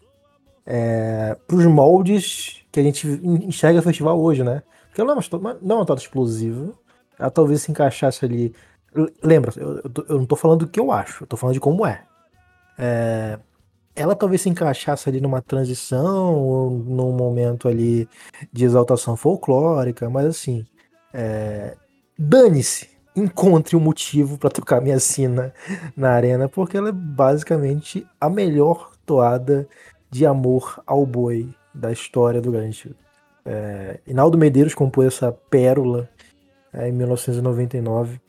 é, 0.67 1.37
pros 1.47 1.65
moldes 1.67 2.63
que 2.73 2.81
a 2.81 2.83
gente 2.83 3.07
enxerga 3.23 3.79
o 3.79 3.83
festival 3.83 4.21
hoje, 4.21 4.43
né? 4.43 4.63
Porque 4.89 5.01
ela 5.01 5.15
não 5.15 5.23
é 5.23 5.37
uma, 5.37 5.59
não 5.63 5.77
é 5.77 5.79
uma 5.81 5.87
toada 5.87 6.01
explosiva. 6.03 6.73
Ela 7.17 7.31
talvez 7.31 7.63
se 7.63 7.71
encaixasse 7.71 8.25
ali. 8.25 8.53
Lembra, 9.23 9.53
eu, 9.57 9.77
eu 9.85 9.89
tô- 9.91 10.05
eu 10.09 10.19
não 10.19 10.27
tô 10.27 10.35
falando 10.35 10.61
do 10.61 10.69
que 10.69 10.81
eu 10.81 10.91
acho, 10.91 11.23
eu 11.23 11.27
tô 11.29 11.37
falando 11.37 11.55
de 11.55 11.61
como 11.61 11.87
é. 11.87 12.03
É, 12.79 13.39
ela 13.95 14.15
talvez 14.15 14.43
se 14.43 14.49
encaixasse 14.49 15.09
ali 15.09 15.21
numa 15.21 15.41
transição 15.41 16.35
ou 16.35 16.71
num 16.71 17.13
momento 17.13 17.67
ali 17.69 18.09
de 18.53 18.65
exaltação 18.65 19.17
folclórica, 19.17 20.11
mas 20.11 20.27
assim, 20.27 20.67
é, 21.15 21.75
dane-se, 22.19 22.91
encontre 23.17 23.75
um 23.75 23.81
motivo 23.81 24.37
para 24.37 24.51
tocar 24.51 24.81
minha 24.83 25.01
sina 25.01 25.55
na 25.97 26.11
arena, 26.11 26.49
porque 26.49 26.77
ela 26.77 26.91
é 26.91 26.93
basicamente 26.93 28.07
a 28.21 28.29
melhor 28.29 28.93
toada 29.07 29.67
de 30.11 30.27
amor 30.27 30.83
ao 30.87 31.07
boi 31.07 31.49
da 31.75 31.91
história 31.91 32.41
do 32.41 32.53
Grande. 32.53 32.95
É, 33.45 34.01
Inaldo 34.07 34.37
Medeiros 34.37 34.75
compôs 34.75 35.07
essa 35.15 35.33
pérola 35.33 36.09
é, 36.73 36.89
em 36.89 36.93
1999. 36.93 38.21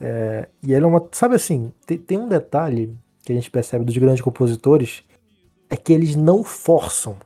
É, 0.00 0.48
e 0.62 0.74
ela 0.74 0.86
é 0.86 0.88
uma. 0.88 1.08
Sabe 1.12 1.36
assim, 1.36 1.72
tem, 1.86 1.98
tem 1.98 2.18
um 2.18 2.28
detalhe 2.28 2.96
que 3.24 3.32
a 3.32 3.34
gente 3.34 3.50
percebe 3.50 3.84
dos 3.84 3.96
grandes 3.96 4.20
compositores, 4.20 5.02
é 5.70 5.76
que 5.76 5.92
eles 5.92 6.14
não 6.14 6.44
forçam. 6.44 7.16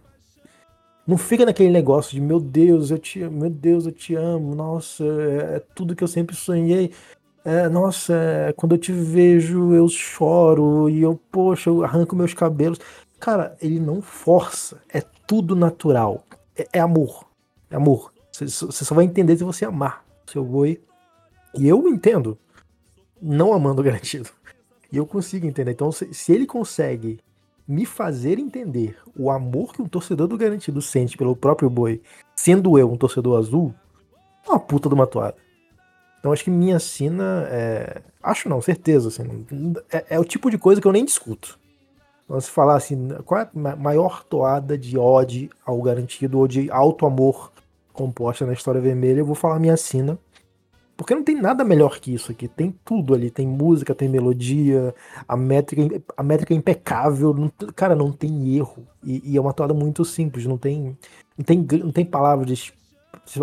Não 1.07 1.17
fica 1.17 1.45
naquele 1.45 1.71
negócio 1.71 2.13
de 2.13 2.21
meu 2.21 2.39
Deus, 2.39 2.91
eu 2.91 2.99
te 2.99 3.19
meu 3.19 3.51
Deus, 3.51 3.87
eu 3.87 3.93
te 3.93 4.15
amo, 4.15 4.55
nossa, 4.55 5.05
é, 5.05 5.57
é 5.57 5.63
tudo 5.75 5.97
que 5.97 6.05
eu 6.05 6.09
sempre 6.09 6.37
sonhei. 6.37 6.93
É, 7.45 7.69
nossa, 7.69 8.15
é, 8.15 8.53
quando 8.53 8.73
eu 8.75 8.79
te 8.79 8.93
vejo, 8.93 9.73
eu 9.73 9.89
choro 9.89 10.89
e 10.91 11.01
eu, 11.01 11.19
poxa, 11.33 11.71
eu 11.71 11.83
arranco 11.83 12.15
meus 12.15 12.35
cabelos. 12.35 12.79
Cara, 13.19 13.57
ele 13.61 13.81
não 13.81 14.03
força, 14.03 14.81
é 14.93 15.01
tudo 15.27 15.57
natural. 15.57 16.25
É, 16.57 16.69
é 16.75 16.81
amor. 16.81 17.27
É 17.71 17.77
amor. 17.77 18.13
Você 18.33 18.85
só 18.85 18.95
vai 18.95 19.05
entender 19.05 19.37
se 19.37 19.45
você 19.45 19.65
amar 19.65 20.05
o 20.27 20.31
seu 20.31 20.45
boi. 20.45 20.81
E 21.57 21.67
eu 21.67 21.89
entendo, 21.89 22.39
não 23.21 23.53
amando 23.53 23.83
garantido. 23.85 24.31
E 24.91 24.97
eu 24.97 25.07
consigo 25.07 25.47
entender. 25.47 25.73
Então, 25.73 25.93
se, 25.93 26.13
se 26.15 26.33
ele 26.33 26.47
consegue 26.47 27.21
me 27.67 27.85
fazer 27.85 28.39
entender 28.39 28.97
o 29.15 29.31
amor 29.31 29.75
que 29.75 29.83
um 29.83 29.89
torcedor 29.89 30.27
do 30.27 30.39
Garantido 30.39 30.81
sente 30.81 31.19
pelo 31.19 31.37
próprio 31.37 31.69
boi, 31.69 32.01
sendo 32.35 32.79
eu 32.79 32.91
um 32.91 32.97
torcedor 32.97 33.39
azul, 33.39 33.75
é 34.47 34.51
uma 34.51 34.59
puta 34.59 34.89
de 34.89 34.95
uma 34.95 35.07
toada. 35.07 35.37
Então 36.19 36.33
acho 36.33 36.45
que 36.45 36.51
minha 36.51 36.79
sina 36.79 37.47
é. 37.51 38.03
Acho 38.23 38.49
não, 38.49 38.61
certeza. 38.61 39.09
Assim, 39.09 39.45
é, 39.93 40.05
é, 40.11 40.21
o 40.21 40.25
tipo 40.25 40.51
de 40.51 40.59
coisa 40.59 40.81
que 40.81 40.87
eu 40.87 40.93
nem 40.93 41.05
discuto. 41.05 41.59
Então, 42.25 42.41
se 42.41 42.51
falar 42.51 42.77
assim, 42.77 43.09
qual 43.25 43.41
é 43.41 43.49
a 43.55 43.77
maior 43.77 44.25
toada 44.25 44.77
de 44.77 44.99
ode 44.99 45.49
ao 45.65 45.81
garantido 45.81 46.39
ou 46.39 46.49
de 46.49 46.71
alto 46.71 47.07
amor 47.07 47.53
composta 47.93 48.45
na 48.45 48.53
história 48.53 48.81
vermelha, 48.81 49.21
eu 49.21 49.27
vou 49.27 49.35
falar 49.35 49.59
minha 49.59 49.77
sina. 49.77 50.19
Porque 50.99 51.15
não 51.15 51.23
tem 51.23 51.41
nada 51.41 51.63
melhor 51.63 52.01
que 52.01 52.13
isso 52.13 52.33
aqui. 52.33 52.49
Tem 52.49 52.75
tudo 52.85 53.15
ali. 53.15 53.31
Tem 53.31 53.47
música, 53.47 53.95
tem 53.95 54.09
melodia, 54.09 54.93
a 55.29 55.37
métrica, 55.37 56.03
a 56.17 56.25
métrica 56.25 56.53
é 56.53 56.57
impecável. 56.57 57.33
Não, 57.33 57.49
cara, 57.73 57.95
não 57.95 58.11
tem 58.11 58.57
erro. 58.57 58.85
E, 59.05 59.23
e, 59.33 59.37
é 59.37 59.41
uma 59.41 59.53
toada 59.53 59.73
muito 59.73 60.05
simples. 60.05 60.45
Não 60.45 60.59
tem, 60.59 60.99
não 61.39 61.45
tem, 61.45 61.65
não 61.85 61.93
tem 61.93 62.05
palavras. 62.05 62.73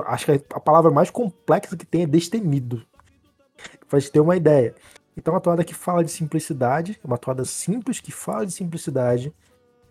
Acho 0.05 0.25
que 0.25 0.31
a 0.53 0.59
palavra 0.59 0.91
mais 0.91 1.09
complexa 1.09 1.77
que 1.77 1.85
tem 1.85 2.03
é 2.03 2.05
destemido. 2.05 2.85
Pra 3.87 3.99
gente 3.99 4.11
ter 4.11 4.19
uma 4.19 4.35
ideia. 4.35 4.75
Então, 5.15 5.33
é 5.33 5.35
uma 5.35 5.41
toada 5.41 5.63
que 5.63 5.73
fala 5.73 6.03
de 6.03 6.11
simplicidade. 6.11 6.99
É 7.01 7.07
uma 7.07 7.17
toada 7.17 7.45
simples 7.45 8.01
que 8.01 8.11
fala 8.11 8.45
de 8.45 8.51
simplicidade. 8.51 9.33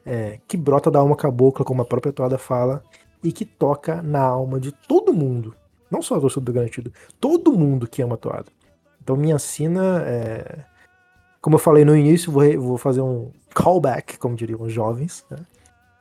É, 0.05 0.39
que 0.47 0.59
brota 0.59 0.91
da 0.91 0.99
alma 0.99 1.17
cabocla, 1.17 1.65
como 1.65 1.81
a 1.81 1.87
própria 1.87 2.13
toada 2.13 2.37
fala. 2.37 2.85
E 3.23 3.33
que 3.33 3.47
toca 3.47 4.03
na 4.03 4.21
alma 4.21 4.61
de 4.61 4.71
todo 4.71 5.15
mundo 5.15 5.57
não 5.95 6.03
só 6.03 6.17
a 6.17 6.21
torcida 6.21 6.45
do 6.45 6.53
Garantido, 6.53 6.93
todo 7.21 7.57
mundo 7.57 7.87
que 7.87 8.03
ama 8.03 8.17
toada. 8.17 8.47
Então 9.03 9.17
minha 9.17 9.39
sina 9.39 10.03
é. 10.05 10.65
Como 11.41 11.57
eu 11.57 11.61
falei 11.61 11.85
no 11.85 11.95
início, 11.95 12.33
vou, 12.33 12.43
vou 12.61 12.79
fazer 12.79 13.03
um 13.03 13.31
callback, 13.55 14.19
como 14.19 14.35
diriam 14.35 14.63
os 14.63 14.73
jovens, 14.73 15.25
né? 15.31 15.39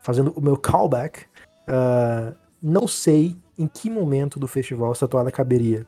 fazendo 0.02 0.32
o 0.36 0.42
meu 0.42 0.58
callback. 0.58 1.26
Uh, 1.68 2.34
não 2.62 2.88
sei 2.88 3.36
em 3.58 3.68
que 3.68 3.90
momento 3.90 4.40
do 4.40 4.48
festival 4.48 4.94
essa 4.94 5.08
toada 5.08 5.32
caberia. 5.32 5.86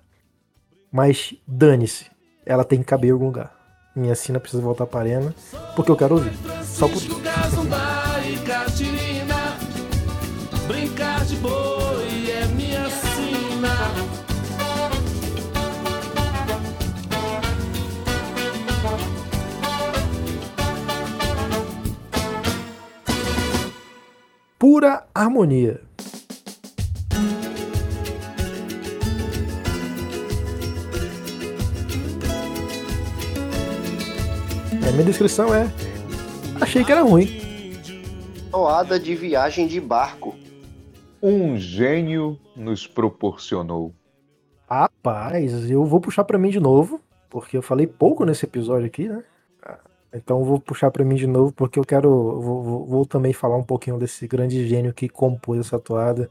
Mas 0.92 1.34
dane-se, 1.48 2.12
ela 2.46 2.64
tem 2.64 2.80
que 2.80 2.86
caber 2.86 3.10
em 3.10 3.14
algum 3.14 3.26
lugar. 3.26 3.54
Minha 3.96 4.14
sina 4.14 4.40
precisa 4.40 4.62
voltar 4.62 4.86
para 4.86 5.00
a 5.00 5.04
arena, 5.04 5.36
porque 5.76 5.90
eu 5.90 5.96
quero 5.96 6.16
ouvir. 6.16 6.34
Só 6.64 6.88
por 6.88 7.00
Pura 24.68 25.06
harmonia. 25.14 25.80
A 34.82 34.92
minha 34.92 35.04
descrição 35.04 35.54
é: 35.54 35.72
achei 36.60 36.84
que 36.84 36.92
era 36.92 37.04
ruim. 37.04 37.28
Toada 38.50 39.00
de 39.00 39.14
viagem 39.14 39.68
de 39.68 39.80
barco 39.80 40.36
um 41.22 41.56
gênio 41.58 42.40
nos 42.56 42.88
proporcionou? 42.88 43.94
Rapaz, 44.68 45.70
eu 45.70 45.86
vou 45.86 46.02
puxar 46.02 46.24
para 46.24 46.40
mim 46.40 46.50
de 46.50 46.60
novo, 46.60 47.00
porque 47.30 47.56
eu 47.56 47.62
falei 47.62 47.86
pouco 47.86 48.26
nesse 48.26 48.46
episódio 48.46 48.88
aqui, 48.88 49.08
né? 49.08 49.24
Então 50.16 50.44
vou 50.44 50.60
puxar 50.60 50.92
para 50.92 51.04
mim 51.04 51.16
de 51.16 51.28
novo, 51.28 51.52
porque 51.52 51.80
eu 51.80 51.84
quero. 51.84 52.10
Vou, 52.10 52.64
vou, 52.64 52.86
vou, 52.86 53.06
também 53.06 53.34
falar 53.34 53.58
um 53.58 53.64
pouquinho 53.64 53.98
desse 53.98 54.28
grande 54.28 54.68
gênio 54.68 54.94
que 54.94 55.10
compôs 55.10 55.60
essa 55.60 55.80
toada. 55.80 56.30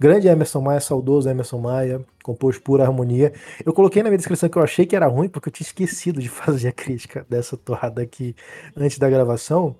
Grande 0.00 0.28
Emerson 0.28 0.60
Maia, 0.60 0.80
saudoso 0.80 1.28
Emerson 1.28 1.58
Maia, 1.58 2.04
compôs 2.22 2.56
pura 2.56 2.84
harmonia. 2.84 3.32
Eu 3.66 3.72
coloquei 3.72 4.00
na 4.02 4.08
minha 4.08 4.18
descrição 4.18 4.48
que 4.48 4.56
eu 4.56 4.62
achei 4.62 4.86
que 4.86 4.94
era 4.94 5.08
ruim, 5.08 5.28
porque 5.28 5.48
eu 5.48 5.52
tinha 5.52 5.66
esquecido 5.66 6.20
de 6.20 6.28
fazer 6.30 6.68
a 6.68 6.72
crítica 6.72 7.26
dessa 7.28 7.56
toada 7.56 8.00
aqui 8.00 8.36
antes 8.76 8.98
da 8.98 9.10
gravação. 9.10 9.74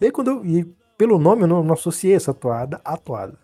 E 0.00 0.04
aí, 0.06 0.12
quando 0.12 0.28
eu. 0.30 0.46
E 0.46 0.64
pelo 0.96 1.18
nome, 1.18 1.42
eu 1.42 1.48
não, 1.48 1.62
não 1.62 1.74
associei 1.74 2.14
essa 2.14 2.32
toada 2.32 2.80
à 2.84 2.96
toada. 2.96 3.38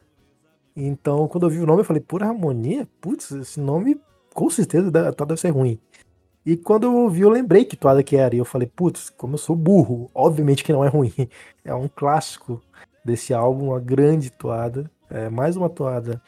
Então, 0.77 1.29
quando 1.29 1.47
eu 1.47 1.51
vi 1.51 1.61
o 1.61 1.67
nome, 1.67 1.81
eu 1.81 1.85
falei, 1.85 2.03
pura 2.03 2.27
harmonia? 2.27 2.89
Putz, 3.01 3.31
esse 3.31 3.61
nome 3.61 4.01
com 4.35 4.51
certeza 4.51 4.91
deve, 4.91 5.13
deve 5.13 5.41
ser 5.41 5.51
ruim. 5.51 5.79
E 6.45 6.57
quando 6.57 6.85
eu 6.85 6.95
ouvi, 6.95 7.23
eu 7.23 7.31
lembrei 7.31 7.65
que 7.65 7.77
toada 7.77 8.03
que 8.03 8.17
era. 8.17 8.35
E 8.35 8.39
eu 8.39 8.45
falei, 8.45 8.69
putz, 8.69 9.09
como 9.11 9.35
eu 9.35 9.39
sou 9.39 9.57
burro, 9.57 10.11
obviamente 10.15 10.63
que 10.63 10.73
não 10.73 10.85
é 10.85 10.89
ruim. 10.89 11.13
É 11.67 11.75
um 11.75 11.89
clássico 11.89 12.61
desse 13.03 13.33
álbum, 13.33 13.69
uma 13.69 13.81
grande 13.81 14.31
toada. 14.31 14.91
É 15.09 15.31
mais 15.31 15.57
uma 15.57 15.71
toada 15.71 16.21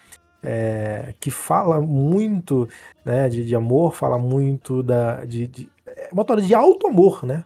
é, 0.42 1.14
que 1.20 1.30
fala 1.30 1.78
muito 1.78 2.66
né, 3.04 3.28
de, 3.28 3.44
de, 3.44 3.54
amor, 3.54 3.92
fala 3.92 4.18
muito 4.18 4.82
da. 4.82 5.26
De, 5.26 5.46
de, 5.46 5.68
é 5.86 6.08
uma 6.10 6.24
toada 6.24 6.40
de 6.40 6.54
alto 6.54 6.86
amor, 6.86 7.22
né? 7.26 7.44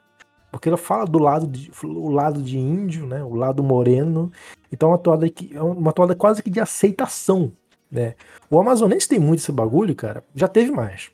Porque 0.53 0.69
ela 0.69 0.77
fala 0.77 1.05
do 1.05 1.19
lado 1.19 1.49
de, 1.49 1.71
o 1.83 2.11
lado 2.11 2.41
de 2.41 2.59
índio, 2.59 3.07
né? 3.07 3.25
O 3.25 3.35
lado 3.35 3.63
moreno. 3.63 4.31
Então 4.71 4.91
é 4.91 4.93
uma 4.93 4.99
toada, 4.99 5.29
que, 5.29 5.51
é 5.53 5.63
uma 5.63 5.93
toada 5.93 6.15
quase 6.15 6.43
que 6.43 6.51
de 6.51 6.61
aceitação, 6.61 7.51
né? 7.91 8.15
O 8.49 8.61
amazonense 8.61 9.09
tem 9.09 9.19
muito 9.19 9.41
esse 9.41 9.51
bagulho, 9.51 9.97
cara. 9.97 10.23
Já 10.33 10.47
teve 10.47 10.71
mais. 10.71 11.11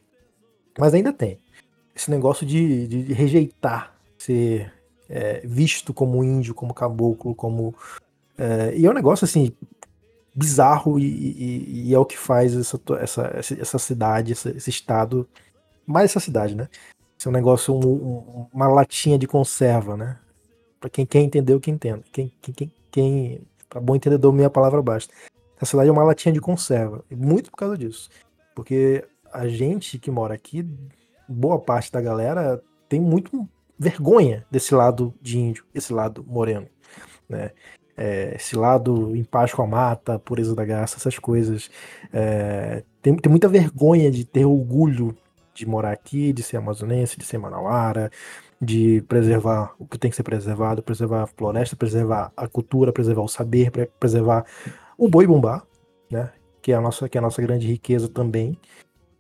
Mas 0.79 0.93
ainda 0.93 1.13
tem. 1.13 1.39
Esse 1.97 2.11
negócio 2.11 2.47
de, 2.47 2.87
de, 2.87 3.03
de 3.05 3.13
rejeitar 3.15 3.97
ser 4.19 4.71
é, 5.09 5.41
visto 5.47 5.95
como 5.95 6.23
índio, 6.23 6.55
como 6.55 6.75
caboclo, 6.75 7.35
como. 7.35 7.75
É, 8.37 8.77
e 8.77 8.85
é 8.85 8.91
um 8.91 8.95
negócio 8.95 9.25
assim 9.25 9.51
bizarro 10.35 10.99
e, 10.99 11.05
e, 11.05 11.89
e, 11.89 11.95
é 11.95 11.99
o 11.99 12.05
que 12.05 12.19
faz 12.19 12.55
essa, 12.55 12.79
essa, 13.01 13.55
essa 13.59 13.79
cidade, 13.79 14.33
essa, 14.33 14.51
esse 14.51 14.69
estado, 14.69 15.27
mais 15.87 16.11
essa 16.11 16.21
cidade, 16.21 16.55
né? 16.55 16.69
Ser 17.17 17.31
um 17.31 17.33
negócio, 17.33 17.75
um, 17.75 17.87
um, 17.87 18.47
uma 18.53 18.69
latinha 18.69 19.19
de 19.19 19.27
conserva, 19.27 19.97
né? 19.97 20.19
Pra 20.79 20.91
quem 20.91 21.07
quer 21.07 21.21
entender, 21.21 21.59
que 21.59 21.71
entenda. 21.71 22.05
Quem, 22.13 22.31
quem, 22.43 22.55
quem, 22.55 22.73
quem 22.91 23.41
pra 23.71 23.81
bom 23.81 23.97
entendedor, 23.97 24.35
minha 24.35 24.51
palavra 24.51 24.83
basta. 24.83 25.15
Essa 25.57 25.71
cidade 25.71 25.89
é 25.89 25.93
uma 25.93 26.05
latinha 26.05 26.35
de 26.35 26.41
conserva. 26.41 27.03
Muito 27.11 27.51
por 27.51 27.57
causa 27.57 27.79
disso. 27.79 28.11
Porque 28.55 29.03
a 29.33 29.49
gente 29.49 29.99
que 29.99 30.11
mora 30.11 30.35
aqui, 30.35 30.67
boa 31.29 31.59
parte 31.59 31.91
da 31.93 32.01
galera 32.01 32.63
tem 32.89 33.01
muito 33.01 33.49
vergonha 33.79 34.45
desse 34.51 34.75
lado 34.75 35.15
de 35.21 35.39
índio, 35.39 35.65
esse 35.75 35.93
lado 35.93 36.25
moreno, 36.27 36.67
né? 37.29 37.51
É, 37.99 38.35
esse 38.37 38.55
lado 38.55 39.17
em 39.17 39.25
paz 39.25 39.55
com 39.55 39.63
a 39.63 39.67
mata, 39.67 40.19
pureza 40.19 40.55
da 40.55 40.65
graça, 40.67 40.97
essas 40.97 41.19
coisas. 41.19 41.71
É, 42.13 42.83
tem, 43.01 43.17
tem 43.17 43.31
muita 43.31 43.49
vergonha 43.49 44.11
de 44.11 44.25
ter 44.25 44.45
orgulho 44.45 45.17
de 45.55 45.67
morar 45.67 45.93
aqui, 45.93 46.33
de 46.33 46.43
ser 46.43 46.59
amazonense, 46.59 47.19
de 47.19 47.25
ser 47.25 47.39
manauara, 47.39 48.11
de 48.61 49.03
preservar 49.09 49.75
o 49.79 49.87
que 49.87 49.99
tem 49.99 50.11
que 50.11 50.17
ser 50.17 50.23
preservado, 50.23 50.83
preservar 50.83 51.23
a 51.23 51.27
floresta, 51.27 51.75
preservar 51.75 52.31
a 52.37 52.47
cultura, 52.47 52.93
preservar 52.93 53.23
o 53.23 53.29
saber, 53.29 53.71
preservar 53.99 54.45
o 54.99 55.09
boi 55.09 55.27
bumbá, 55.27 55.63
né? 56.11 56.31
Que 56.61 56.73
é 56.73 56.75
a 56.75 56.81
nossa, 56.81 57.09
que 57.09 57.17
é 57.17 57.21
a 57.21 57.23
nossa 57.23 57.41
grande 57.41 57.67
riqueza 57.67 58.09
também. 58.09 58.59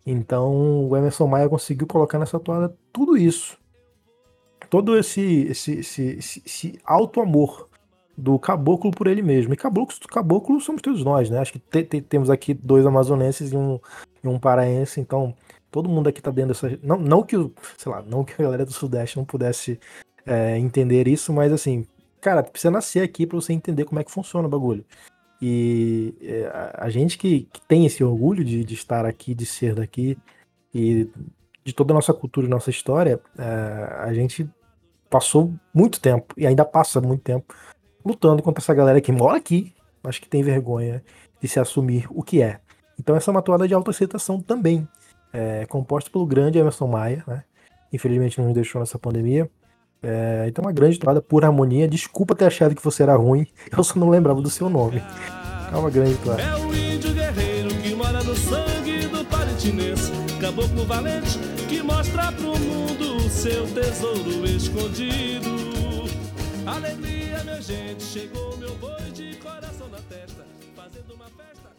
Então 0.07 0.89
o 0.89 0.97
Emerson 0.97 1.27
Maia 1.27 1.49
conseguiu 1.49 1.87
colocar 1.87 2.19
nessa 2.19 2.39
toada 2.39 2.75
tudo 2.93 3.17
isso. 3.17 3.59
Todo 4.71 4.97
esse, 4.97 5.47
esse, 5.49 5.81
esse, 5.81 6.03
esse, 6.19 6.43
esse 6.47 6.81
alto 6.85 7.21
amor 7.21 7.69
do 8.17 8.39
caboclo 8.39 8.91
por 8.91 9.07
ele 9.07 9.21
mesmo. 9.21 9.53
E 9.53 9.57
caboclos, 9.57 9.99
caboclo 10.09 10.61
somos 10.61 10.81
todos 10.81 11.05
nós, 11.05 11.29
né? 11.29 11.39
Acho 11.39 11.53
que 11.53 11.59
te, 11.59 11.83
te, 11.83 12.01
temos 12.01 12.31
aqui 12.31 12.55
dois 12.55 12.87
amazonenses 12.87 13.53
e 13.53 13.57
um, 13.57 13.79
e 14.25 14.29
um 14.29 14.39
paraense, 14.39 15.01
então 15.01 15.35
todo 15.71 15.89
mundo 15.89 16.09
aqui 16.09 16.23
tá 16.23 16.31
dentro 16.31 16.55
dessa. 16.55 16.79
Não, 16.83 16.97
não 16.97 17.23
que, 17.23 17.37
sei 17.77 17.93
lá, 17.93 18.03
não 18.03 18.25
que 18.25 18.33
a 18.41 18.45
galera 18.45 18.65
do 18.65 18.73
Sudeste 18.73 19.17
não 19.17 19.25
pudesse 19.25 19.79
é, 20.25 20.59
entender 20.59 21.07
isso, 21.07 21.33
mas 21.33 21.53
assim, 21.53 21.87
cara, 22.21 22.43
precisa 22.43 22.71
nascer 22.71 23.03
aqui 23.03 23.27
para 23.27 23.37
você 23.37 23.53
entender 23.53 23.85
como 23.85 24.01
é 24.01 24.05
que 24.05 24.11
funciona 24.11 24.49
o 24.49 24.51
bagulho. 24.51 24.85
E 25.41 26.15
é, 26.23 26.73
a 26.75 26.89
gente 26.89 27.19
que, 27.19 27.49
que, 27.53 27.61
tem 27.63 27.85
esse 27.85 28.03
orgulho 28.03 28.45
de, 28.45 28.65
de, 28.65 28.75
estar 28.75 29.05
aqui, 29.05 29.35
de 29.35 29.45
ser 29.45 29.75
daqui, 29.75 30.17
e 30.75 31.09
de 31.65 31.73
toda 31.73 31.93
a 31.93 31.95
nossa 31.95 32.15
cultura 32.15 32.47
e 32.47 32.51
nossa 32.51 32.71
história, 32.71 33.21
é, 33.39 33.43
a 34.01 34.15
gente 34.15 34.49
passou 35.11 35.55
muito 35.75 36.01
tempo, 36.01 36.35
e 36.37 36.47
ainda 36.47 36.65
passa 36.65 37.01
muito 37.01 37.23
tempo, 37.23 37.55
lutando 38.05 38.43
contra 38.43 38.63
essa 38.63 38.75
galera 38.75 39.01
que 39.01 39.13
mora 39.13 39.37
aqui, 39.37 39.75
mas 40.03 40.19
que 40.19 40.29
tem 40.29 40.43
vergonha 40.43 41.03
de 41.41 41.49
se 41.49 41.61
assumir 41.61 42.07
o 42.11 42.23
que 42.23 42.41
é. 42.41 42.61
Então 42.99 43.15
essa 43.15 43.31
é 43.31 43.33
uma 43.33 43.43
toada 43.43 43.69
de 43.69 43.75
autoaceitação 43.75 44.41
também, 44.41 44.89
é, 45.33 45.67
composta 45.67 46.11
pelo 46.11 46.27
grande 46.27 46.59
Emerson 46.59 46.87
Maia, 46.87 47.23
né? 47.27 47.45
Infelizmente 47.93 48.39
não 48.39 48.47
nos 48.47 48.55
deixou 48.55 48.81
nessa 48.81 48.99
pandemia. 48.99 49.51
É, 50.03 50.45
então 50.47 50.65
uma 50.65 50.73
grande 50.73 50.99
toada 50.99 51.21
por 51.21 51.45
harmonia. 51.45 51.89
Desculpa 51.89 52.35
ter 52.35 52.47
achado 52.47 52.75
que 52.75 52.83
você 52.83 53.03
era 53.03 53.17
ruim, 53.17 53.47
eu 53.77 53.83
só 53.83 53.99
não 53.99 54.09
lembrava 54.09 54.41
do 54.41 54.51
seu 54.51 54.69
nome. 54.69 55.03
É 55.73 55.77
uma 55.77 55.91
grande 55.91 56.17
toada. 56.17 56.43
É 56.43 56.55
o 56.57 56.75
índio 56.75 57.13
guerreiro 57.13 57.69
que 57.83 57.95
mora 57.95 58.23
no 58.23 58.35
sangue 58.37 59.09
do 59.09 59.25
paritinense, 59.25 60.13
caboclo 60.41 60.85
valente 60.85 61.39
que 61.69 61.83
mostra 61.83 62.31
pro 62.33 62.59
mundo 62.59 63.17
o 63.17 63.29
seu 63.29 63.67
tesouro 63.67 64.47
escondido. 64.47 65.51
Alegria, 66.65 67.43
minha 67.45 67.61
gente, 67.61 68.03
chegou 68.03 68.57
meu 68.57 68.75
boi 68.77 69.11
de 69.13 69.37
coração 69.37 69.89
na 69.89 69.99
testa, 70.09 70.45
fazendo 70.75 71.15
uma 71.15 71.27
festa. 71.27 71.71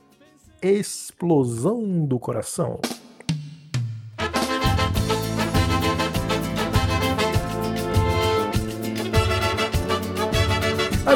Explosão 0.62 2.06
do 2.06 2.20
coração. 2.20 2.80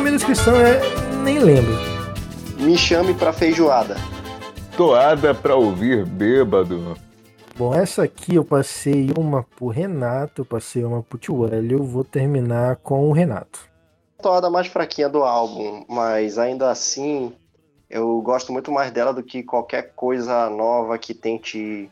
A 0.02 0.04
minha 0.04 0.18
descrição 0.18 0.56
é. 0.56 0.80
nem 1.24 1.38
lembro. 1.38 1.76
Me 2.58 2.76
chame 2.76 3.14
pra 3.14 3.32
feijoada. 3.32 3.95
Toada 4.76 5.32
pra 5.36 5.56
ouvir 5.56 6.08
bêbado. 6.08 6.97
Bom, 7.56 7.72
essa 7.72 8.02
aqui 8.02 8.34
eu 8.34 8.43
passei 8.43 9.12
uma 9.16 9.43
pro 9.43 9.68
Renato, 9.68 10.41
eu 10.41 10.45
passei 10.45 10.84
uma 10.84 11.04
pro 11.04 11.20
Tio 11.20 11.45
Hélio, 11.45 11.78
eu 11.78 11.84
vou 11.84 12.04
terminar 12.04 12.78
com 12.78 13.08
o 13.08 13.12
Renato. 13.12 13.70
Toada 14.20 14.49
mais 14.49 14.66
fraquinha 14.66 15.08
do 15.08 15.22
álbum, 15.22 15.86
mas 15.88 16.39
ainda 16.39 16.72
assim 16.72 17.32
eu 17.88 18.20
gosto 18.22 18.52
muito 18.52 18.72
mais 18.72 18.89
dela 18.89 19.14
do 19.14 19.22
que 19.22 19.43
qualquer 19.43 19.93
coisa 19.93 20.49
nova 20.49 20.97
que 20.97 21.14
tente 21.14 21.91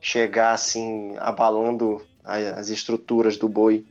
chegar 0.00 0.52
assim, 0.52 1.16
abalando 1.18 2.00
as 2.24 2.70
estruturas 2.70 3.36
do 3.36 3.46
boi. 3.46 3.84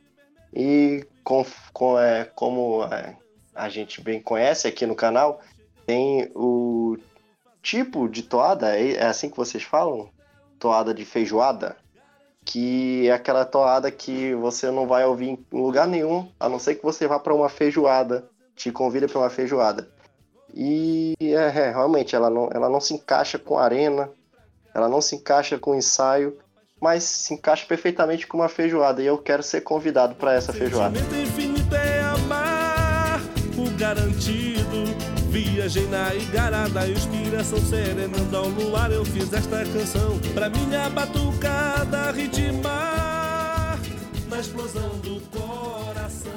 E 0.52 1.06
com, 1.22 1.46
com, 1.72 1.96
é, 1.96 2.24
como 2.24 2.82
é, 2.90 3.21
a 3.54 3.68
gente 3.68 4.00
bem 4.00 4.20
conhece 4.20 4.66
aqui 4.66 4.86
no 4.86 4.94
canal, 4.94 5.40
tem 5.86 6.30
o 6.34 6.96
tipo 7.62 8.08
de 8.08 8.22
toada, 8.22 8.76
é 8.78 8.94
é 8.94 9.06
assim 9.06 9.30
que 9.30 9.36
vocês 9.36 9.62
falam? 9.62 10.08
Toada 10.58 10.92
de 10.94 11.04
feijoada? 11.04 11.76
Que 12.44 13.08
é 13.08 13.12
aquela 13.12 13.44
toada 13.44 13.90
que 13.90 14.34
você 14.34 14.70
não 14.70 14.86
vai 14.86 15.04
ouvir 15.04 15.28
em 15.28 15.46
lugar 15.52 15.86
nenhum, 15.86 16.28
a 16.40 16.48
não 16.48 16.58
ser 16.58 16.74
que 16.74 16.82
você 16.82 17.06
vá 17.06 17.18
para 17.18 17.34
uma 17.34 17.48
feijoada, 17.48 18.28
te 18.56 18.70
convida 18.72 19.06
para 19.08 19.18
uma 19.18 19.30
feijoada. 19.30 19.88
E 20.54 21.14
é, 21.20 21.34
é, 21.34 21.70
realmente 21.70 22.14
ela 22.14 22.28
não, 22.28 22.50
ela 22.52 22.68
não 22.68 22.80
se 22.80 22.94
encaixa 22.94 23.38
com 23.38 23.58
arena, 23.58 24.10
ela 24.74 24.88
não 24.88 25.00
se 25.00 25.16
encaixa 25.16 25.58
com 25.58 25.74
ensaio, 25.74 26.38
mas 26.80 27.04
se 27.04 27.34
encaixa 27.34 27.64
perfeitamente 27.66 28.26
com 28.26 28.38
uma 28.38 28.48
feijoada. 28.48 29.02
E 29.02 29.06
eu 29.06 29.18
quero 29.18 29.42
ser 29.42 29.60
convidado 29.62 30.14
para 30.14 30.34
essa 30.34 30.52
feijoada. 30.52 30.98
Garantido. 33.82 34.84
Viajei 35.28 35.88
na 35.88 36.14
igarada, 36.14 36.88
inspiração 36.88 37.58
serenando 37.58 38.36
ao 38.36 38.46
luar. 38.46 38.92
Eu 38.92 39.04
fiz 39.04 39.32
esta 39.32 39.64
canção 39.64 40.20
pra 40.32 40.48
minha 40.48 40.88
batucada 40.88 42.12
ritmar 42.12 43.80
na 44.28 44.38
explosão 44.38 44.90
do 44.98 45.20
coração. 45.36 46.30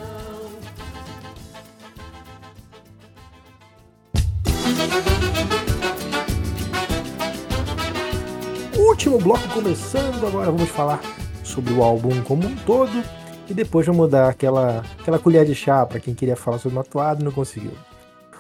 Último 8.75 9.19
bloco 9.19 9.47
começando, 9.49 10.25
agora 10.25 10.49
vamos 10.49 10.69
falar 10.69 10.99
sobre 11.43 11.73
o 11.73 11.83
álbum 11.83 12.21
como 12.21 12.47
um 12.47 12.55
todo 12.55 13.03
e 13.47 13.53
depois 13.53 13.85
vamos 13.85 14.09
dar 14.09 14.29
aquela, 14.29 14.83
aquela 14.99 15.19
colher 15.19 15.45
de 15.45 15.53
chá 15.53 15.85
para 15.85 15.99
quem 15.99 16.15
queria 16.15 16.35
falar 16.35 16.57
sobre 16.57 16.77
uma 16.77 16.83
toada 16.83 17.21
e 17.21 17.23
não 17.23 17.31
conseguiu. 17.31 17.71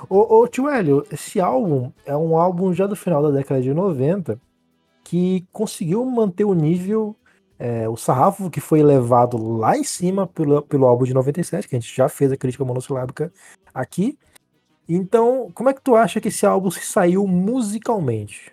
Ô, 0.09 0.41
ô 0.41 0.47
tio 0.47 0.69
Hélio, 0.69 1.05
esse 1.11 1.39
álbum 1.39 1.91
é 2.05 2.15
um 2.15 2.37
álbum 2.37 2.73
já 2.73 2.85
do 2.85 2.95
final 2.95 3.21
da 3.21 3.31
década 3.31 3.61
de 3.61 3.73
90 3.73 4.39
que 5.03 5.45
conseguiu 5.51 6.03
manter 6.03 6.45
o 6.45 6.53
nível, 6.53 7.15
é, 7.59 7.87
o 7.87 7.95
sarrafo 7.95 8.49
que 8.49 8.59
foi 8.59 8.79
elevado 8.79 9.37
lá 9.37 9.77
em 9.77 9.83
cima 9.83 10.25
pelo, 10.25 10.61
pelo 10.63 10.87
álbum 10.87 11.05
de 11.05 11.13
97, 11.13 11.67
que 11.67 11.75
a 11.75 11.79
gente 11.79 11.95
já 11.95 12.09
fez 12.09 12.31
a 12.31 12.37
crítica 12.37 12.65
monossilábica 12.65 13.31
aqui. 13.73 14.17
Então, 14.89 15.51
como 15.53 15.69
é 15.69 15.73
que 15.73 15.81
tu 15.81 15.95
acha 15.95 16.19
que 16.19 16.27
esse 16.27 16.45
álbum 16.45 16.71
se 16.71 16.81
saiu 16.81 17.25
musicalmente? 17.27 18.51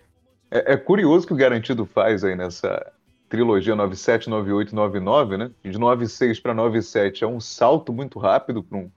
É, 0.49 0.73
é 0.73 0.77
curioso 0.77 1.25
que 1.25 1.33
o 1.33 1.35
Garantido 1.37 1.85
faz 1.85 2.23
aí 2.23 2.35
nessa 2.35 2.91
trilogia 3.33 3.75
97, 3.75 4.29
98 4.29 4.73
e 4.73 4.75
99, 4.75 5.37
né? 5.37 5.51
De 5.63 5.79
96 5.79 6.39
para 6.39 6.53
97 6.53 7.23
é 7.23 7.27
um 7.27 7.39
salto 7.39 7.91
muito 7.91 8.19
rápido 8.19 8.61
para 8.61 8.77
um. 8.77 8.91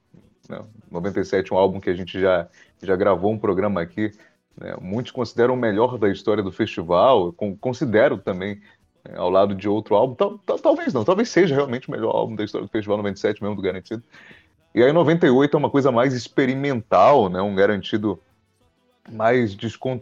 Né? 0.47 0.61
97 0.91 1.51
um 1.51 1.57
álbum 1.57 1.79
que 1.79 1.89
a 1.89 1.95
gente 1.95 2.21
já, 2.21 2.47
já 2.83 2.95
gravou 2.95 3.31
um 3.31 3.39
programa 3.39 3.81
aqui. 3.81 4.11
Né? 4.55 4.75
Muitos 4.79 5.11
consideram 5.11 5.55
o 5.55 5.57
melhor 5.57 5.97
da 5.97 6.07
história 6.07 6.43
do 6.43 6.51
festival, 6.51 7.33
con- 7.33 7.57
considero 7.57 8.15
também, 8.19 8.61
né, 9.03 9.15
ao 9.17 9.31
lado 9.31 9.55
de 9.55 9.67
outro 9.67 9.95
álbum. 9.95 10.13
Tal- 10.13 10.37
tal- 10.45 10.59
talvez 10.59 10.93
não, 10.93 11.03
talvez 11.03 11.29
seja 11.29 11.55
realmente 11.55 11.89
o 11.89 11.91
melhor 11.91 12.15
álbum 12.15 12.35
da 12.35 12.43
história 12.43 12.67
do 12.67 12.71
festival 12.71 12.97
97 12.97 13.41
mesmo, 13.41 13.55
do 13.55 13.61
Garantido. 13.63 14.03
E 14.75 14.83
aí 14.83 14.93
98 14.93 15.57
é 15.57 15.57
uma 15.57 15.71
coisa 15.71 15.91
mais 15.91 16.13
experimental, 16.13 17.27
né? 17.27 17.41
Um 17.41 17.55
Garantido 17.55 18.19
mais 19.11 19.55
descon 19.55 19.99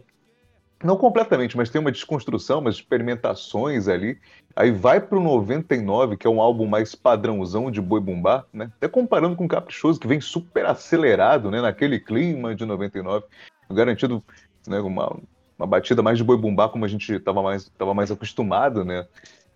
não 0.84 0.96
completamente, 0.96 1.56
mas 1.56 1.70
tem 1.70 1.80
uma 1.80 1.92
desconstrução, 1.92 2.60
umas 2.60 2.76
experimentações 2.76 3.88
ali. 3.88 4.18
Aí 4.54 4.70
vai 4.70 5.00
pro 5.00 5.20
99, 5.20 6.16
que 6.16 6.26
é 6.26 6.30
um 6.30 6.40
álbum 6.40 6.66
mais 6.66 6.94
padrãozão 6.94 7.70
de 7.70 7.80
boi 7.80 8.00
bumbá, 8.00 8.44
né? 8.52 8.70
Até 8.76 8.88
comparando 8.88 9.36
com 9.36 9.46
o 9.46 9.48
Caprichoso, 9.48 9.98
que 9.98 10.06
vem 10.06 10.20
super 10.20 10.66
acelerado, 10.66 11.50
né? 11.50 11.60
Naquele 11.60 11.98
clima 11.98 12.54
de 12.54 12.64
99. 12.66 13.24
Garantido, 13.70 14.22
né? 14.66 14.78
Uma, 14.80 15.18
uma 15.58 15.66
batida 15.66 16.02
mais 16.02 16.18
de 16.18 16.24
boi 16.24 16.36
bumbá, 16.36 16.68
como 16.68 16.84
a 16.84 16.88
gente 16.88 17.10
estava 17.10 17.42
mais, 17.42 17.70
tava 17.78 17.94
mais 17.94 18.10
acostumado, 18.10 18.84
né? 18.84 19.06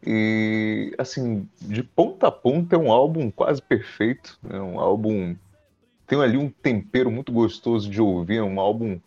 E, 0.05 0.95
assim, 0.97 1.47
de 1.61 1.83
ponta 1.83 2.29
a 2.29 2.33
ponta 2.33 2.77
é 2.77 2.79
um 2.79 2.91
álbum 2.91 3.31
quase 3.31 3.61
perfeito, 3.61 4.39
né? 4.43 4.59
Um 4.61 4.81
álbum... 4.81 5.37
Tem 6.07 6.21
ali 6.21 6.37
um 6.37 6.51
tempero 6.51 7.11
muito 7.11 7.31
gostoso 7.31 7.89
de 7.89 8.01
ouvir, 8.01 8.39
é 8.39 8.43
um 8.43 8.59
álbum 8.59 8.99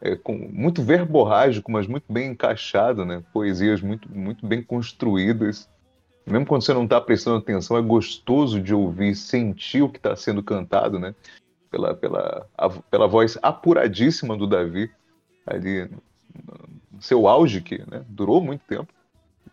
é, 0.00 0.16
com, 0.16 0.34
muito 0.34 0.82
verborrágico, 0.82 1.70
mas 1.70 1.86
muito 1.86 2.10
bem 2.12 2.30
encaixado, 2.30 3.04
né? 3.04 3.22
Poesias 3.32 3.80
muito, 3.80 4.08
muito 4.10 4.46
bem 4.46 4.62
construídas. 4.62 5.68
Mesmo 6.26 6.46
quando 6.46 6.62
você 6.62 6.74
não 6.74 6.84
está 6.84 7.00
prestando 7.00 7.38
atenção, 7.38 7.76
é 7.76 7.82
gostoso 7.82 8.60
de 8.60 8.74
ouvir, 8.74 9.14
sentir 9.14 9.82
o 9.82 9.88
que 9.88 9.98
está 9.98 10.14
sendo 10.14 10.42
cantado, 10.42 10.98
né? 10.98 11.14
Pela, 11.70 11.94
pela, 11.94 12.46
a- 12.56 12.70
pela 12.90 13.06
voz 13.08 13.38
apuradíssima 13.42 14.36
do 14.36 14.46
Davi, 14.46 14.90
ali 15.46 15.88
no 16.92 17.02
seu 17.02 17.26
auge, 17.26 17.60
que 17.60 17.78
né, 17.90 18.04
durou 18.08 18.40
muito 18.42 18.62
tempo. 18.66 18.92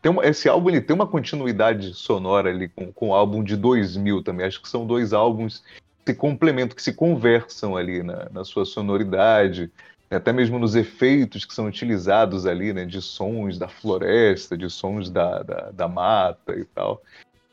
Tem 0.02 0.12
uma- 0.12 0.26
esse 0.26 0.48
álbum 0.50 0.70
ele 0.70 0.82
tem 0.82 0.96
uma 0.96 1.08
continuidade 1.08 1.94
sonora 1.94 2.50
ali 2.50 2.70
com, 2.70 2.92
com 2.92 3.10
o 3.10 3.14
álbum 3.14 3.44
de 3.44 3.56
2000 3.56 4.24
também. 4.24 4.46
Acho 4.46 4.62
que 4.62 4.70
são 4.70 4.86
dois 4.86 5.14
álbuns 5.14 5.64
que 6.06 6.12
se 6.12 6.18
complementam, 6.18 6.76
que 6.76 6.84
se 6.84 6.94
conversam 6.94 7.76
ali 7.76 8.04
na, 8.04 8.30
na 8.30 8.44
sua 8.44 8.66
sonoridade, 8.66 9.72
até 10.10 10.32
mesmo 10.32 10.60
nos 10.60 10.76
efeitos 10.76 11.46
que 11.46 11.54
são 11.54 11.66
utilizados 11.66 12.46
ali, 12.46 12.74
né, 12.74 12.86
de 12.86 13.02
sons 13.02 13.58
da 13.58 13.68
floresta, 13.68 14.58
de 14.58 14.70
sons 14.70 15.10
da, 15.10 15.42
da, 15.42 15.72
da 15.72 15.88
mata 15.88 16.56
e 16.56 16.66
tal. 16.66 17.02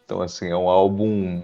Então, 0.05 0.21
assim, 0.21 0.49
é 0.49 0.57
um 0.57 0.69
álbum 0.69 1.43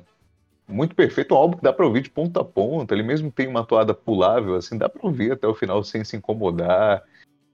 muito 0.69 0.95
perfeito, 0.95 1.35
um 1.35 1.39
álbum 1.39 1.57
que 1.57 1.63
dá 1.63 1.73
para 1.73 1.87
ouvir 1.87 2.03
de 2.03 2.11
ponta 2.11 2.41
a 2.41 2.45
ponta. 2.45 2.95
Ele 2.95 3.03
mesmo 3.03 3.33
tem 3.33 3.49
uma 3.49 3.65
toada 3.65 3.95
pulável, 3.95 4.55
assim, 4.55 4.77
dá 4.77 4.89
para 4.89 5.07
ouvir 5.07 5.33
até 5.33 5.47
o 5.47 5.55
final 5.55 5.83
sem 5.83 6.05
se 6.05 6.17
incomodar. 6.17 7.03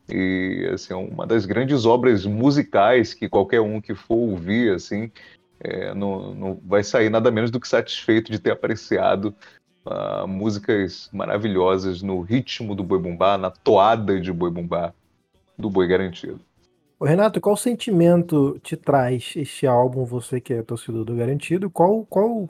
E, 0.09 0.69
assim, 0.73 0.93
é 0.93 0.97
uma 0.97 1.27
das 1.27 1.47
grandes 1.47 1.87
obras 1.87 2.27
musicais 2.27 3.15
que 3.15 3.29
qualquer 3.29 3.61
um 3.61 3.81
que 3.81 3.95
for 3.95 4.17
ouvir, 4.17 4.75
assim, 4.75 5.11
é, 5.61 5.95
não, 5.95 6.35
não 6.35 6.61
vai 6.65 6.83
sair 6.83 7.09
nada 7.09 7.31
menos 7.31 7.51
do 7.51 7.61
que 7.61 7.69
satisfeito 7.69 8.31
de 8.31 8.39
ter 8.39 8.51
apreciado 8.51 9.35
ah, 9.87 10.27
músicas 10.27 11.09
maravilhosas 11.13 12.03
no 12.03 12.21
ritmo 12.21 12.75
do 12.75 12.83
boi 12.83 12.99
bumbá, 12.99 13.37
na 13.39 13.51
toada 13.51 14.21
de 14.21 14.33
boi 14.33 14.51
bumbá 14.51 14.93
do 15.59 15.71
boi 15.71 15.87
garantido. 15.87 16.41
Ô, 16.99 17.05
Renato, 17.05 17.41
qual 17.41 17.57
sentimento 17.57 18.59
te 18.63 18.77
traz 18.77 19.35
este 19.37 19.67
álbum, 19.67 20.05
você 20.05 20.41
que 20.41 20.55
é 20.55 20.63
torcedor 20.63 21.05
do 21.05 21.15
Garantido? 21.17 21.69
Qual, 21.69 22.07
qual 22.07 22.47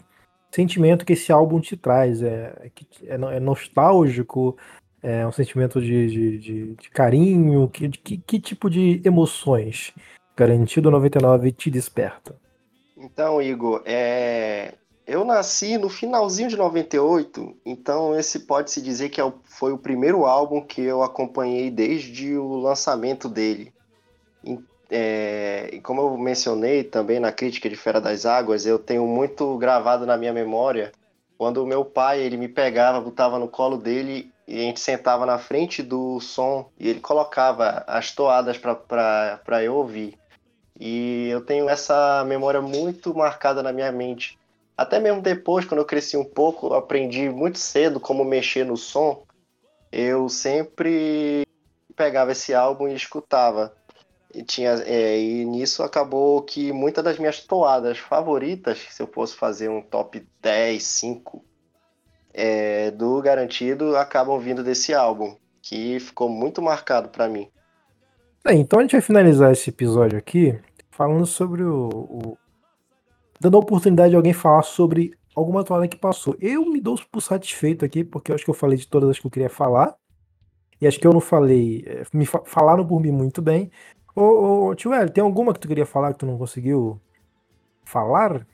sentimento 0.51 1.05
que 1.05 1.15
esse 1.15 1.33
álbum 1.33 1.61
te 1.61 1.77
traz? 1.77 2.23
É, 2.23 2.55
é 2.61 2.71
que- 2.73 2.87
é 3.09 3.15
é 3.15 3.41
nostálgico? 3.41 4.57
É 5.03 5.27
um 5.27 5.33
sentimento 5.33 5.81
de, 5.81 6.07
de, 6.09 6.39
de- 6.39 6.75
de 6.75 6.91
carinho? 6.91 7.69
Que, 7.69 7.89
de- 7.89 7.99
que, 7.99 8.19
que 8.19 8.39
tipo 8.39 8.71
de 8.71 9.01
emoções 9.05 9.93
Garantido 10.37 10.91
99 10.91 11.51
te 11.53 11.71
desperta? 11.71 12.37
Então, 12.97 13.41
Igor, 13.41 13.83
é... 13.85 14.75
Eu 15.07 15.25
nasci 15.25 15.77
no 15.77 15.91
finalzinho 15.91 16.49
de 16.49 16.57
98, 16.57 17.57
então 17.65 18.19
esse 18.19 18.41
pode-se 18.41 18.81
dizer 18.81 19.11
que 19.11 19.21
é 19.21 19.33
foi 19.45 19.71
o 19.73 19.79
primeiro 19.79 20.25
álbum 20.25 20.63
que 20.63 20.81
eu 20.81 21.03
acompanhei 21.03 21.71
desde 21.71 22.37
o 22.37 22.55
lançamento 22.57 23.29
dele. 23.29 23.73
E, 24.43 24.59
é, 24.91 25.79
como 25.83 26.01
eu 26.01 26.17
mencionei 26.17 26.85
também 26.85 27.21
na 27.21 27.33
crítica 27.33 27.69
de 27.69 27.77
Fera 27.77 28.01
das 28.01 28.25
Águas, 28.25 28.65
eu 28.65 28.79
tenho 28.79 29.07
muito 29.07 29.59
gravado 29.59 30.07
na 30.07 30.17
minha 30.17 30.33
memória 30.33 30.91
quando 31.37 31.63
o 31.63 31.67
meu 31.67 31.85
pai 31.85 32.21
ele 32.21 32.39
me 32.39 32.49
pegava, 32.49 33.01
botava 33.01 33.39
no 33.39 33.49
colo 33.49 33.77
dele 33.77 34.33
e 34.49 34.57
a 34.57 34.63
gente 34.63 34.81
sentava 34.81 35.27
na 35.27 35.39
frente 35.39 35.83
do 35.83 36.19
som 36.21 36.71
e 36.79 36.89
ele 36.89 37.01
colocava 37.01 37.85
as 37.87 38.11
toadas 38.11 38.57
para 38.57 39.63
eu 39.63 39.75
ouvir. 39.75 40.17
E 40.79 41.29
eu 41.29 41.41
tenho 41.41 41.69
essa 41.69 42.25
memória 42.25 42.63
muito 42.63 43.15
marcada 43.15 43.63
na 43.63 43.73
minha 43.73 43.93
mente. 43.93 44.39
Até 44.77 44.99
mesmo 44.99 45.23
depois, 45.23 45.65
quando 45.65 45.81
eu 45.81 45.87
cresci 45.87 46.17
um 46.17 46.25
pouco, 46.25 46.75
aprendi 46.75 47.29
muito 47.29 47.59
cedo 47.59 48.01
como 48.01 48.25
mexer 48.25 48.65
no 48.65 48.77
som. 48.77 49.25
Eu 49.93 50.29
sempre 50.29 51.47
pegava 51.95 52.33
esse 52.33 52.53
álbum 52.53 52.89
e 52.89 52.95
escutava. 52.95 53.73
E, 54.35 54.43
tinha, 54.43 54.71
é, 54.85 55.17
e 55.17 55.45
nisso 55.45 55.85
acabou 55.85 56.43
que 56.43 56.73
muitas 56.73 57.05
das 57.05 57.19
minhas 57.19 57.41
toadas 57.41 57.99
favoritas, 57.99 58.79
se 58.91 59.01
eu 59.01 59.07
fosse 59.07 59.37
fazer 59.37 59.69
um 59.71 59.81
top 59.81 60.27
10, 60.43 60.83
5 60.83 61.45
é, 62.33 62.91
do 62.91 63.23
Garantido, 63.23 63.97
acabam 63.97 64.37
vindo 64.41 64.65
desse 64.65 64.93
álbum, 64.93 65.37
que 65.63 66.01
ficou 66.01 66.29
muito 66.29 66.61
marcado 66.61 67.11
para 67.11 67.29
mim. 67.29 67.49
Bem, 68.45 68.61
então 68.61 68.81
a 68.81 68.83
gente 68.83 68.93
vai 68.93 69.01
finalizar 69.01 69.53
esse 69.53 69.71
episódio 69.71 70.19
aqui 70.19 70.59
falando 70.91 71.25
sobre 71.27 71.63
o, 71.63 71.89
o- 71.89 72.39
dando 73.45 73.57
a 73.57 73.61
oportunidade 73.61 74.11
de 74.11 74.17
alguém 74.17 74.33
falar 74.33 74.63
sobre 74.63 75.13
alguma 75.35 75.65
toada 75.65 75.89
que 75.89 75.97
passou. 75.99 76.37
Eu 76.41 76.65
me 76.67 76.81
dou 76.81 76.99
por 77.11 77.21
satisfeito 77.21 77.85
aqui, 77.85 78.05
porque 78.05 78.31
eu 78.33 78.35
acho 78.35 78.45
que 78.45 78.51
eu 78.51 78.55
falei 78.55 78.79
de 78.79 78.87
todas 78.89 79.11
as 79.11 79.19
que 79.19 79.27
eu 79.27 79.31
queria 79.31 79.51
falar. 79.51 79.95
E 80.81 80.87
acho 80.87 80.99
que 81.01 81.07
eu 81.07 81.13
não 81.13 81.21
falei. 81.21 81.85
eh, 81.87 82.05
Me 82.13 82.27
fa- 82.27 82.43
falaram 82.45 82.87
por 82.87 83.01
mim 83.01 83.11
muito 83.13 83.43
bem. 83.43 83.71
Ô, 84.17 84.69
ô 84.71 84.75
tio 84.75 84.91
tem 85.13 85.23
alguma 85.25 85.53
que 85.55 85.61
tu 85.61 85.69
queria 85.69 85.87
falar 85.87 86.13
que 86.13 86.19
tu 86.21 86.27
não 86.27 86.39
conseguiu 86.39 87.01
falar? 87.85 88.47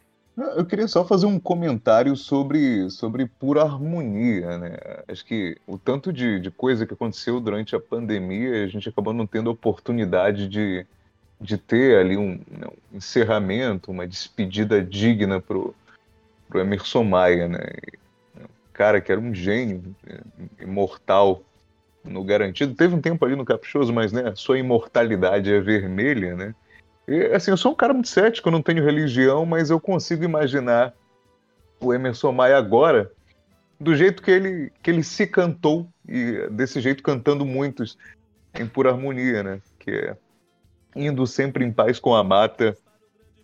Eu 0.57 0.64
queria 0.64 0.88
só 0.88 1.05
fazer 1.05 1.26
um 1.26 1.38
comentário 1.38 2.16
sobre, 2.16 2.88
sobre 2.91 3.26
pura 3.26 3.62
harmonia, 3.62 4.57
né? 4.59 4.76
Acho 5.09 5.24
que 5.24 5.57
o 5.66 5.76
tanto 5.78 6.12
de, 6.12 6.41
de 6.41 6.51
coisa 6.51 6.86
que 6.86 6.95
aconteceu 6.95 7.41
durante 7.41 7.76
a 7.76 7.80
pandemia, 7.80 8.64
a 8.64 8.68
gente 8.68 8.88
acabou 8.88 9.12
não 9.12 9.26
tendo 9.26 9.51
oportunidade 9.51 10.49
de, 10.49 10.86
de 11.41 11.57
ter 11.57 11.99
ali 11.99 12.16
um, 12.16 12.32
né, 12.51 12.66
um 12.93 12.97
encerramento, 12.97 13.91
uma 13.91 14.07
despedida 14.07 14.82
digna 14.82 15.41
pro, 15.41 15.74
pro 16.49 16.61
Emerson 16.61 17.05
Maia, 17.05 17.49
né? 17.49 17.61
Cara 18.72 19.01
que 19.01 19.11
era 19.11 19.20
um 19.20 19.34
gênio, 19.34 19.95
né, 20.07 20.18
imortal 20.61 21.43
no 22.05 22.22
garantido. 22.22 22.74
Teve 22.74 22.95
um 22.95 23.01
tempo 23.01 23.24
ali 23.24 23.36
no 23.36 23.45
Caprichoso, 23.45 23.93
mas 23.93 24.12
né, 24.12 24.34
sua 24.34 24.59
imortalidade 24.59 25.53
é 25.53 25.61
vermelha, 25.61 26.36
né? 26.36 26.55
E, 27.09 27.24
assim, 27.26 27.51
eu 27.51 27.57
sou 27.57 27.72
um 27.72 27.74
cara 27.74 27.93
muito 27.93 28.09
cético, 28.09 28.49
eu 28.49 28.53
não 28.53 28.62
tenho 28.62 28.84
religião, 28.84 29.45
mas 29.45 29.70
eu 29.70 29.80
consigo 29.80 30.22
imaginar 30.22 30.95
o 31.80 31.93
Emerson 31.93 32.32
Maia 32.32 32.57
agora 32.57 33.11
do 33.80 33.97
jeito 33.97 34.22
que 34.22 34.30
ele, 34.30 34.70
que 34.82 34.91
ele 34.91 35.03
se 35.03 35.26
cantou, 35.26 35.88
e 36.07 36.47
desse 36.51 36.80
jeito 36.80 37.03
cantando 37.03 37.47
muitos 37.47 37.97
em 38.55 38.66
pura 38.66 38.91
harmonia, 38.91 39.43
né? 39.43 39.61
Que 39.78 39.91
é 39.91 40.16
indo 40.95 41.26
sempre 41.26 41.64
em 41.64 41.72
paz 41.72 41.99
com 41.99 42.14
a 42.14 42.24
mata, 42.24 42.76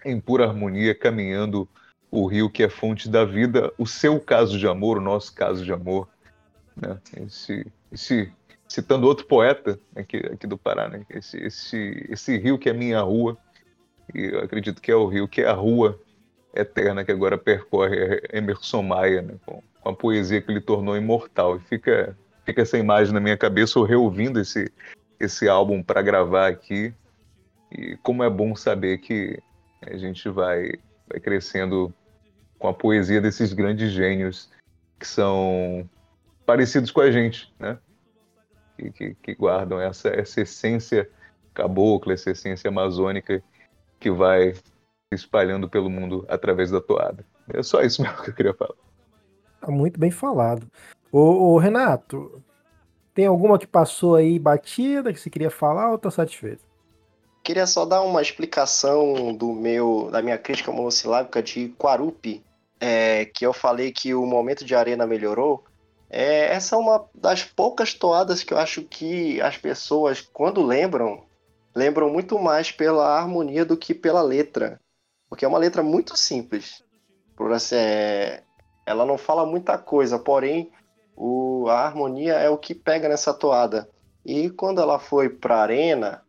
em 0.05 0.21
pura 0.21 0.47
harmonia, 0.47 0.95
caminhando 0.95 1.69
o 2.11 2.27
rio 2.27 2.49
que 2.51 2.63
é 2.63 2.69
fonte 2.69 3.09
da 3.09 3.25
vida, 3.25 3.73
o 3.77 3.87
seu 3.87 4.21
caso 4.21 4.59
de 4.59 4.67
amor, 4.67 4.99
o 4.99 5.03
nosso 5.03 5.35
caso 5.35 5.65
de 5.65 5.73
amor, 5.73 6.09
né? 6.77 6.99
Esse, 7.17 7.67
esse, 7.91 8.33
citando 8.69 9.07
outro 9.07 9.27
poeta 9.27 9.79
aqui, 9.95 10.19
aqui 10.19 10.47
do 10.47 10.57
Pará, 10.57 10.89
né? 10.89 11.05
Esse, 11.11 11.37
esse, 11.39 12.07
esse 12.09 12.37
rio 12.39 12.59
que 12.59 12.69
é 12.69 12.73
minha 12.73 13.01
rua, 13.01 13.37
e 14.15 14.25
eu 14.25 14.41
acredito 14.41 14.81
que 14.81 14.91
é 14.91 14.97
o 14.97 15.07
rio 15.07 15.27
que 15.27 15.43
é 15.43 15.49
a 15.49 15.53
rua 15.53 15.99
eterna 16.55 17.05
que 17.05 17.13
agora 17.13 17.37
percorre 17.37 18.23
Emerson 18.33 18.83
Maia, 18.83 19.23
né? 19.23 19.35
Com, 19.45 19.63
com 19.81 19.89
a 19.89 19.95
poesia 19.95 20.41
que 20.41 20.51
ele 20.51 20.61
tornou 20.61 20.97
imortal. 20.97 21.57
E 21.57 21.61
fica, 21.61 22.17
fica 22.45 22.63
essa 22.63 22.79
imagem 22.79 23.13
na 23.13 23.21
minha 23.21 23.37
cabeça, 23.37 23.79
eu 23.79 23.85
reouvindo 23.85 24.41
esse, 24.41 24.73
esse 25.19 25.49
álbum 25.49 25.83
para 25.83 26.03
gravar 26.03 26.49
aqui. 26.49 26.95
E 27.77 27.97
como 27.99 28.25
é 28.25 28.31
bom 28.31 28.57
saber 28.57 28.99
que 28.99 29.39
a 29.83 29.97
gente 29.99 30.31
vai, 30.31 30.73
vai 31.07 31.21
crescendo 31.21 31.93
com 32.59 32.69
a 32.69 32.75
poesia 32.75 33.21
desses 33.21 33.53
grandes 33.53 33.93
gênios 33.93 34.51
que 34.99 35.07
são 35.07 35.89
parecidos 36.47 36.91
com 36.91 37.03
a 37.03 37.11
gente, 37.11 37.53
né? 37.59 37.79
Que, 38.79 38.91
que, 38.91 39.15
que 39.15 39.35
guardam 39.35 39.79
essa, 39.79 40.09
essa 40.09 40.41
essência 40.41 41.09
cabocla, 41.53 42.15
essa 42.15 42.31
essência 42.31 42.69
amazônica 42.69 43.43
que 44.01 44.11
vai 44.11 44.55
espalhando 45.13 45.69
pelo 45.69 45.91
mundo 45.91 46.25
através 46.29 46.71
da 46.71 46.81
toada. 46.81 47.25
É 47.49 47.63
só 47.63 47.83
isso 47.83 48.01
mesmo 48.03 48.23
que 48.23 48.31
eu 48.31 48.35
queria 48.35 48.55
falar. 48.55 48.75
Tá 49.61 49.71
muito 49.71 50.01
bem 50.01 50.11
falado. 50.11 50.67
Ô, 51.13 51.53
ô, 51.53 51.59
Renato, 51.59 52.43
tem 53.15 53.27
alguma 53.27 53.59
que 53.59 53.67
passou 53.67 54.15
aí 54.15 54.39
batida 54.39 55.13
que 55.13 55.21
você 55.21 55.31
queria 55.31 55.51
falar 55.51 55.91
ou 55.91 55.99
tá 55.99 56.11
satisfeito? 56.11 56.66
Queria 57.47 57.65
só 57.65 57.85
dar 57.85 58.03
uma 58.03 58.21
explicação 58.21 59.33
do 59.33 59.53
meu, 59.53 60.09
da 60.11 60.21
minha 60.21 60.37
crítica 60.37 60.73
monossilábica 60.73 61.41
de 61.41 61.69
Quarupi, 61.79 62.45
é, 62.81 63.27
que 63.27 63.47
eu 63.47 63.53
falei 63.53 63.93
que 63.93 64.13
o 64.13 64.27
momento 64.27 64.65
de 64.65 64.75
arena 64.75 65.07
melhorou. 65.07 65.63
É, 66.11 66.53
essa 66.53 66.75
é 66.75 66.79
uma 66.81 67.09
das 67.15 67.45
poucas 67.45 67.95
toadas 67.95 68.43
que 68.43 68.53
eu 68.53 68.59
acho 68.59 68.83
que 68.83 69.41
as 69.41 69.57
pessoas, 69.57 70.21
quando 70.21 70.61
lembram, 70.61 71.23
lembram 71.73 72.11
muito 72.11 72.37
mais 72.37 72.73
pela 72.73 73.17
harmonia 73.17 73.65
do 73.65 73.77
que 73.77 73.95
pela 73.95 74.23
letra. 74.23 74.81
Porque 75.31 75.45
é 75.45 75.49
uma 75.49 75.59
letra 75.59 75.85
muito 75.85 76.17
simples. 76.17 76.83
Por 77.37 77.53
assim, 77.53 77.77
é, 77.77 78.43
ela 78.85 79.07
não 79.07 79.17
fala 79.17 79.47
muita 79.47 79.79
coisa, 79.79 80.19
porém 80.19 80.73
o, 81.15 81.69
a 81.69 81.79
harmonia 81.79 82.33
é 82.33 82.51
o 82.51 82.59
que 82.59 82.75
pega 82.75 83.09
nessa 83.09 83.33
toada. 83.33 83.89
E 84.25 84.51
quando 84.51 84.81
ela 84.81 84.99
foi 84.99 85.29
para 85.29 85.63
arena, 85.63 86.26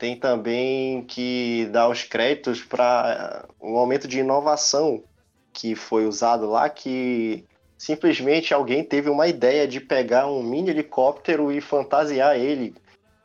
tem 0.00 0.16
também 0.16 1.02
que 1.02 1.68
dar 1.70 1.88
os 1.88 2.02
créditos 2.02 2.62
para 2.62 3.44
um 3.60 3.72
momento 3.72 4.08
de 4.08 4.18
inovação 4.18 5.04
que 5.52 5.74
foi 5.74 6.06
usado 6.06 6.48
lá, 6.48 6.70
que 6.70 7.44
simplesmente 7.76 8.54
alguém 8.54 8.82
teve 8.82 9.10
uma 9.10 9.28
ideia 9.28 9.68
de 9.68 9.78
pegar 9.78 10.26
um 10.26 10.42
mini 10.42 10.70
helicóptero 10.70 11.52
e 11.52 11.60
fantasiar 11.60 12.36
ele 12.36 12.74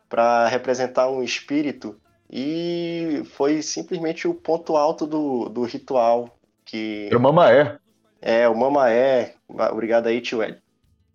para 0.10 0.48
representar 0.48 1.10
um 1.10 1.24
espírito 1.24 1.98
e 2.30 3.24
foi 3.32 3.62
simplesmente 3.62 4.28
o 4.28 4.34
ponto 4.34 4.76
alto 4.76 5.08
do, 5.08 5.48
do 5.48 5.64
ritual 5.64 6.38
que 6.66 7.06
Era 7.08 7.18
o 7.18 7.22
Mamaé. 7.22 7.78
é 8.22 8.50
o 8.50 8.58
Mamaé, 8.58 9.36
obrigado 9.48 10.08
aí 10.08 10.20
tio 10.20 10.42
Hélio. 10.42 10.58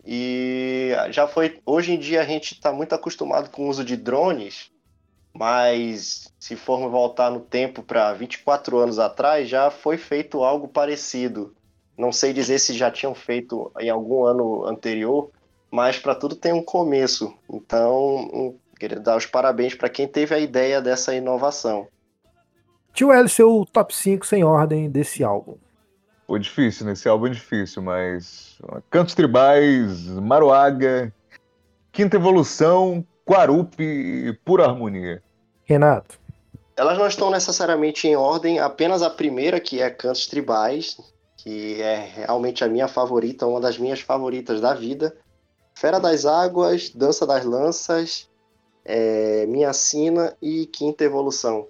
E 0.07 0.93
já 1.11 1.29
foi, 1.29 1.61
hoje 1.67 1.93
em 1.93 1.99
dia 1.99 2.23
a 2.23 2.25
gente 2.25 2.55
está 2.55 2.73
muito 2.73 2.95
acostumado 2.95 3.51
com 3.51 3.67
o 3.67 3.69
uso 3.69 3.85
de 3.85 3.97
drones, 3.97 4.70
mas 5.35 6.33
se 6.39 6.57
formos 6.57 6.91
voltar 6.91 7.31
no 7.31 7.41
tempo 7.41 7.83
para 7.83 8.13
24 8.13 8.79
anos 8.79 8.99
atrás, 8.99 9.49
já 9.49 9.71
foi 9.71 9.97
feito 9.97 10.43
algo 10.43 10.69
parecido. 10.69 11.55
Não 11.97 12.13
sei 12.13 12.33
dizer 12.33 12.59
se 12.59 12.73
já 12.73 12.91
tinham 12.91 13.15
feito 13.15 13.71
em 13.79 13.91
algum 13.91 14.25
ano 14.25 14.65
anterior, 14.65 15.31
mas 15.71 15.99
para 15.99 16.15
tudo 16.15 16.35
tem 16.35 16.53
um 16.53 16.63
começo. 16.63 17.33
Então, 17.49 18.17
um, 18.33 18.59
queria 18.79 18.99
dar 18.99 19.17
os 19.17 19.27
parabéns 19.27 19.75
para 19.75 19.89
quem 19.89 20.09
teve 20.09 20.35
a 20.35 20.39
ideia 20.39 20.81
dessa 20.81 21.15
inovação. 21.15 21.87
Tio 22.93 23.13
Hélio, 23.13 23.29
seu 23.29 23.67
top 23.73 23.95
5 23.95 24.27
sem 24.27 24.43
ordem 24.43 24.91
desse 24.91 25.23
álbum. 25.23 25.57
Foi 26.27 26.39
difícil, 26.39 26.87
nesse 26.87 27.09
álbum 27.09 27.27
é 27.27 27.31
difícil, 27.31 27.83
mas 27.83 28.59
Cantos 28.89 29.15
Tribais, 29.15 30.07
Maruaga, 30.07 31.13
Quinta 31.93 32.17
Evolução, 32.17 33.05
Quarupi 33.31 33.85
e 33.85 34.33
Pura 34.45 34.65
Harmonia. 34.65 35.23
Renato, 35.65 36.19
Elas 36.77 36.99
não 36.99 37.07
estão 37.07 37.31
necessariamente 37.31 38.09
em 38.09 38.17
ordem, 38.17 38.59
apenas 38.59 39.03
a 39.03 39.09
primeira, 39.09 39.61
que 39.61 39.81
é 39.81 39.89
Cantos 39.89 40.27
Tribais, 40.27 40.97
que 41.37 41.81
é 41.81 42.11
realmente 42.13 42.65
a 42.65 42.69
minha 42.69 42.89
favorita, 42.89 43.47
uma 43.47 43.61
das 43.61 43.79
minhas 43.79 44.01
favoritas 44.01 44.61
da 44.61 44.75
vida. 44.75 45.17
Fera 45.77 46.01
das 46.01 46.27
Águas, 46.27 46.91
Dança 46.91 47.25
das 47.25 47.45
Lanças, 47.45 48.29
é, 48.85 49.47
Minha 49.47 49.73
Sina 49.73 50.37
e 50.43 50.67
Quinta 50.67 51.05
Evolução. 51.05 51.69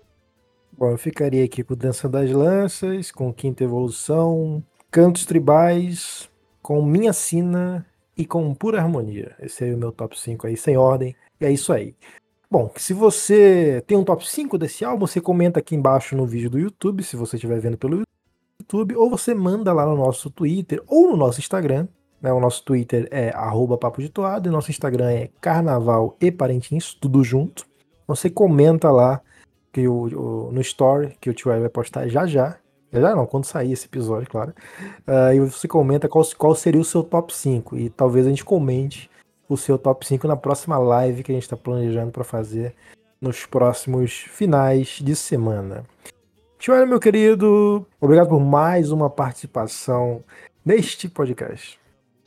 bom, 0.73 0.93
eu 0.93 0.97
ficaria 0.97 1.45
aqui 1.45 1.63
com 1.63 1.75
Dança 1.75 2.09
das 2.09 2.31
Lanças, 2.31 3.13
com 3.13 3.35
Quinta 3.35 3.65
Evolução, 3.65 4.65
Cantos 4.91 5.27
Tribais, 5.27 6.27
com 6.63 6.83
Minha 6.83 7.13
Sina 7.13 7.87
e 8.17 8.25
com 8.25 8.55
Pura 8.55 8.81
Harmonia. 8.81 9.37
Esse 9.39 9.65
aí 9.65 9.73
é 9.73 9.75
o 9.75 9.79
meu 9.79 9.93
top 9.93 10.19
5 10.19 10.47
aí, 10.47 10.57
sem 10.57 10.79
ordem. 10.79 11.15
É 11.41 11.51
isso 11.51 11.73
aí. 11.73 11.95
Bom, 12.51 12.71
se 12.77 12.93
você 12.93 13.83
tem 13.87 13.97
um 13.97 14.05
top 14.05 14.29
5 14.29 14.59
desse 14.59 14.85
álbum, 14.85 15.07
você 15.07 15.21
comenta 15.21 15.61
aqui 15.61 15.75
embaixo 15.75 16.17
no 16.17 16.27
vídeo 16.27 16.51
do 16.51 16.59
YouTube, 16.59 17.03
se 17.03 17.17
você 17.17 17.37
estiver 17.37 17.61
vendo 17.61 17.79
pelo 17.79 18.03
YouTube. 18.61 18.97
Ou 18.97 19.09
você 19.09 19.33
manda 19.33 19.73
lá 19.73 19.87
no 19.87 19.97
nosso 19.97 20.29
Twitter 20.31 20.83
ou 20.87 21.11
no 21.11 21.17
nosso 21.17 21.39
Instagram. 21.39 21.87
Né? 22.21 22.33
O 22.33 22.41
nosso 22.41 22.65
Twitter 22.65 23.09
é 23.11 23.31
papo 23.81 24.03
de 24.03 24.09
toada 24.09 24.49
e 24.49 24.51
nosso 24.51 24.71
Instagram 24.71 25.11
é 25.11 25.31
carnaval 25.41 26.17
e 26.21 26.31
parentins, 26.31 26.93
tudo 26.93 27.25
junto. 27.25 27.65
Você 28.07 28.29
comenta 28.29 28.91
lá 28.91 29.23
que 29.73 29.87
o, 29.87 30.49
o 30.49 30.53
no 30.53 30.61
story 30.61 31.17
que 31.21 31.31
o 31.31 31.35
tio 31.35 31.51
vai 31.51 31.69
postar 31.69 32.09
já 32.09 32.27
já. 32.27 32.59
Já 32.93 33.01
já 33.01 33.15
não, 33.15 33.25
quando 33.25 33.45
sair 33.45 33.71
esse 33.71 33.87
episódio, 33.87 34.29
claro. 34.29 34.53
Uh, 35.07 35.35
e 35.35 35.41
você 35.41 35.69
comenta 35.69 36.09
qual, 36.09 36.25
qual 36.37 36.55
seria 36.57 36.81
o 36.81 36.85
seu 36.85 37.05
top 37.05 37.33
5. 37.33 37.79
E 37.79 37.89
talvez 37.89 38.27
a 38.27 38.31
gente 38.31 38.45
comente 38.45 39.09
o 39.51 39.57
seu 39.57 39.77
top 39.77 40.07
5 40.07 40.29
na 40.29 40.37
próxima 40.37 40.79
live 40.79 41.25
que 41.25 41.33
a 41.33 41.35
gente 41.35 41.43
está 41.43 41.57
planejando 41.57 42.13
para 42.13 42.23
fazer 42.23 42.73
nos 43.21 43.45
próximos 43.45 44.13
finais 44.13 45.01
de 45.03 45.17
semana. 45.17 45.85
Tio 46.57 46.87
meu 46.87 47.01
querido, 47.01 47.85
obrigado 48.01 48.29
por 48.29 48.41
mais 48.41 48.93
uma 48.93 49.11
participação 49.11 50.23
neste 50.65 51.09
podcast. 51.09 51.81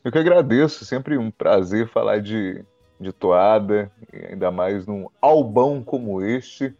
Eu 0.03 0.11
que 0.11 0.17
agradeço, 0.17 0.83
sempre 0.83 1.17
um 1.17 1.31
prazer 1.31 1.87
falar 1.87 2.19
de, 2.19 2.61
de 2.99 3.13
toada, 3.13 3.89
ainda 4.29 4.51
mais 4.51 4.85
num 4.85 5.07
albão 5.21 5.81
como 5.81 6.21
este. 6.21 6.75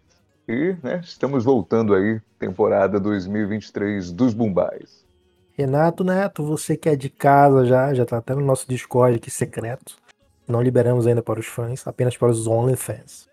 E 0.46 0.76
né, 0.84 1.00
estamos 1.02 1.46
voltando 1.46 1.96
aí, 1.96 2.20
temporada 2.38 3.00
2023 3.00 4.12
dos 4.12 4.34
Bumbais. 4.34 5.06
Renato 5.54 6.04
Neto, 6.04 6.44
você 6.44 6.76
que 6.76 6.90
é 6.90 6.98
de 6.98 7.10
casa 7.10 7.64
já, 7.64 7.94
já 7.94 8.06
tá 8.06 8.18
até 8.18 8.36
no 8.36 8.42
nosso 8.42 8.68
Discord 8.68 9.16
aqui 9.16 9.32
secreto. 9.32 10.03
Não 10.48 10.62
liberamos 10.62 11.08
ainda 11.08 11.22
para 11.22 11.40
os 11.40 11.46
fãs, 11.46 11.88
apenas 11.88 12.18
para 12.18 12.30
os 12.30 12.48
OnlyFans. 12.48 13.28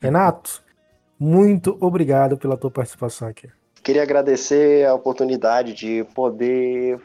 Renato, 0.00 0.62
muito 1.18 1.76
obrigado 1.80 2.36
pela 2.36 2.56
tua 2.56 2.70
participação 2.70 3.28
aqui. 3.28 3.48
Queria 3.82 4.02
agradecer 4.02 4.86
a 4.86 4.94
oportunidade 4.94 5.72
de 5.72 6.04
poder 6.14 7.00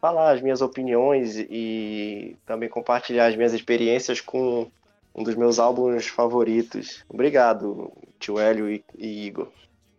falar 0.00 0.32
as 0.32 0.42
minhas 0.42 0.60
opiniões 0.60 1.36
e 1.36 2.36
também 2.46 2.68
compartilhar 2.68 3.26
as 3.26 3.36
minhas 3.36 3.52
experiências 3.52 4.20
com 4.20 4.70
um 5.14 5.22
dos 5.22 5.34
meus 5.34 5.58
álbuns 5.58 6.06
favoritos. 6.06 7.04
Obrigado, 7.08 7.92
tio 8.18 8.38
Hélio 8.38 8.70
e, 8.70 8.84
e 8.96 9.26
Igor. 9.26 9.48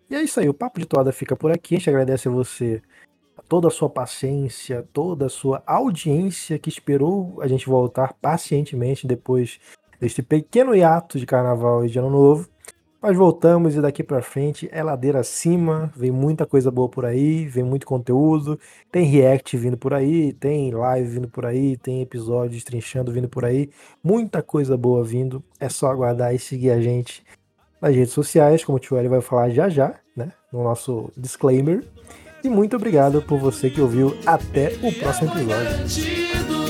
E 0.09 0.15
é 0.15 0.21
isso 0.21 0.39
aí, 0.39 0.47
o 0.49 0.53
Papo 0.53 0.79
de 0.79 0.85
Toada 0.85 1.11
fica 1.11 1.35
por 1.35 1.51
aqui. 1.51 1.75
A 1.75 1.77
gente 1.77 1.89
agradece 1.89 2.27
a 2.27 2.31
você 2.31 2.81
toda 3.49 3.67
a 3.67 3.71
sua 3.71 3.89
paciência, 3.89 4.87
toda 4.93 5.25
a 5.25 5.29
sua 5.29 5.63
audiência 5.65 6.59
que 6.59 6.69
esperou 6.69 7.39
a 7.41 7.47
gente 7.47 7.65
voltar 7.65 8.13
pacientemente 8.13 9.07
depois 9.07 9.59
deste 9.99 10.21
pequeno 10.21 10.75
hiato 10.75 11.19
de 11.19 11.25
carnaval 11.25 11.83
e 11.83 11.89
de 11.89 11.97
ano 11.97 12.11
novo. 12.11 12.47
Mas 13.01 13.15
voltamos 13.15 13.75
e 13.75 13.81
daqui 13.81 14.03
para 14.03 14.21
frente 14.21 14.69
é 14.71 14.83
ladeira 14.83 15.21
acima, 15.21 15.91
vem 15.95 16.11
muita 16.11 16.45
coisa 16.45 16.69
boa 16.69 16.89
por 16.89 17.05
aí, 17.05 17.45
vem 17.45 17.63
muito 17.63 17.87
conteúdo, 17.87 18.59
tem 18.91 19.05
react 19.05 19.55
vindo 19.55 19.77
por 19.77 19.93
aí, 19.93 20.33
tem 20.33 20.69
live 20.71 21.09
vindo 21.09 21.27
por 21.29 21.45
aí, 21.45 21.77
tem 21.77 22.01
episódios 22.01 22.63
trinchando 22.63 23.11
vindo 23.11 23.29
por 23.29 23.45
aí, 23.45 23.69
muita 24.03 24.43
coisa 24.43 24.77
boa 24.77 25.03
vindo. 25.03 25.41
É 25.59 25.69
só 25.69 25.87
aguardar 25.87 26.35
e 26.35 26.39
seguir 26.39 26.71
a 26.71 26.81
gente 26.81 27.23
nas 27.81 27.95
redes 27.95 28.13
sociais, 28.13 28.63
como 28.65 28.77
o 28.77 28.79
Tio 28.79 28.97
Eli 28.97 29.07
vai 29.07 29.21
falar 29.21 29.49
já 29.49 29.69
já, 29.69 29.95
né? 30.13 30.33
No 30.51 30.61
nosso 30.61 31.09
disclaimer. 31.17 31.85
E 32.43 32.49
muito 32.49 32.75
obrigado 32.75 33.21
por 33.21 33.39
você 33.39 33.69
que 33.69 33.81
ouviu 33.81 34.17
até 34.25 34.77
o 34.81 34.91
próximo 34.93 35.31
episódio. 35.31 36.69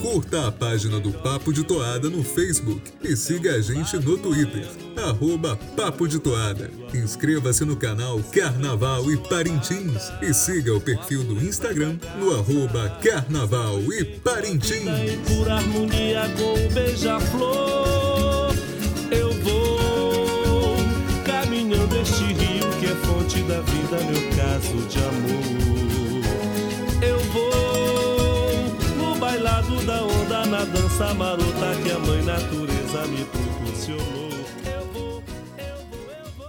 Curta 0.00 0.48
a 0.48 0.52
página 0.52 0.98
do 0.98 1.12
Papo 1.12 1.52
de 1.52 1.62
Toada 1.62 2.10
no 2.10 2.24
Facebook 2.24 2.82
e 3.00 3.14
siga 3.14 3.54
a 3.54 3.60
gente 3.60 3.96
no 3.96 4.18
Twitter, 4.18 4.66
arroba 4.96 5.56
Papo 5.76 6.08
de 6.08 6.18
Toada. 6.18 6.68
Inscreva-se 6.92 7.64
no 7.64 7.76
canal 7.76 8.18
Carnaval 8.32 9.08
e 9.12 9.16
Parintins 9.16 10.10
e 10.20 10.34
siga 10.34 10.74
o 10.74 10.80
perfil 10.80 11.22
do 11.22 11.34
Instagram 11.34 11.96
no 12.18 12.32
arroba 12.32 12.90
Carnaval 13.00 13.80
e 13.92 14.04
Parintins. 14.04 14.84
Por 15.28 15.48
harmonia 15.48 16.22
com 16.36 16.54
o 16.54 16.70
beija-flor, 16.70 18.09
meu 23.98 24.22
caso 24.36 24.86
de 24.88 24.98
amor. 24.98 25.60
Eu 27.02 27.18
vou 27.32 27.60
bailado 29.20 29.86
da 29.86 30.02
onda 30.02 30.46
na 30.46 30.64
dança 30.64 31.14
marota 31.14 31.74
que 31.82 31.92
a 31.92 31.98
mãe 31.98 32.22
natureza 32.22 33.06
me 33.06 33.24
proporcionou. 33.26 34.30
Eu 34.66 34.86
vou, 34.92 35.22
eu 35.58 35.76
vou, 35.90 36.10
eu 36.10 36.30
vou. 36.36 36.46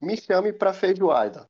Me 0.00 0.16
chame 0.16 0.52
pra 0.52 0.72
feijoada. 0.72 1.48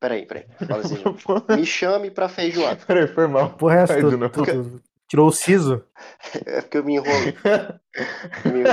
Peraí, 0.00 0.26
peraí. 0.26 0.46
Assim, 0.78 1.02
Me 1.56 1.64
chame 1.64 2.10
pra 2.10 2.28
feijoada. 2.28 2.84
Peraí, 2.86 3.06
foi 3.06 3.26
mal. 3.26 3.50
Porra, 3.54 3.80
essa, 3.80 3.98
tu, 3.98 4.10
tu, 4.10 4.42
tu, 4.44 4.82
tirou 5.08 5.28
o 5.28 5.32
siso? 5.32 5.82
É 6.46 6.60
porque 6.60 6.78
eu 6.78 6.84
me 6.84 6.96
enrolo. 6.96 7.24
me... 8.44 8.64